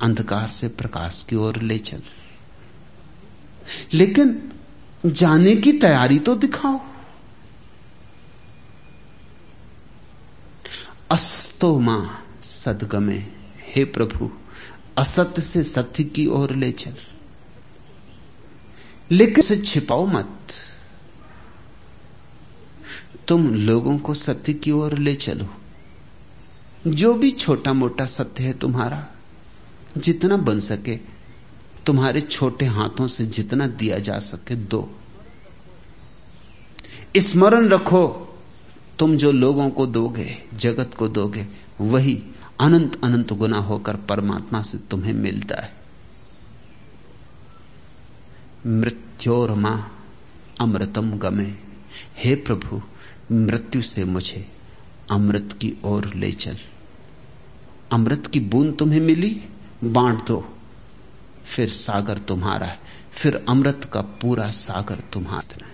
अंधकार 0.03 0.49
से 0.49 0.69
प्रकाश 0.69 1.27
की 1.31 1.37
ओर 1.37 1.57
ले 1.57 1.79
चल। 1.79 2.03
लेकिन 3.93 4.53
जाने 5.07 5.57
की 5.57 5.73
तैयारी 5.73 6.19
तो 6.19 6.35
दिखाओ। 6.35 6.81
अस्तो 11.11 11.79
माँ 11.79 12.27
सदगमे, 12.43 13.27
हे 13.63 13.85
प्रभु 13.85 14.31
असत्य 14.99 15.43
से 15.43 15.65
सत्य 15.65 16.05
की 16.05 16.27
ओर 16.27 16.55
ले 16.55 16.73
चल। 16.73 16.95
लेकिन 19.11 19.45
से 19.45 19.57
छिपाओ 19.57 20.07
मत। 20.07 20.39
तुम 23.29 23.55
लोगों 23.55 23.99
को 23.99 24.15
सत्य 24.15 24.55
की 24.55 24.71
ओर 24.71 24.99
ले 24.99 25.15
चलो। 25.15 25.55
जो 26.87 27.15
भी 27.15 27.31
छोटा 27.31 27.73
मोटा 27.73 28.07
सत्य 28.07 28.45
है 28.45 28.53
तुम्हारा 28.53 29.09
जितना 29.99 30.37
बन 30.37 30.61
सके, 30.61 30.97
तुम्हारे 31.87 32.21
छोटे 32.21 32.65
हाथों 32.67 33.07
से 33.07 33.27
जितना 33.27 33.67
दिया 33.67 33.99
जा 33.99 34.19
सके 34.19 34.55
दो। 34.55 34.91
स्मरण 37.17 37.69
रखो, 37.69 38.27
तुम 38.99 39.17
जो 39.17 39.33
लोगों 39.33 39.71
को 39.71 39.87
दोगे, 39.87 40.43
जगत 40.55 40.95
को 40.95 41.09
दोगे, 41.09 41.47
वही 41.81 42.23
अनंत 42.61 43.05
अनंत 43.05 43.33
गुना 43.33 43.59
होकर 43.59 43.97
परमात्मा 43.97 44.63
से 44.63 44.79
तुम्हें 44.79 45.13
मिलता 45.13 45.63
है। 45.63 45.73
मृत्योर 48.67 49.51
माँ, 49.51 50.05
अमृतम 50.61 51.19
गमे, 51.19 51.55
हे 52.17 52.35
प्रभु, 52.35 52.83
मृत्यु 53.33 53.83
से 53.83 54.05
मुझे 54.05 54.49
अमृत 55.11 55.59
की 55.61 55.75
ओर 55.85 56.15
ले 56.15 56.33
चल। 56.33 56.57
अमृत 57.93 58.27
की 58.27 58.41
बूंद 58.41 58.77
तुम्हें 58.79 59.01
मिली? 59.01 59.45
बांट 59.85 60.27
दो। 60.27 60.49
फिर 61.57 61.69
सागर 61.69 62.19
तुम्हारा 62.19 62.67
है। 62.67 62.81
फिर 63.13 63.45
अमृत 63.49 63.91
का 63.93 64.01
पूरा 64.01 64.51
सागर 64.51 65.03
तुम्हारा 65.13 65.70